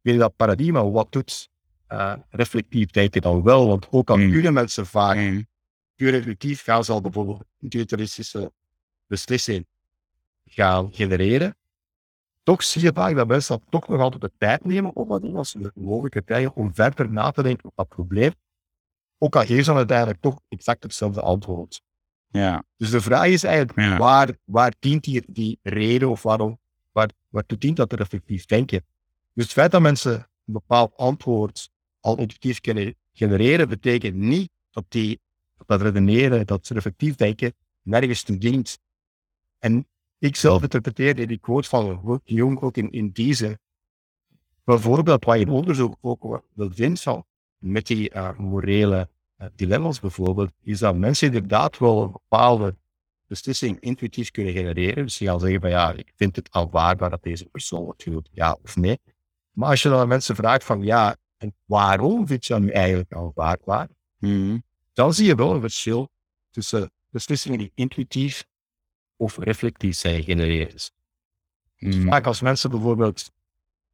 binnen 0.00 0.22
dat 0.22 0.36
paradigma, 0.36 0.90
wat 0.90 1.12
doet 1.12 1.48
reflectief 2.28 2.90
denken 2.90 3.20
dan 3.20 3.42
wel? 3.42 3.66
Want 3.66 3.86
ook 3.90 4.10
al 4.10 4.16
Mm. 4.16 4.30
kunnen 4.30 4.52
mensen 4.52 4.86
vaak 4.86 5.16
Mhm. 5.16 5.42
puur 5.94 6.10
reflectief 6.10 6.62
gaan 6.62 6.84
ze 6.84 6.92
al 6.92 7.00
bijvoorbeeld 7.00 7.44
utilitaristische 7.60 8.52
beslissingen 9.06 9.66
gaan 10.48 10.92
genereren. 10.92 11.56
Toch 12.42 12.62
zie 12.62 12.82
je 12.82 12.90
vaak 12.94 13.14
dat 13.14 13.26
mensen 13.26 13.58
dan 13.58 13.66
toch 13.70 13.88
nog 13.88 14.00
altijd 14.00 14.22
de 14.22 14.32
tijd 14.38 14.64
nemen 14.64 14.94
om 14.96 15.08
wat 15.08 15.22
als 15.34 15.50
ze 15.50 15.58
de 15.58 15.70
mogelijkheid 15.74 16.24
krijgen 16.24 16.54
om 16.54 16.74
verder 16.74 17.10
na 17.10 17.30
te 17.30 17.42
denken 17.42 17.64
over 17.64 17.76
dat 17.76 17.88
probleem. 17.88 18.32
Ook 19.18 19.36
al 19.36 19.40
geven 19.44 19.58
ze 19.64 19.68
dan 19.70 19.76
uiteindelijk 19.76 20.20
toch 20.20 20.40
exact 20.48 20.82
hetzelfde 20.82 21.20
antwoord. 21.20 21.82
Ja, 22.30 22.64
Dus 22.76 22.90
de 22.90 23.00
vraag 23.00 23.26
is 23.26 23.44
eigenlijk, 23.44 23.78
Ja. 23.78 23.96
waar, 23.96 24.36
waar 24.44 24.74
dient 24.78 25.04
die, 25.04 25.24
die 25.26 25.58
reden 25.62 26.10
of 26.10 26.22
waarom, 26.22 26.58
waar, 26.92 27.10
waartoe 27.28 27.58
dient 27.58 27.76
dat 27.76 27.92
reflectief 27.92 28.44
denken? 28.44 28.84
Dus 29.32 29.44
het 29.44 29.52
feit 29.52 29.70
dat 29.70 29.80
mensen 29.80 30.14
een 30.14 30.52
bepaald 30.52 30.96
antwoord 30.96 31.70
al 32.00 32.18
intuïtief 32.18 32.60
kunnen 32.60 32.94
genereren, 33.12 33.68
betekent 33.68 34.14
niet 34.14 34.50
dat 34.70 34.84
die, 34.88 35.20
dat 35.66 35.82
redeneren, 35.82 36.46
dat 36.46 36.68
reflectief 36.68 37.14
denken, 37.14 37.54
nergens 37.82 38.22
toe 38.22 38.38
dient. 38.38 38.78
En 39.58 39.86
ik 40.18 40.36
zelf 40.36 40.62
interpreteer 40.62 41.26
die 41.26 41.38
quote 41.38 41.68
van 41.68 42.20
Jung 42.24 42.60
ook 42.60 42.76
in, 42.76 42.90
in 42.90 43.10
deze. 43.12 43.58
Bijvoorbeeld, 44.64 45.24
wat 45.24 45.38
je 45.38 45.44
in 45.44 45.50
onderzoek 45.50 45.96
ook 46.00 46.42
wel 46.54 46.70
vindt 46.70 47.02
van, 47.02 47.24
met 47.58 47.86
die 47.86 48.10
eh, 48.10 48.38
morele 48.38 49.08
eh, 49.36 49.48
dilemma's 49.54 50.00
bijvoorbeeld, 50.00 50.50
is 50.62 50.78
dat 50.78 50.96
mensen 50.96 51.26
inderdaad 51.26 51.78
wel 51.78 52.02
een 52.02 52.12
bepaalde 52.12 52.76
beslissing 53.26 53.80
intuïtief 53.80 54.30
kunnen 54.30 54.52
genereren. 54.52 55.04
Dus 55.04 55.18
die 55.18 55.28
gaan 55.28 55.40
zeggen 55.40 55.60
van 55.60 55.70
ja, 55.70 55.92
ik 55.92 56.12
vind 56.16 56.36
het 56.36 56.48
aanvaardbaar 56.50 57.10
dat 57.10 57.22
deze 57.22 57.44
persoon 57.44 57.84
wordt 57.84 58.02
gedood, 58.02 58.28
ja 58.32 58.58
of 58.62 58.76
nee. 58.76 58.98
Maar 59.50 59.68
als 59.70 59.82
je 59.82 59.88
dan 59.88 59.98
aan 59.98 60.08
mensen 60.08 60.36
vraagt 60.36 60.64
van 60.64 60.82
ja, 60.82 61.16
en 61.36 61.54
waarom 61.64 62.26
vind 62.26 62.46
je 62.46 62.52
dat 62.52 62.62
nu 62.62 62.70
eigenlijk 62.70 63.12
aanvaardbaar? 63.12 63.88
Mhm. 64.18 64.58
Dan 64.92 65.14
zie 65.14 65.26
je 65.26 65.34
wel 65.34 65.54
een 65.54 65.60
verschil 65.60 66.08
tussen 66.50 66.90
beslissingen 67.10 67.58
die 67.58 67.72
intuïtief 67.74 68.44
of 69.16 69.38
reflectief 69.38 69.96
zijn 69.96 70.22
gegenereerd. 70.22 70.92
Dus 71.78 71.96
Mhm. 71.96 72.08
vaak 72.08 72.26
als 72.26 72.40
mensen 72.40 72.70
bijvoorbeeld 72.70 73.30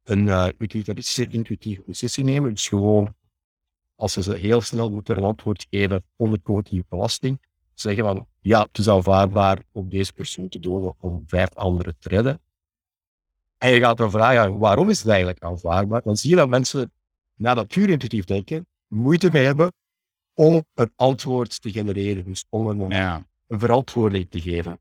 een 0.03 0.25
uh, 0.27 0.47
utilitaristische 0.57 1.27
intuïtieve 1.27 1.83
beslissing 1.85 2.27
nemen, 2.27 2.49
dus 2.49 2.67
gewoon 2.67 3.15
als 3.95 4.13
ze 4.13 4.23
ze 4.23 4.35
heel 4.35 4.61
snel 4.61 4.91
moeten 4.91 5.17
een 5.17 5.23
antwoord 5.23 5.67
geven 5.69 6.03
onder 6.15 6.41
collectieve 6.41 6.85
belasting, 6.89 7.41
zeggen 7.73 8.03
van 8.03 8.27
ja, 8.39 8.61
het 8.61 8.77
is 8.77 8.87
aanvaardbaar 8.89 9.63
om 9.71 9.89
deze 9.89 10.13
persoon 10.13 10.49
te 10.49 10.59
doden 10.59 10.95
om 10.99 11.23
vijf 11.27 11.53
anderen 11.53 11.95
te 11.99 12.09
redden. 12.09 12.41
En 13.57 13.69
je 13.69 13.79
gaat 13.79 13.97
dan 13.97 14.11
vragen, 14.11 14.57
waarom 14.57 14.89
is 14.89 14.99
het 14.99 15.07
eigenlijk 15.07 15.43
aanvaardbaar? 15.43 16.01
Dan 16.01 16.17
zie 16.17 16.29
je 16.29 16.35
dat 16.35 16.49
mensen 16.49 16.91
na 17.35 17.53
dat 17.53 17.67
puur 17.67 17.89
intuïtief 17.89 18.25
denken 18.25 18.67
moeite 18.87 19.29
mee 19.31 19.45
hebben 19.45 19.73
om 20.33 20.65
een 20.73 20.91
antwoord 20.95 21.61
te 21.61 21.71
genereren, 21.71 22.25
dus 22.25 22.45
om 22.49 22.67
een, 22.67 22.89
Ja, 22.89 23.27
een 23.47 23.59
verantwoording 23.59 24.29
te 24.29 24.41
geven. 24.41 24.79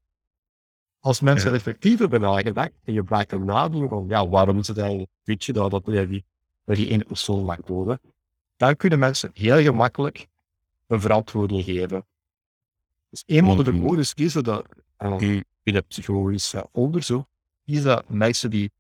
Als 1.03 1.21
mensen 1.21 1.51
Ja. 1.51 1.57
effectiever 1.57 2.21
nagedacht 2.21 2.71
en 2.85 2.93
je 2.93 3.03
blijkt 3.03 3.31
hem 3.31 3.45
nadoen 3.45 3.89
van 3.89 4.05
ja, 4.09 4.29
waarom 4.29 4.59
is 4.59 4.69
het 4.69 4.79
eigenlijk, 4.79 5.11
weet 5.25 5.45
je 5.45 5.53
dat, 5.53 5.71
dat 5.71 5.83
je 5.87 6.09
die, 6.09 6.25
dat 6.65 6.77
die 6.77 6.89
ene 6.89 7.05
persoon 7.05 7.45
mag 7.45 7.61
doden, 7.61 8.01
dan 8.57 8.77
kunnen 8.77 8.99
mensen 8.99 9.31
heel 9.35 9.61
gemakkelijk 9.63 10.27
een 10.87 11.01
verantwoording 11.01 11.65
geven. 11.65 12.05
Dus 13.11 13.23
een 13.27 13.45
van 13.45 13.65
de 13.65 13.73
Mhm. 13.73 13.83
modes 13.83 14.15
is 14.15 14.33
dat 14.33 14.47
uh, 14.49 15.11
Mhm. 15.11 15.41
binnen 15.63 15.85
psychologisch 15.87 16.55
onderzoek, 16.73 17.27
is 17.65 17.83
dat 17.83 18.09
mensen 18.09 18.51
die 18.51 18.71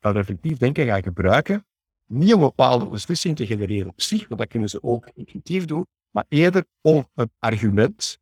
reflectief 0.00 0.56
denken 0.56 0.86
gaan 0.86 1.02
gebruiken, 1.02 1.64
niet 2.06 2.34
om 2.34 2.40
een 2.40 2.46
bepaalde 2.48 2.86
beslissing 2.86 3.36
te 3.36 3.46
genereren 3.46 3.88
op 3.88 4.00
zich, 4.00 4.28
want 4.28 4.40
dat 4.40 4.48
kunnen 4.48 4.68
ze 4.68 4.82
ook 4.82 5.10
intuïtief 5.14 5.64
doen, 5.64 5.86
maar 6.10 6.24
eerder 6.28 6.64
om 6.80 7.08
een 7.14 7.30
argument, 7.38 8.18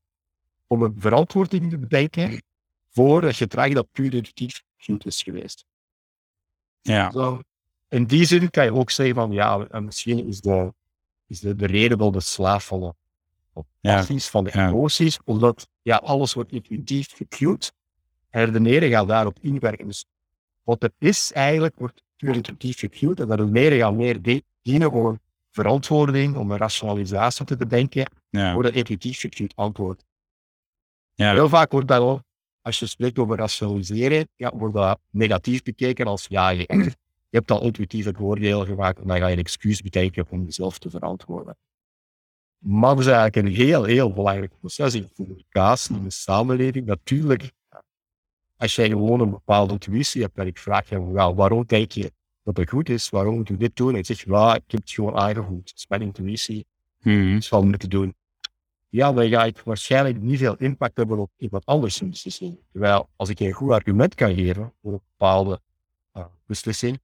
om 0.67 0.83
een 0.83 0.95
verantwoording 0.99 1.71
te 1.71 1.79
bedenken 1.79 2.43
voor 2.93 3.23
het 3.23 3.37
gedrag 3.37 3.73
dat 3.73 3.93
puur 3.93 4.15
intuïtief 4.15 4.63
goed 4.79 5.07
is 5.07 5.23
geweest. 5.23 5.65
ja, 6.81 7.11
Zo, 7.11 7.41
in 7.89 8.05
die 8.05 8.25
zin 8.25 8.51
kan 8.51 8.65
je 8.65 8.73
ook 8.75 8.91
zeggen 8.91 9.15
van 9.15 9.33
ja, 9.33 9.67
misschien 9.81 10.27
is 10.27 10.41
de, 10.41 10.73
is 11.27 11.41
de, 11.41 11.55
de 11.57 11.67
reden 11.67 11.99
wel 11.99 12.11
de 12.11 12.21
slaaf 12.21 12.67
van 12.67 12.81
de 12.81 12.95
of 13.53 13.67
Ja, 13.81 13.97
passies, 13.97 14.29
van 14.29 14.45
de 14.45 14.51
ja. 14.55 14.69
emoties, 14.69 15.19
omdat 15.25 15.69
ja, 15.83 15.97
alles 15.97 16.33
wordt 16.35 16.53
intuïtief 16.53 17.17
gecued. 17.17 17.73
Redeneren 18.31 18.91
gaat 18.91 19.09
daarop 19.09 19.39
inwerken. 19.41 19.87
Dus 19.87 20.05
wat 20.63 20.83
er 20.83 20.93
is 20.99 21.33
eigenlijk, 21.33 21.75
wordt 21.79 22.03
intuïtief 22.17 22.79
gecued. 22.79 23.21
En 23.21 23.29
dat 23.29 23.49
meer 23.49 23.83
en 23.83 23.97
meer 23.97 24.43
dienen 24.63 24.93
om 24.93 25.21
verantwoording, 25.51 26.37
om 26.37 26.51
een 26.51 26.57
rationalisatie 26.59 27.45
te 27.45 27.57
bedenken, 27.57 28.11
Ja. 28.31 28.53
voor 28.53 28.65
een 28.65 28.75
intuïtief 28.75 29.21
gecued 29.21 29.53
antwoord. 29.57 30.05
Ja, 31.15 31.33
Heel 31.33 31.49
vaak 31.49 31.71
wordt 31.73 31.89
dat 31.89 32.01
ook, 32.01 32.23
als 32.63 32.79
je 32.79 32.87
spreekt 32.87 33.19
over 33.19 33.37
rationaliseren, 33.37 34.29
ja, 34.37 34.53
wordt 34.55 34.75
dat 34.75 34.99
negatief 35.11 35.63
bekeken 35.63 36.07
als 36.07 36.27
ja, 36.29 36.49
je, 36.49 36.65
je 37.31 37.39
hebt 37.39 37.51
al 37.51 37.63
intuïtief 37.63 38.05
het 38.05 38.21
oordeel 38.21 38.65
gemaakt 38.65 38.99
en 38.99 39.07
dan 39.07 39.19
ga 39.19 39.27
je 39.27 39.33
een 39.33 39.39
excuus 39.39 39.81
bedenken 39.81 40.27
om 40.31 40.45
jezelf 40.45 40.79
te 40.79 40.91
verantwoorden. 40.91 41.57
Maar 42.59 42.91
dat 42.91 42.99
is 42.99 43.07
eigenlijk 43.07 43.37
een 43.37 43.55
heel, 43.55 43.85
heel 43.85 44.13
belangrijk 44.13 44.59
proces 44.59 44.95
in 44.95 45.11
communicatie, 45.15 45.97
in 45.97 46.05
de 46.05 46.11
samenleving. 46.11 46.87
Natuurlijk, 46.87 47.53
als 48.57 48.75
jij 48.75 48.89
gewoon 48.89 49.21
een 49.21 49.31
bepaalde 49.31 49.73
intuïtie 49.73 50.23
hebt 50.23 50.39
en 50.39 50.47
ik 50.47 50.59
vraag 50.59 50.89
je, 50.89 51.01
waarom 51.35 51.65
denk 51.67 51.91
je 51.91 52.13
dat 52.43 52.57
het 52.57 52.69
goed 52.69 52.89
is? 52.89 53.09
Waarom 53.09 53.35
moet 53.35 53.49
je 53.49 53.57
dit 53.57 53.77
doen? 53.77 53.93
En 53.93 53.99
ik 53.99 54.07
zeg, 54.07 54.25
ja, 54.25 54.55
ik 54.55 54.63
heb 54.67 54.81
het 54.81 54.91
gewoon 54.91 55.17
aangevoeld. 55.17 55.69
Het 55.69 55.79
is 55.79 55.87
mijn 55.89 56.03
intuïtie. 56.03 56.67
Mhm. 57.01 57.33
Het 57.33 57.43
is 57.43 57.49
wel 57.49 57.65
moeten 57.65 57.91
doen. 57.91 58.15
Ja, 58.93 59.13
dan 59.13 59.29
ga 59.29 59.45
ik 59.45 59.61
waarschijnlijk 59.61 60.21
niet 60.21 60.39
veel 60.39 60.57
impact 60.57 60.97
hebben 60.97 61.19
op 61.19 61.31
iemand 61.37 61.67
anders 61.67 62.01
een 62.01 62.11
beslissing. 62.11 62.59
Terwijl 62.73 63.09
als 63.17 63.29
ik 63.29 63.41
een 63.41 63.53
goed 63.53 63.71
argument 63.71 64.15
kan 64.15 64.35
geven 64.35 64.73
voor 64.83 64.93
een 64.93 65.01
bepaalde 65.17 65.61
uh, 66.15 66.25
beslissing, 66.47 67.01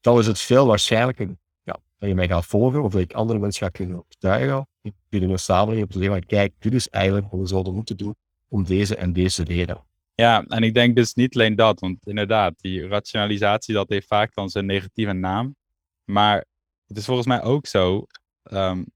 dan 0.00 0.18
is 0.18 0.26
het 0.26 0.38
veel 0.38 0.66
waarschijnlijker 0.66 1.36
ja, 1.62 1.78
dat 1.98 2.08
je 2.08 2.14
mij 2.14 2.28
gaat 2.28 2.46
volgen 2.46 2.82
of 2.82 2.92
dat 2.92 3.00
ik 3.00 3.12
andere 3.12 3.38
mensen 3.38 3.66
ga 3.66 3.70
kunnen 3.70 3.98
overtuigen 3.98 4.66
binnen 5.08 5.30
een 5.30 5.38
samenleving 5.38 5.86
om 5.86 5.92
te 5.92 5.98
zeggen, 5.98 6.26
kijk, 6.26 6.54
dit 6.58 6.74
is 6.74 6.88
eigenlijk 6.88 7.30
wat 7.30 7.40
we 7.40 7.46
zouden 7.46 7.74
moeten 7.74 7.96
doen 7.96 8.14
om 8.48 8.64
deze 8.64 8.96
en 8.96 9.12
deze 9.12 9.44
reden. 9.44 9.84
Ja, 10.14 10.44
en 10.44 10.62
ik 10.62 10.74
denk 10.74 10.96
dus 10.96 11.14
niet 11.14 11.34
alleen 11.34 11.56
dat, 11.56 11.80
want 11.80 12.06
inderdaad, 12.06 12.54
die 12.60 12.86
rationalisatie, 12.86 13.74
dat 13.74 13.88
heeft 13.88 14.06
vaak 14.06 14.34
dan 14.34 14.48
zijn 14.48 14.66
negatieve 14.66 15.12
naam. 15.12 15.56
Maar 16.04 16.44
het 16.86 16.96
is 16.96 17.04
volgens 17.04 17.26
mij 17.26 17.42
ook 17.42 17.66
zo 17.66 18.06
um, 18.42 18.86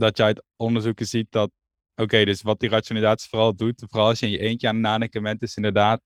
dat 0.00 0.16
je 0.16 0.22
uit 0.22 0.42
onderzoeken 0.56 1.06
ziet 1.06 1.30
dat, 1.30 1.50
oké, 1.94 2.24
dus 2.24 2.42
wat 2.42 2.60
die 2.60 2.68
rationalisatie 2.68 3.28
vooral 3.28 3.56
doet, 3.56 3.84
vooral 3.88 4.08
als 4.08 4.18
je 4.18 4.26
in 4.26 4.32
je 4.32 4.38
eentje 4.38 4.68
aan 4.68 4.74
het 4.74 4.82
nadenken 4.82 5.22
bent, 5.22 5.42
is 5.42 5.56
inderdaad, 5.56 6.02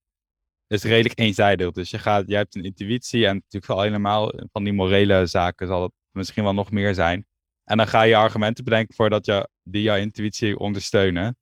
is 0.67 0.83
redelijk 0.83 1.19
eenzijdig. 1.19 1.71
Dus 1.71 1.91
je, 1.91 1.99
gaat, 1.99 2.29
je 2.29 2.37
hebt 2.37 2.55
een 2.55 2.65
intuïtie 2.65 3.27
en 3.27 3.35
natuurlijk 3.35 3.65
vooral 3.65 3.85
helemaal 3.85 4.33
van 4.53 4.65
die 4.65 4.73
morele 4.73 5.27
zaken 5.27 5.67
zal 5.67 5.83
het 5.83 5.93
misschien 6.11 6.45
wel 6.45 6.55
nog 6.55 6.71
meer 6.71 6.95
zijn. 6.95 7.27
En 7.65 7.77
dan 7.77 7.87
ga 7.87 8.03
je 8.03 8.17
argumenten 8.17 8.65
bedenken 8.65 8.95
voordat 8.95 9.27
je, 9.27 9.49
die 9.63 9.83
jouw 9.83 9.97
intuïtie 9.97 10.59
ondersteunen. 10.59 11.37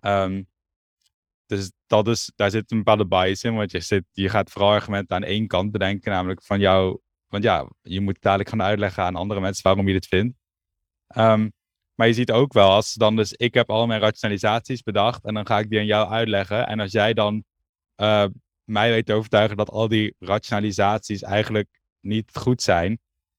Um, 0.00 0.48
dus 1.46 1.72
dat 1.86 2.08
is, 2.08 2.32
daar 2.36 2.50
zit 2.50 2.70
een 2.70 2.78
bepaalde 2.78 3.06
bias 3.06 3.44
in, 3.44 3.54
want 3.54 3.70
je, 3.70 3.80
zit, 3.80 4.04
je 4.12 4.28
gaat 4.28 4.50
vooral 4.50 4.70
argumenten 4.70 5.16
aan 5.16 5.22
één 5.22 5.46
kant 5.46 5.70
bedenken, 5.70 6.12
namelijk 6.12 6.42
van 6.42 6.60
jou. 6.60 7.00
Want 7.26 7.42
ja, 7.42 7.70
je 7.82 8.00
moet 8.00 8.20
dadelijk 8.20 8.48
gaan 8.48 8.62
uitleggen 8.62 9.02
aan 9.02 9.16
andere 9.16 9.40
mensen 9.40 9.62
waarom 9.62 9.86
je 9.86 9.92
dit 9.92 10.06
vindt. 10.06 10.36
Um, 11.16 11.52
maar 11.98 12.06
je 12.06 12.12
ziet 12.12 12.30
ook 12.30 12.52
wel, 12.52 12.70
als 12.70 12.94
dan 12.94 13.16
dus, 13.16 13.32
ik 13.32 13.54
heb 13.54 13.70
al 13.70 13.86
mijn 13.86 14.00
rationalisaties 14.00 14.82
bedacht 14.82 15.24
en 15.24 15.34
dan 15.34 15.46
ga 15.46 15.58
ik 15.58 15.70
die 15.70 15.78
aan 15.78 15.86
jou 15.86 16.10
uitleggen. 16.10 16.66
En 16.66 16.80
als 16.80 16.92
jij 16.92 17.14
dan 17.14 17.44
uh, 17.96 18.24
mij 18.64 18.90
weet 18.90 19.06
te 19.06 19.12
overtuigen 19.12 19.56
dat 19.56 19.70
al 19.70 19.88
die 19.88 20.14
rationalisaties 20.18 21.22
eigenlijk 21.22 21.68
niet 22.00 22.30
goed 22.36 22.62
zijn, 22.62 22.98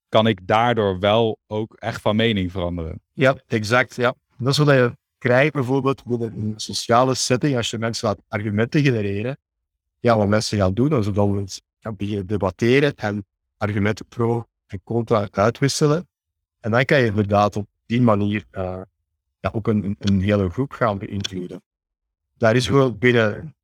kan 0.09 0.27
ik 0.27 0.47
daardoor 0.47 0.99
wel 0.99 1.39
ook 1.47 1.73
echt 1.73 2.01
van 2.01 2.15
mening 2.15 2.51
veranderen. 2.51 3.01
Ja, 3.13 3.35
exact. 3.47 3.95
Ja. 3.95 4.15
Dat 4.37 4.51
is 4.51 4.57
wat 4.57 4.67
je 4.67 4.97
krijgt 5.17 5.53
bijvoorbeeld 5.53 6.03
binnen 6.03 6.33
een 6.33 6.53
sociale 6.55 7.15
setting, 7.15 7.55
als 7.55 7.69
je 7.69 7.77
mensen 7.77 8.07
laat 8.07 8.21
argumenten 8.27 8.81
genereren. 8.81 9.37
Ja, 9.99 10.17
wat 10.17 10.27
mensen 10.27 10.57
gaan 10.57 10.73
doen, 10.73 10.89
dan 10.89 11.03
zullen 11.03 11.35
we 11.35 11.61
gaan 11.79 11.95
beginnen 11.95 12.27
debatteren 12.27 12.95
en 12.95 13.25
argumenten 13.57 14.05
pro 14.05 14.45
en 14.67 14.81
contra 14.83 15.27
uitwisselen. 15.31 16.07
En 16.59 16.71
dan 16.71 16.85
kan 16.85 16.99
je 16.99 17.05
inderdaad 17.05 17.55
op 17.55 17.67
die 17.89 18.01
manier 18.01 18.45
uh, 18.51 18.81
ja, 19.39 19.49
ook 19.51 19.67
een, 19.67 19.95
een 19.99 20.21
hele 20.21 20.49
groep 20.49 20.71
gaan 20.71 20.97
beïnvloeden. 20.97 21.61
Daar 22.37 22.55
is 22.55 22.67
wel 22.67 22.97
binnen 22.97 23.55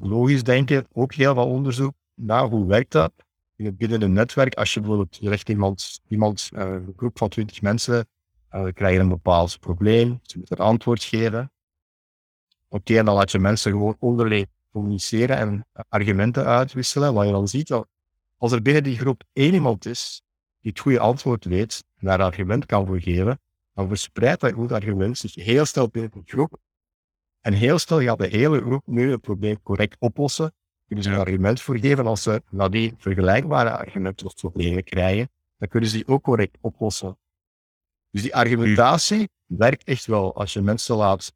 logisch 0.00 0.42
denken 0.42 0.86
ook 0.92 1.14
heel 1.14 1.34
veel 1.34 1.46
onderzoek 1.46 1.94
naar 2.14 2.44
hoe 2.44 2.66
werkt 2.66 2.92
dat. 2.92 3.12
Binnen 3.56 4.02
een 4.02 4.12
netwerk, 4.12 4.54
als 4.54 4.74
je 4.74 4.80
bijvoorbeeld 4.80 5.20
legt 5.20 5.48
iemand, 5.48 6.00
iemand 6.08 6.48
uh, 6.52 6.60
een 6.60 6.92
groep 6.96 7.18
van 7.18 7.28
20 7.28 7.62
mensen, 7.62 8.08
uh, 8.52 8.66
krijgen 8.72 9.00
een 9.00 9.08
bepaald 9.08 9.60
probleem, 9.60 10.18
ze 10.22 10.38
moeten 10.38 10.58
een 10.58 10.64
antwoord 10.64 11.02
geven. 11.02 11.52
Oké, 12.68 12.90
okay, 12.90 13.04
dan 13.04 13.14
laat 13.14 13.30
je 13.30 13.38
mensen 13.38 13.72
gewoon 13.72 13.96
onderling 13.98 14.46
communiceren 14.72 15.36
en 15.36 15.66
argumenten 15.88 16.44
uitwisselen. 16.44 17.14
Wat 17.14 17.26
je 17.26 17.32
dan 17.32 17.48
ziet, 17.48 17.68
dat 17.68 17.88
als 18.36 18.52
er 18.52 18.62
binnen 18.62 18.82
die 18.82 18.98
groep 18.98 19.22
één 19.32 19.54
iemand 19.54 19.86
is 19.86 20.22
die 20.60 20.70
het 20.70 20.80
goede 20.80 21.00
antwoord 21.00 21.44
weet 21.44 21.84
en 21.96 22.06
daar 22.06 22.22
argument 22.22 22.66
kan 22.66 22.86
voor 22.86 23.00
geven, 23.00 23.40
dan 23.78 23.88
verspreidt 23.88 24.40
dat 24.40 24.52
goed 24.52 24.72
argument 24.72 25.18
zich 25.18 25.34
heel 25.34 25.64
snel 25.64 25.88
binnen 25.88 26.10
de 26.10 26.22
groep. 26.24 26.58
En 27.40 27.52
heel 27.52 27.78
snel 27.78 28.00
gaat 28.02 28.18
de 28.18 28.26
hele 28.26 28.60
groep 28.60 28.86
nu 28.86 29.10
het 29.10 29.20
probleem 29.20 29.62
correct 29.62 29.96
oplossen. 29.98 30.54
Kunnen 30.86 31.04
ze 31.04 31.10
een 31.10 31.18
argument 31.18 31.60
voor 31.60 31.78
geven. 31.78 32.06
Als 32.06 32.22
ze 32.22 32.42
naar 32.50 32.70
die 32.70 32.94
vergelijkbare 32.96 33.70
argumenten 33.70 34.26
of 34.26 34.34
problemen 34.34 34.84
krijgen, 34.84 35.30
dan 35.58 35.68
kunnen 35.68 35.88
ze 35.88 35.96
die 35.96 36.08
ook 36.08 36.22
correct 36.22 36.58
oplossen. 36.60 37.18
Dus 38.10 38.22
die 38.22 38.34
argumentatie 38.34 39.28
werkt 39.46 39.84
echt 39.84 40.06
wel 40.06 40.34
als 40.34 40.52
je 40.52 40.60
mensen 40.60 40.96
laat 40.96 41.34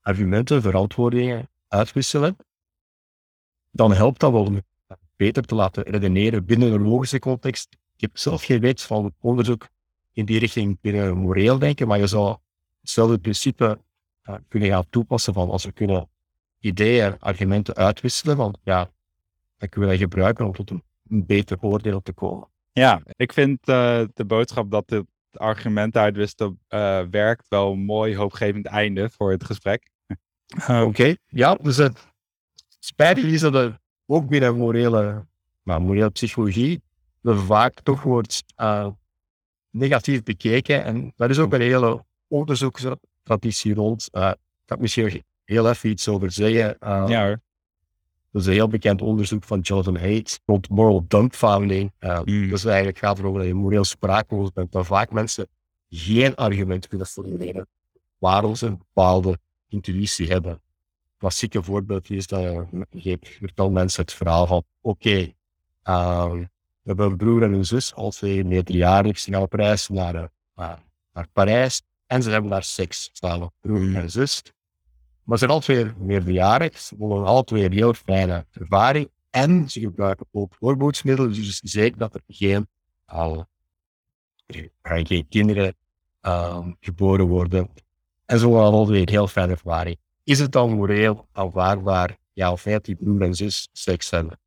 argumenten, 0.00 0.62
verantwoordingen 0.62 1.48
uitwisselen. 1.68 2.36
Dan 3.70 3.92
helpt 3.92 4.20
dat 4.20 4.32
wel 4.32 4.44
om 4.44 4.62
beter 5.16 5.42
te 5.42 5.54
laten 5.54 5.82
redeneren 5.82 6.44
binnen 6.44 6.72
een 6.72 6.88
logische 6.88 7.18
context. 7.18 7.68
Ik 7.94 8.00
heb 8.00 8.18
zelf 8.18 8.44
geen 8.44 8.60
weet 8.60 8.82
van 8.82 9.14
onderzoek 9.20 9.68
in 10.18 10.24
die 10.24 10.38
richting 10.38 10.80
binnen 10.80 11.16
moreel 11.16 11.58
denken, 11.58 11.88
maar 11.88 11.98
je 11.98 12.06
zou 12.06 12.36
hetzelfde 12.80 13.18
principe 13.18 13.78
uh, 14.28 14.34
kunnen 14.48 14.68
gaan 14.68 14.84
toepassen 14.90 15.34
van 15.34 15.50
als 15.50 15.64
we 15.64 15.72
kunnen 15.72 16.08
ideeën, 16.58 17.18
argumenten 17.18 17.74
uitwisselen, 17.74 18.36
want 18.36 18.58
ja, 18.62 18.90
dan 19.56 19.68
kunnen 19.68 19.90
we 19.90 19.96
dat 19.96 20.08
gebruiken 20.10 20.46
om 20.46 20.52
tot 20.52 20.70
een, 20.70 20.82
een 21.08 21.26
beter 21.26 21.58
oordeel 21.60 22.02
te 22.02 22.12
komen. 22.12 22.48
Ja, 22.72 23.02
ik 23.06 23.32
vind 23.32 23.68
uh, 23.68 24.04
de 24.14 24.24
boodschap 24.26 24.70
dat 24.70 24.90
het 24.90 25.06
argument 25.32 25.96
uitwisselen 25.96 26.60
uh, 26.68 27.00
werkt 27.10 27.48
wel 27.48 27.72
een 27.72 27.84
mooi 27.84 28.16
hoopgevend 28.16 28.66
einde 28.66 29.10
voor 29.10 29.30
het 29.30 29.44
gesprek. 29.44 29.90
Oké, 30.68 30.80
okay. 30.80 31.18
ja, 31.26 31.54
dus 31.54 31.76
het 31.76 32.06
spijtig 32.78 33.24
is 33.24 33.40
dat 33.40 33.54
er 33.54 33.80
ook 34.06 34.28
binnen 34.28 34.56
morele, 34.56 35.26
maar 35.62 35.80
morele 35.80 36.10
psychologie, 36.10 36.82
er 37.22 37.38
vaak 37.38 37.80
toch 37.82 38.02
wordt 38.02 38.44
negatief 39.70 40.22
bekeken. 40.22 40.84
En 40.84 41.12
dat 41.16 41.30
is 41.30 41.38
ook 41.38 41.52
een 41.52 41.60
hele 41.60 42.04
onderzoekstraditie 42.28 43.74
rond. 43.74 44.08
Uh, 44.12 44.28
ik 44.30 44.36
kan 44.64 44.80
misschien 44.80 45.24
heel 45.44 45.68
even 45.68 45.90
iets 45.90 46.08
over 46.08 46.32
zeggen. 46.32 46.76
Uh, 46.80 47.04
ja 47.08 47.26
hoor. 47.26 47.40
Dat 48.30 48.42
is 48.42 48.46
een 48.46 48.52
heel 48.52 48.68
bekend 48.68 49.02
onderzoek 49.02 49.44
van 49.44 49.60
Jonathan 49.60 49.96
Haidt 49.96 50.40
rond 50.44 50.68
moral 50.68 51.04
dumbfounding. 51.08 51.92
Uh, 52.00 52.20
Mm. 52.24 52.48
Dus 52.48 52.64
eigenlijk 52.64 52.98
gaat 52.98 53.18
erover 53.18 53.38
dat 53.38 53.48
je 53.48 53.54
moreel 53.54 53.84
sprakeloos 53.84 54.52
bent. 54.52 54.72
Dat 54.72 54.86
vaak 54.86 55.10
mensen 55.12 55.48
geen 55.90 56.34
argument 56.34 56.88
kunnen 56.88 57.06
formuleren 57.06 57.68
waarom 58.18 58.54
ze 58.54 58.66
een 58.66 58.78
bepaalde 58.78 59.38
intuïtie 59.68 60.28
hebben. 60.28 60.62
Klassieke 61.16 61.62
voorbeeld 61.62 62.10
is 62.10 62.26
dat 62.26 62.66
je 62.90 63.18
vertelt 63.20 63.72
mensen 63.72 64.02
het 64.02 64.12
verhaal 64.12 64.46
van 64.46 64.64
oké, 64.80 65.08
okay, 65.08 65.36
we 66.30 66.48
hebben 66.88 67.06
een 67.06 67.16
broer 67.16 67.42
en 67.42 67.52
een 67.52 67.64
zus, 67.64 67.94
al 67.94 68.10
twee 68.10 68.44
meerderjarig, 68.44 69.18
ze 69.18 69.32
gaan 69.32 69.42
op 69.42 69.52
reis 69.52 69.88
naar, 69.88 70.14
uh, 70.14 70.72
naar 71.12 71.28
Parijs 71.32 71.82
en 72.06 72.22
ze 72.22 72.30
hebben 72.30 72.50
daar 72.50 72.62
seks 72.62 73.10
samen, 73.12 73.52
broer 73.60 73.94
en 73.94 74.10
zus. 74.10 74.42
Maar 75.22 75.38
ze 75.38 75.44
zijn 75.44 75.50
al 75.56 75.60
twee 75.60 75.92
meerderjarig, 75.98 76.78
ze 76.78 76.96
willen 76.98 77.24
al 77.24 77.44
twee 77.44 77.64
een 77.64 77.72
heel 77.72 77.94
fijne 77.94 78.46
ervaring 78.52 79.10
en 79.30 79.70
ze 79.70 79.80
gebruiken 79.80 80.26
ook 80.32 80.54
voorboedsmiddelen, 80.54 81.32
dus 81.32 81.60
zeker 81.60 81.98
dat 81.98 82.14
er 82.14 82.22
geen, 82.26 82.68
al, 83.04 83.46
gaan 84.82 85.06
geen 85.06 85.28
kinderen 85.28 85.76
um, 86.22 86.76
geboren 86.80 87.26
worden. 87.26 87.70
En 88.24 88.38
zo 88.38 88.58
al 88.58 88.84
twee 88.84 89.00
een 89.00 89.08
heel 89.08 89.26
fijne 89.26 89.52
ervaring. 89.52 89.98
Is 90.24 90.38
het 90.38 90.52
dan 90.52 90.72
moreel 90.72 91.28
aanvaardbaar, 91.32 92.18
ja 92.32 92.52
of 92.52 92.64
nee, 92.64 92.80
die 92.80 92.96
broer 92.96 93.22
en 93.22 93.34
zus 93.34 93.68
seks 93.72 94.10
hebben? 94.10 94.38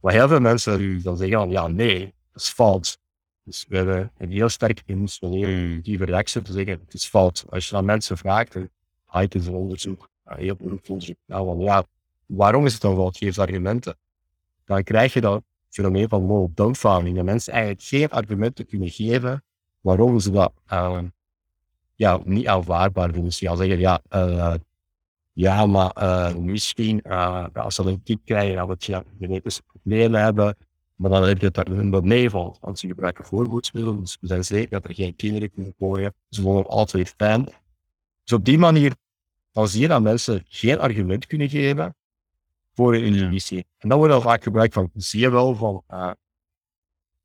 Maar 0.00 0.12
heel 0.12 0.28
veel 0.28 0.40
mensen 0.40 1.02
dan 1.02 1.16
zeggen 1.16 1.38
van, 1.38 1.50
ja, 1.50 1.66
nee, 1.66 2.14
dat 2.32 2.42
is 2.42 2.48
fout. 2.48 2.98
Dus 3.44 3.64
we 3.68 3.76
hebben 3.76 4.12
een 4.18 4.30
heel 4.30 4.48
sterk 4.48 4.82
emotionele 4.86 5.46
Mm. 5.52 5.80
die 5.80 6.04
reactie 6.04 6.42
te 6.42 6.52
zeggen, 6.52 6.80
het 6.84 6.94
is 6.94 7.06
fout. 7.06 7.44
Als 7.48 7.68
je 7.68 7.74
dan 7.74 7.84
mensen 7.84 8.18
vraagt, 8.18 8.52
dan 8.52 8.68
het 9.06 9.34
is 9.34 9.46
een 9.46 9.54
onderzoek, 9.54 10.08
een 10.24 10.38
heel 10.38 10.56
beroemd 10.56 10.88
onderzoek, 10.88 11.16
nou, 11.26 11.46
van, 11.46 11.58
ja, 11.60 11.84
waarom 12.26 12.66
is 12.66 12.72
het 12.72 12.82
dan 12.82 12.94
fout? 12.94 13.16
Geef 13.16 13.38
argumenten. 13.38 13.96
Dan 14.64 14.82
krijg 14.82 15.12
je 15.12 15.20
dat 15.20 15.42
fenomeen 15.68 16.08
van 16.08 16.24
moral 16.24 16.50
dumbfounding, 16.54 17.16
dat 17.16 17.24
mensen 17.24 17.52
eigenlijk 17.52 17.82
geen 17.82 18.10
argumenten 18.10 18.66
kunnen 18.66 18.90
geven 18.90 19.44
waarom 19.80 20.20
ze 20.20 20.30
dat 20.30 20.52
uh, 20.72 20.98
ja, 21.94 22.20
niet 22.24 22.46
aanvaardbaar 22.46 23.08
vinden. 23.08 23.24
Dus 23.24 23.38
je 23.38 23.46
gaan 23.46 23.56
zeggen, 23.56 23.78
ja, 23.78 24.00
uh, 24.10 24.54
ja, 25.40 25.66
maar 25.66 25.92
uh, 26.02 26.34
misschien 26.34 27.00
uh, 27.06 27.46
als 27.54 27.74
ze 27.74 27.82
een 27.82 28.02
kick 28.02 28.18
krijgen, 28.24 28.56
dan 28.56 28.66
wat 28.66 28.84
je 28.84 29.04
genetische 29.18 29.62
problemen 29.62 30.22
hebben, 30.22 30.56
maar 30.94 31.10
dan 31.10 31.22
heb 31.22 31.38
je 31.38 31.46
het 31.46 31.54
daar 31.54 31.66
een 31.66 32.06
meevalt. 32.06 32.58
Want 32.60 32.78
ze 32.78 32.86
gebruiken 32.86 33.24
voorboedsmiddelen, 33.24 34.00
dus 34.00 34.16
we 34.20 34.26
zijn 34.26 34.44
zeker 34.44 34.70
dat 34.70 34.84
er 34.84 34.94
geen 34.94 35.16
kinderen 35.16 35.50
kunnen 35.50 35.74
gooien. 35.78 36.14
Ze 36.28 36.42
worden 36.42 36.70
altijd 36.70 37.14
fijn. 37.16 37.44
Dus 38.24 38.32
op 38.32 38.44
die 38.44 38.58
manier, 38.58 38.94
dan 39.52 39.68
zie 39.68 39.80
je 39.80 39.88
dat 39.88 40.02
mensen 40.02 40.44
geen 40.48 40.78
argument 40.78 41.26
kunnen 41.26 41.48
geven 41.48 41.94
voor 42.74 42.94
een 42.94 43.04
inhibitie. 43.04 43.66
En 43.78 43.88
dan 43.88 43.98
wordt 43.98 44.14
al 44.14 44.20
vaak 44.20 44.42
gebruikt 44.42 44.74
van, 44.74 44.90
zie 44.94 45.20
je 45.20 45.30
wel, 45.30 45.54
van 45.54 45.82
uh, 45.90 46.10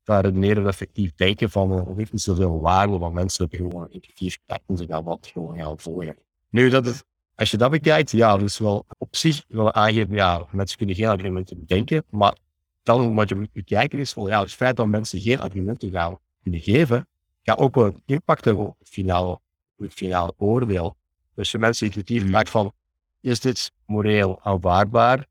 daar 0.04 0.34
meer 0.34 0.66
effectief 0.66 1.14
denken 1.14 1.50
van, 1.50 1.72
uh, 1.72 1.96
heeft 1.96 2.12
niet 2.12 2.22
zoveel 2.22 2.60
waarde, 2.60 2.98
want 2.98 3.14
mensen 3.14 3.48
hebben 3.48 3.70
gewoon 3.70 3.90
effectief 3.90 4.38
en 4.46 4.76
ze 4.76 4.86
gaan 4.86 5.04
wat 5.04 5.26
gewoon 5.26 5.56
gaan 5.56 5.78
volgen. 5.78 6.16
Nu, 6.50 6.68
dat 6.68 6.86
is, 6.86 7.02
als 7.36 7.50
je 7.50 7.56
dat 7.56 7.70
bekijkt, 7.70 8.10
ja, 8.10 8.36
dus 8.36 8.58
wel 8.58 8.86
op 8.98 9.16
zich 9.16 9.44
wel 9.48 9.72
aangeven, 9.72 10.14
ja, 10.14 10.46
mensen 10.50 10.76
kunnen 10.78 10.94
geen 10.94 11.08
argumenten 11.08 11.58
bedenken, 11.58 12.04
maar 12.10 12.36
dan 12.82 13.14
wat 13.14 13.28
je 13.28 13.34
moet 13.34 13.52
bekijken 13.52 13.98
is, 13.98 14.14
wel, 14.14 14.28
ja, 14.28 14.40
het 14.40 14.52
feit 14.52 14.76
dat 14.76 14.86
mensen 14.86 15.20
geen 15.20 15.40
argumenten 15.40 15.90
gaan 15.90 16.18
kunnen 16.42 16.60
geven, 16.60 17.06
gaat 17.42 17.58
ook 17.58 17.74
wel 17.74 17.94
impact 18.06 18.44
hebben 18.44 18.66
op 18.66 18.78
het 18.78 18.88
finale, 18.88 19.40
het 19.76 19.92
finale 19.92 20.34
oordeel. 20.36 20.96
Dus 21.34 21.50
je 21.50 21.58
mensen 21.58 21.86
effectief 21.86 22.24
mm. 22.24 22.30
maakt 22.30 22.50
van, 22.50 22.72
is 23.20 23.40
dit 23.40 23.72
moreel 23.86 24.40
aanvaardbaar? 24.42 25.26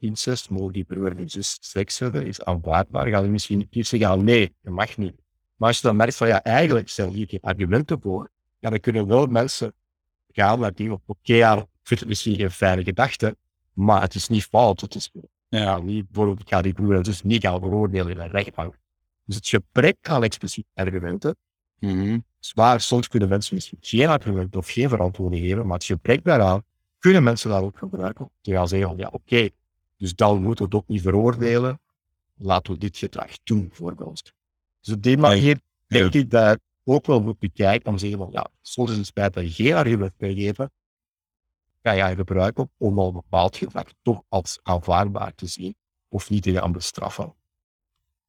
incest, 0.00 0.50
mogen 0.50 0.72
die 0.72 0.84
broer 0.84 1.16
en 1.16 1.30
zus 1.30 1.58
seks 1.60 1.98
hebben, 1.98 2.26
is 2.26 2.42
aanvaardbaar. 2.42 3.06
Gaan 3.06 3.22
we 3.22 3.28
misschien 3.28 3.68
niet 3.70 3.86
zeggen, 3.86 4.24
nee, 4.24 4.54
dat 4.62 4.72
mag 4.72 4.96
niet. 4.96 5.14
Maar 5.56 5.68
als 5.68 5.76
je 5.76 5.82
dan 5.82 5.96
merkt 5.96 6.16
van, 6.16 6.28
ja, 6.28 6.42
eigenlijk 6.42 6.88
zijn 6.88 7.10
hier 7.10 7.28
geen 7.28 7.40
argumenten 7.42 8.00
voor, 8.00 8.30
ja, 8.58 8.70
dan 8.70 8.80
kunnen 8.80 9.06
wel 9.06 9.26
mensen 9.26 9.72
gaan 10.32 10.60
naar 10.60 10.74
die, 10.74 10.92
oké, 10.92 11.34
ja, 11.34 11.56
ik 11.56 11.66
vind 11.82 12.00
het 12.00 12.08
misschien 12.08 12.34
geen 12.34 12.50
fijne 12.50 12.84
gedachte, 12.84 13.36
maar 13.72 14.00
het 14.00 14.14
is 14.14 14.28
niet 14.28 14.44
fout. 14.44 14.80
Het 14.80 14.94
is 14.94 15.10
ja, 15.48 15.78
niet, 15.78 16.06
bijvoorbeeld, 16.06 16.40
ik 16.40 16.48
ga 16.48 16.62
die 16.62 16.74
zus 17.02 17.22
niet 17.22 17.42
gaan 17.42 17.60
veroordelen 17.60 18.12
in 18.12 18.20
een 18.20 18.30
rechtbank. 18.30 18.78
Dus 19.24 19.36
het 19.36 19.48
gebrek 19.48 19.96
aan 20.02 20.24
expliciet 20.24 20.66
argumenten, 20.74 21.36
mm 21.78 22.24
zwaar, 22.40 22.80
soms 22.80 23.08
kunnen 23.08 23.28
mensen 23.28 23.54
misschien 23.54 23.78
geen 23.80 24.08
argumenten 24.08 24.60
of 24.60 24.70
geen 24.70 24.88
verantwoording 24.88 25.42
geven, 25.42 25.66
maar 25.66 25.76
het 25.76 25.86
gebrek 25.86 26.24
daaraan 26.24 26.62
kunnen 26.98 27.22
mensen 27.22 27.50
daar 27.50 27.62
ook 27.62 27.78
gebruiken. 27.78 28.30
Te 28.40 28.52
gaan 28.52 28.68
zeggen, 28.68 28.96
ja, 28.96 29.08
oké, 29.12 29.48
dus 29.96 30.14
dan 30.14 30.42
moeten 30.42 30.64
we 30.64 30.70
het 30.70 30.82
ook 30.82 30.88
niet 30.88 31.02
veroordelen. 31.02 31.80
Laten 32.36 32.72
we 32.72 32.78
dit 32.78 32.96
gedrag 32.96 33.30
doen, 33.44 33.68
bijvoorbeeld. 33.68 34.32
Dus 34.80 34.94
op 34.94 35.02
die 35.02 35.18
manier 35.18 35.60
denk 35.86 36.14
ik 36.14 36.30
dat 36.30 36.58
ook 36.84 37.06
wel 37.06 37.20
moet 37.20 37.38
bekijken 37.38 37.88
om 37.88 37.96
te 37.96 38.00
zeggen, 38.00 38.18
van, 38.18 38.28
ja, 38.32 38.46
soms 38.62 38.90
is 38.90 38.96
het 38.96 39.06
spijt 39.06 39.34
dat 39.34 39.56
je 39.56 39.64
geen 39.64 39.74
argument 39.74 40.12
geven, 40.18 40.72
kan 41.82 41.96
je 41.96 42.14
gebruiken 42.14 42.70
om 42.76 42.98
al 42.98 43.06
een 43.06 43.12
bepaald 43.12 43.56
gedrag 43.56 43.84
toch 44.02 44.22
als 44.28 44.58
aanvaardbaar 44.62 45.34
te 45.34 45.46
zien 45.46 45.74
of 46.08 46.30
niet 46.30 46.42
te 46.42 46.52
gaan 46.52 46.72
bestraffen. 46.72 47.34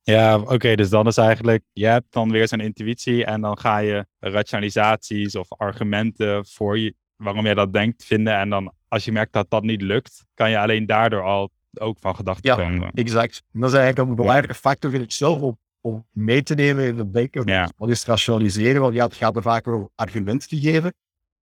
Ja, 0.04 0.39
oké, 0.39 0.76
dus 0.76 0.89
dan 0.89 1.08
is 1.08 1.18
eigenlijk, 1.18 1.64
je 1.74 1.86
hebt 1.86 2.14
dan 2.14 2.32
weer 2.32 2.47
zo'n 2.47 2.60
intuïtie 2.60 3.26
en 3.26 3.41
dan 3.41 3.58
ga 3.58 3.78
je 3.78 4.06
rationalisaties 4.20 5.36
of 5.36 5.52
argumenten 5.52 6.45
voor 6.45 6.80
je, 6.80 6.95
waarom 7.16 7.45
jij 7.45 7.54
dat 7.54 7.74
denkt 7.74 8.06
vinden 8.06 8.36
en 8.36 8.49
dan 8.49 8.74
als 8.88 9.06
je 9.06 9.12
merkt 9.12 9.34
dat 9.34 9.49
dat 9.49 9.64
niet 9.64 9.82
lukt, 9.82 10.26
kan 10.34 10.49
je 10.49 10.60
alleen 10.60 10.86
daardoor 10.86 11.24
al 11.24 11.52
ook 11.74 11.99
van 11.99 12.16
gedachten 12.16 12.49
ja, 12.49 12.56
komen. 12.56 12.91
exact. 12.93 13.43
dat 13.52 13.70
is 13.70 13.78
eigenlijk 13.78 14.10
een 14.10 14.16
belangrijke 14.16 14.54
factor, 14.54 14.91
vind 14.91 15.04
ik 15.04 15.12
zelf, 15.12 15.41
om, 15.41 15.60
om 15.82 16.05
mee 16.11 16.43
te 16.43 16.55
nemen 16.55 16.86
in 16.86 16.95
de 16.95 17.09
denken. 17.09 17.45
Ja. 17.45 17.69
Wat 17.77 17.89
is 17.89 18.05
rationaliseren? 18.05 18.82
Want 18.82 18.93
ja, 18.93 19.05
het 19.05 19.15
gaat 19.15 19.36
er 19.36 19.41
vaak 19.41 19.67
over 19.67 19.89
argumenten 19.95 20.57
geven. 20.57 20.93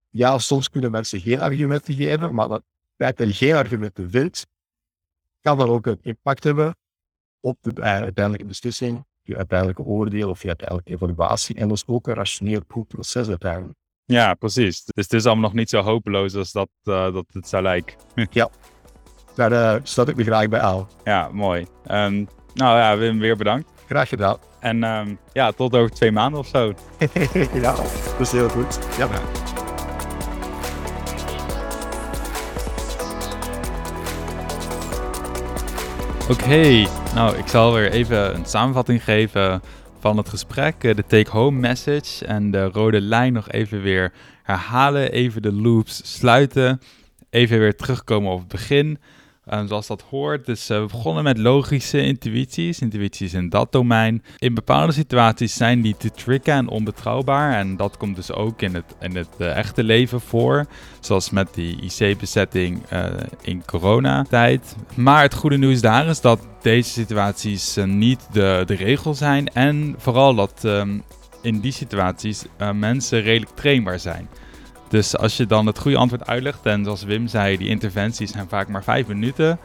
Ja, 0.09 0.37
soms 0.37 0.69
kunnen 0.69 0.91
mensen 0.91 1.19
geen 1.19 1.39
argumenten 1.39 1.93
geven, 1.93 2.33
maar 2.33 2.49
het 2.49 2.63
feit 2.97 3.17
dat 3.17 3.27
je 3.27 3.45
geen 3.45 3.55
argumenten 3.55 4.09
vindt, 4.09 4.47
kan 5.41 5.57
dan 5.57 5.69
ook 5.69 5.85
een 5.85 5.99
impact 6.01 6.43
hebben 6.43 6.77
op 7.39 7.57
de 7.61 7.71
uh, 7.77 7.83
uiteindelijke 7.83 8.45
beslissing, 8.45 9.05
je 9.21 9.37
uiteindelijke 9.37 9.83
oordeel 9.83 10.29
of 10.29 10.41
je 10.41 10.47
uiteindelijke 10.47 10.91
evaluatie. 10.91 11.55
En 11.55 11.67
dus 11.67 11.83
ook 11.87 12.07
een 12.07 12.13
rationeel 12.13 12.61
goed 12.67 12.87
proces 12.87 13.27
uiteindelijk. 13.27 13.77
Ja, 14.05 14.33
precies. 14.33 14.83
Dus 14.83 15.03
het 15.03 15.13
is 15.13 15.25
allemaal 15.25 15.43
nog 15.43 15.53
niet 15.53 15.69
zo 15.69 15.81
hopeloos 15.81 16.35
als 16.35 16.51
dat, 16.51 16.69
uh, 16.83 17.13
dat 17.13 17.25
het 17.31 17.47
zou 17.47 17.63
lijken. 17.63 17.95
ja, 18.31 18.49
daar 19.35 19.51
uh, 19.51 19.83
sluit 19.83 20.09
ik 20.09 20.15
me 20.15 20.23
graag 20.23 20.47
bij 20.47 20.59
aan. 20.59 20.87
Ja, 21.03 21.29
mooi. 21.31 21.61
Um, 21.91 22.27
nou 22.53 22.77
ja, 22.77 22.97
Wim, 22.97 23.19
weer 23.19 23.37
bedankt. 23.37 23.78
Graag 23.89 24.09
gedaan. 24.09 24.37
En 24.59 24.83
um, 24.83 25.19
ja, 25.33 25.51
tot 25.51 25.75
over 25.75 25.91
twee 25.91 26.11
maanden 26.11 26.39
of 26.39 26.47
zo. 26.47 26.73
ja, 27.53 27.75
dat 27.75 28.19
is 28.19 28.31
heel 28.31 28.49
goed. 28.49 28.79
Ja. 28.97 29.07
ja. 29.11 29.19
Oké, 36.21 36.43
okay. 36.43 36.87
nou 37.15 37.37
ik 37.37 37.47
zal 37.47 37.73
weer 37.73 37.91
even 37.91 38.35
een 38.35 38.45
samenvatting 38.45 39.03
geven 39.03 39.61
van 39.99 40.17
het 40.17 40.29
gesprek. 40.29 40.81
De 40.81 41.03
take-home 41.07 41.59
message 41.59 42.25
en 42.25 42.51
de 42.51 42.63
rode 42.63 43.01
lijn 43.01 43.33
nog 43.33 43.51
even 43.51 43.81
weer 43.81 44.13
herhalen. 44.43 45.11
Even 45.11 45.41
de 45.41 45.53
loops 45.53 46.17
sluiten. 46.17 46.81
Even 47.29 47.59
weer 47.59 47.75
terugkomen 47.75 48.31
op 48.31 48.39
het 48.39 48.47
begin. 48.47 48.99
Zoals 49.65 49.87
dat 49.87 50.03
hoort. 50.09 50.45
Dus 50.45 50.69
uh, 50.69 50.79
we 50.79 50.85
begonnen 50.85 51.23
met 51.23 51.37
logische 51.37 52.01
intuïties. 52.01 52.79
Intuïties 52.79 53.33
in 53.33 53.49
dat 53.49 53.71
domein. 53.71 54.23
In 54.37 54.53
bepaalde 54.53 54.91
situaties 54.91 55.53
zijn 55.53 55.81
die 55.81 55.95
te 55.97 56.11
tricky 56.11 56.49
en 56.49 56.67
onbetrouwbaar. 56.67 57.53
En 57.53 57.77
dat 57.77 57.97
komt 57.97 58.15
dus 58.15 58.31
ook 58.31 58.61
in 58.61 58.75
het, 58.75 58.95
in 58.99 59.15
het 59.15 59.29
uh, 59.37 59.57
echte 59.57 59.83
leven 59.83 60.21
voor. 60.21 60.65
Zoals 60.99 61.29
met 61.29 61.53
die 61.53 61.81
IC-bezetting 61.81 62.81
uh, 62.93 63.05
in 63.41 63.65
coronatijd. 63.65 64.75
Maar 64.95 65.21
het 65.21 65.33
goede 65.33 65.57
nieuws 65.57 65.81
daar 65.81 66.07
is 66.07 66.21
dat 66.21 66.39
deze 66.61 66.89
situaties 66.89 67.77
niet 67.85 68.27
de, 68.31 68.63
de 68.65 68.75
regel 68.75 69.13
zijn. 69.13 69.47
En 69.47 69.95
vooral 69.97 70.35
dat 70.35 70.61
um, 70.65 71.03
in 71.41 71.59
die 71.59 71.71
situaties 71.71 72.43
mensen 72.73 73.21
redelijk 73.21 73.55
trainbaar 73.55 73.99
zijn. 73.99 74.29
Dus 74.89 75.17
als 75.17 75.37
je 75.37 75.45
dan 75.45 75.65
het 75.65 75.79
goede 75.79 75.97
antwoord 75.97 76.27
uitlegt, 76.27 76.65
en 76.65 76.83
zoals 76.83 77.03
Wim 77.03 77.27
zei, 77.27 77.57
die 77.57 77.67
interventies 77.67 78.31
zijn 78.31 78.49
vaak 78.49 78.67
maar 78.67 78.83
vijf 78.83 79.07
minuten, 79.07 79.59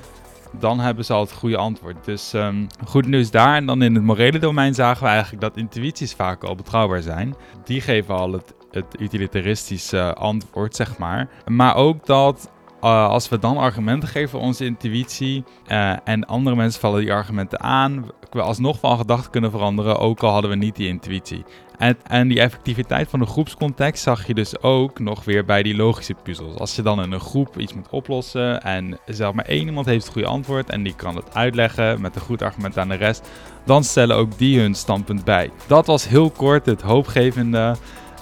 dan 0.58 0.80
hebben 0.80 1.04
ze 1.04 1.12
al 1.12 1.20
het 1.20 1.32
goede 1.32 1.56
antwoord. 1.56 2.04
Dus 2.04 2.32
um, 2.32 2.66
goed 2.86 3.06
nieuws 3.06 3.30
daar. 3.30 3.56
En 3.56 3.66
dan 3.66 3.82
in 3.82 3.94
het 3.94 4.04
morele 4.04 4.38
domein 4.38 4.74
zagen 4.74 5.02
we 5.02 5.08
eigenlijk 5.08 5.42
dat 5.42 5.56
intuïties 5.56 6.12
vaak 6.12 6.44
al 6.44 6.54
betrouwbaar 6.54 7.02
zijn. 7.02 7.34
Die 7.64 7.80
geven 7.80 8.14
al 8.14 8.32
het, 8.32 8.54
het 8.70 9.00
utilitaristische 9.00 10.14
antwoord, 10.14 10.76
zeg 10.76 10.98
maar. 10.98 11.28
Maar 11.46 11.74
ook 11.74 12.06
dat 12.06 12.50
uh, 12.84 13.08
als 13.08 13.28
we 13.28 13.38
dan 13.38 13.56
argumenten 13.56 14.08
geven 14.08 14.38
onze 14.38 14.64
intuïtie 14.64 15.44
uh, 15.68 16.08
en 16.08 16.26
andere 16.26 16.56
mensen 16.56 16.80
vallen 16.80 17.00
die 17.00 17.12
argumenten 17.12 17.60
aan, 17.60 18.06
we 18.30 18.42
alsnog 18.42 18.78
van 18.78 18.98
gedachten 18.98 19.30
kunnen 19.30 19.50
veranderen, 19.50 19.98
ook 19.98 20.22
al 20.22 20.32
hadden 20.32 20.50
we 20.50 20.56
niet 20.56 20.76
die 20.76 20.88
intuïtie. 20.88 21.44
En, 21.78 21.96
en 22.06 22.28
die 22.28 22.40
effectiviteit 22.40 23.08
van 23.08 23.18
de 23.18 23.26
groepscontext 23.26 24.02
zag 24.02 24.26
je 24.26 24.34
dus 24.34 24.62
ook 24.62 24.98
nog 24.98 25.24
weer 25.24 25.44
bij 25.44 25.62
die 25.62 25.76
logische 25.76 26.14
puzzels. 26.22 26.58
Als 26.58 26.76
je 26.76 26.82
dan 26.82 27.02
in 27.02 27.12
een 27.12 27.20
groep 27.20 27.58
iets 27.58 27.74
moet 27.74 27.88
oplossen 27.90 28.62
en 28.62 28.98
zeg 29.06 29.32
maar 29.32 29.44
één 29.44 29.66
iemand 29.66 29.86
heeft 29.86 30.04
het 30.04 30.12
goede 30.12 30.28
antwoord 30.28 30.70
en 30.70 30.82
die 30.82 30.94
kan 30.94 31.16
het 31.16 31.34
uitleggen 31.34 32.00
met 32.00 32.14
een 32.14 32.20
goed 32.20 32.42
argument 32.42 32.78
aan 32.78 32.88
de 32.88 32.94
rest, 32.94 33.30
dan 33.64 33.84
stellen 33.84 34.16
ook 34.16 34.38
die 34.38 34.60
hun 34.60 34.74
standpunt 34.74 35.24
bij. 35.24 35.50
Dat 35.66 35.86
was 35.86 36.08
heel 36.08 36.30
kort 36.30 36.66
het 36.66 36.82
hoopgevende 36.82 37.76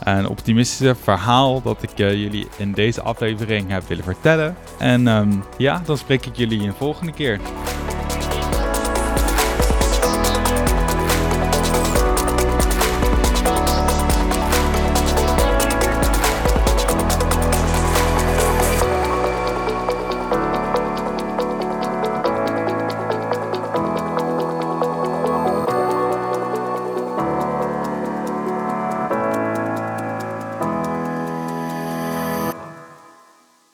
en 0.05 0.29
optimistische 0.29 0.95
verhaal 0.95 1.63
dat 1.63 1.83
ik 1.83 1.99
uh, 1.99 2.13
jullie 2.13 2.47
in 2.57 2.73
deze 2.73 3.03
aflevering 3.03 3.71
heb 3.71 3.83
willen 3.89 4.05
vertellen. 4.05 4.57
En 4.79 5.07
um, 5.07 5.45
ja, 5.59 5.83
dan 5.85 5.99
spreek 5.99 6.27
ik 6.27 6.37
jullie 6.37 6.61
een 6.61 6.75
volgende 6.75 7.13
keer. 7.13 7.41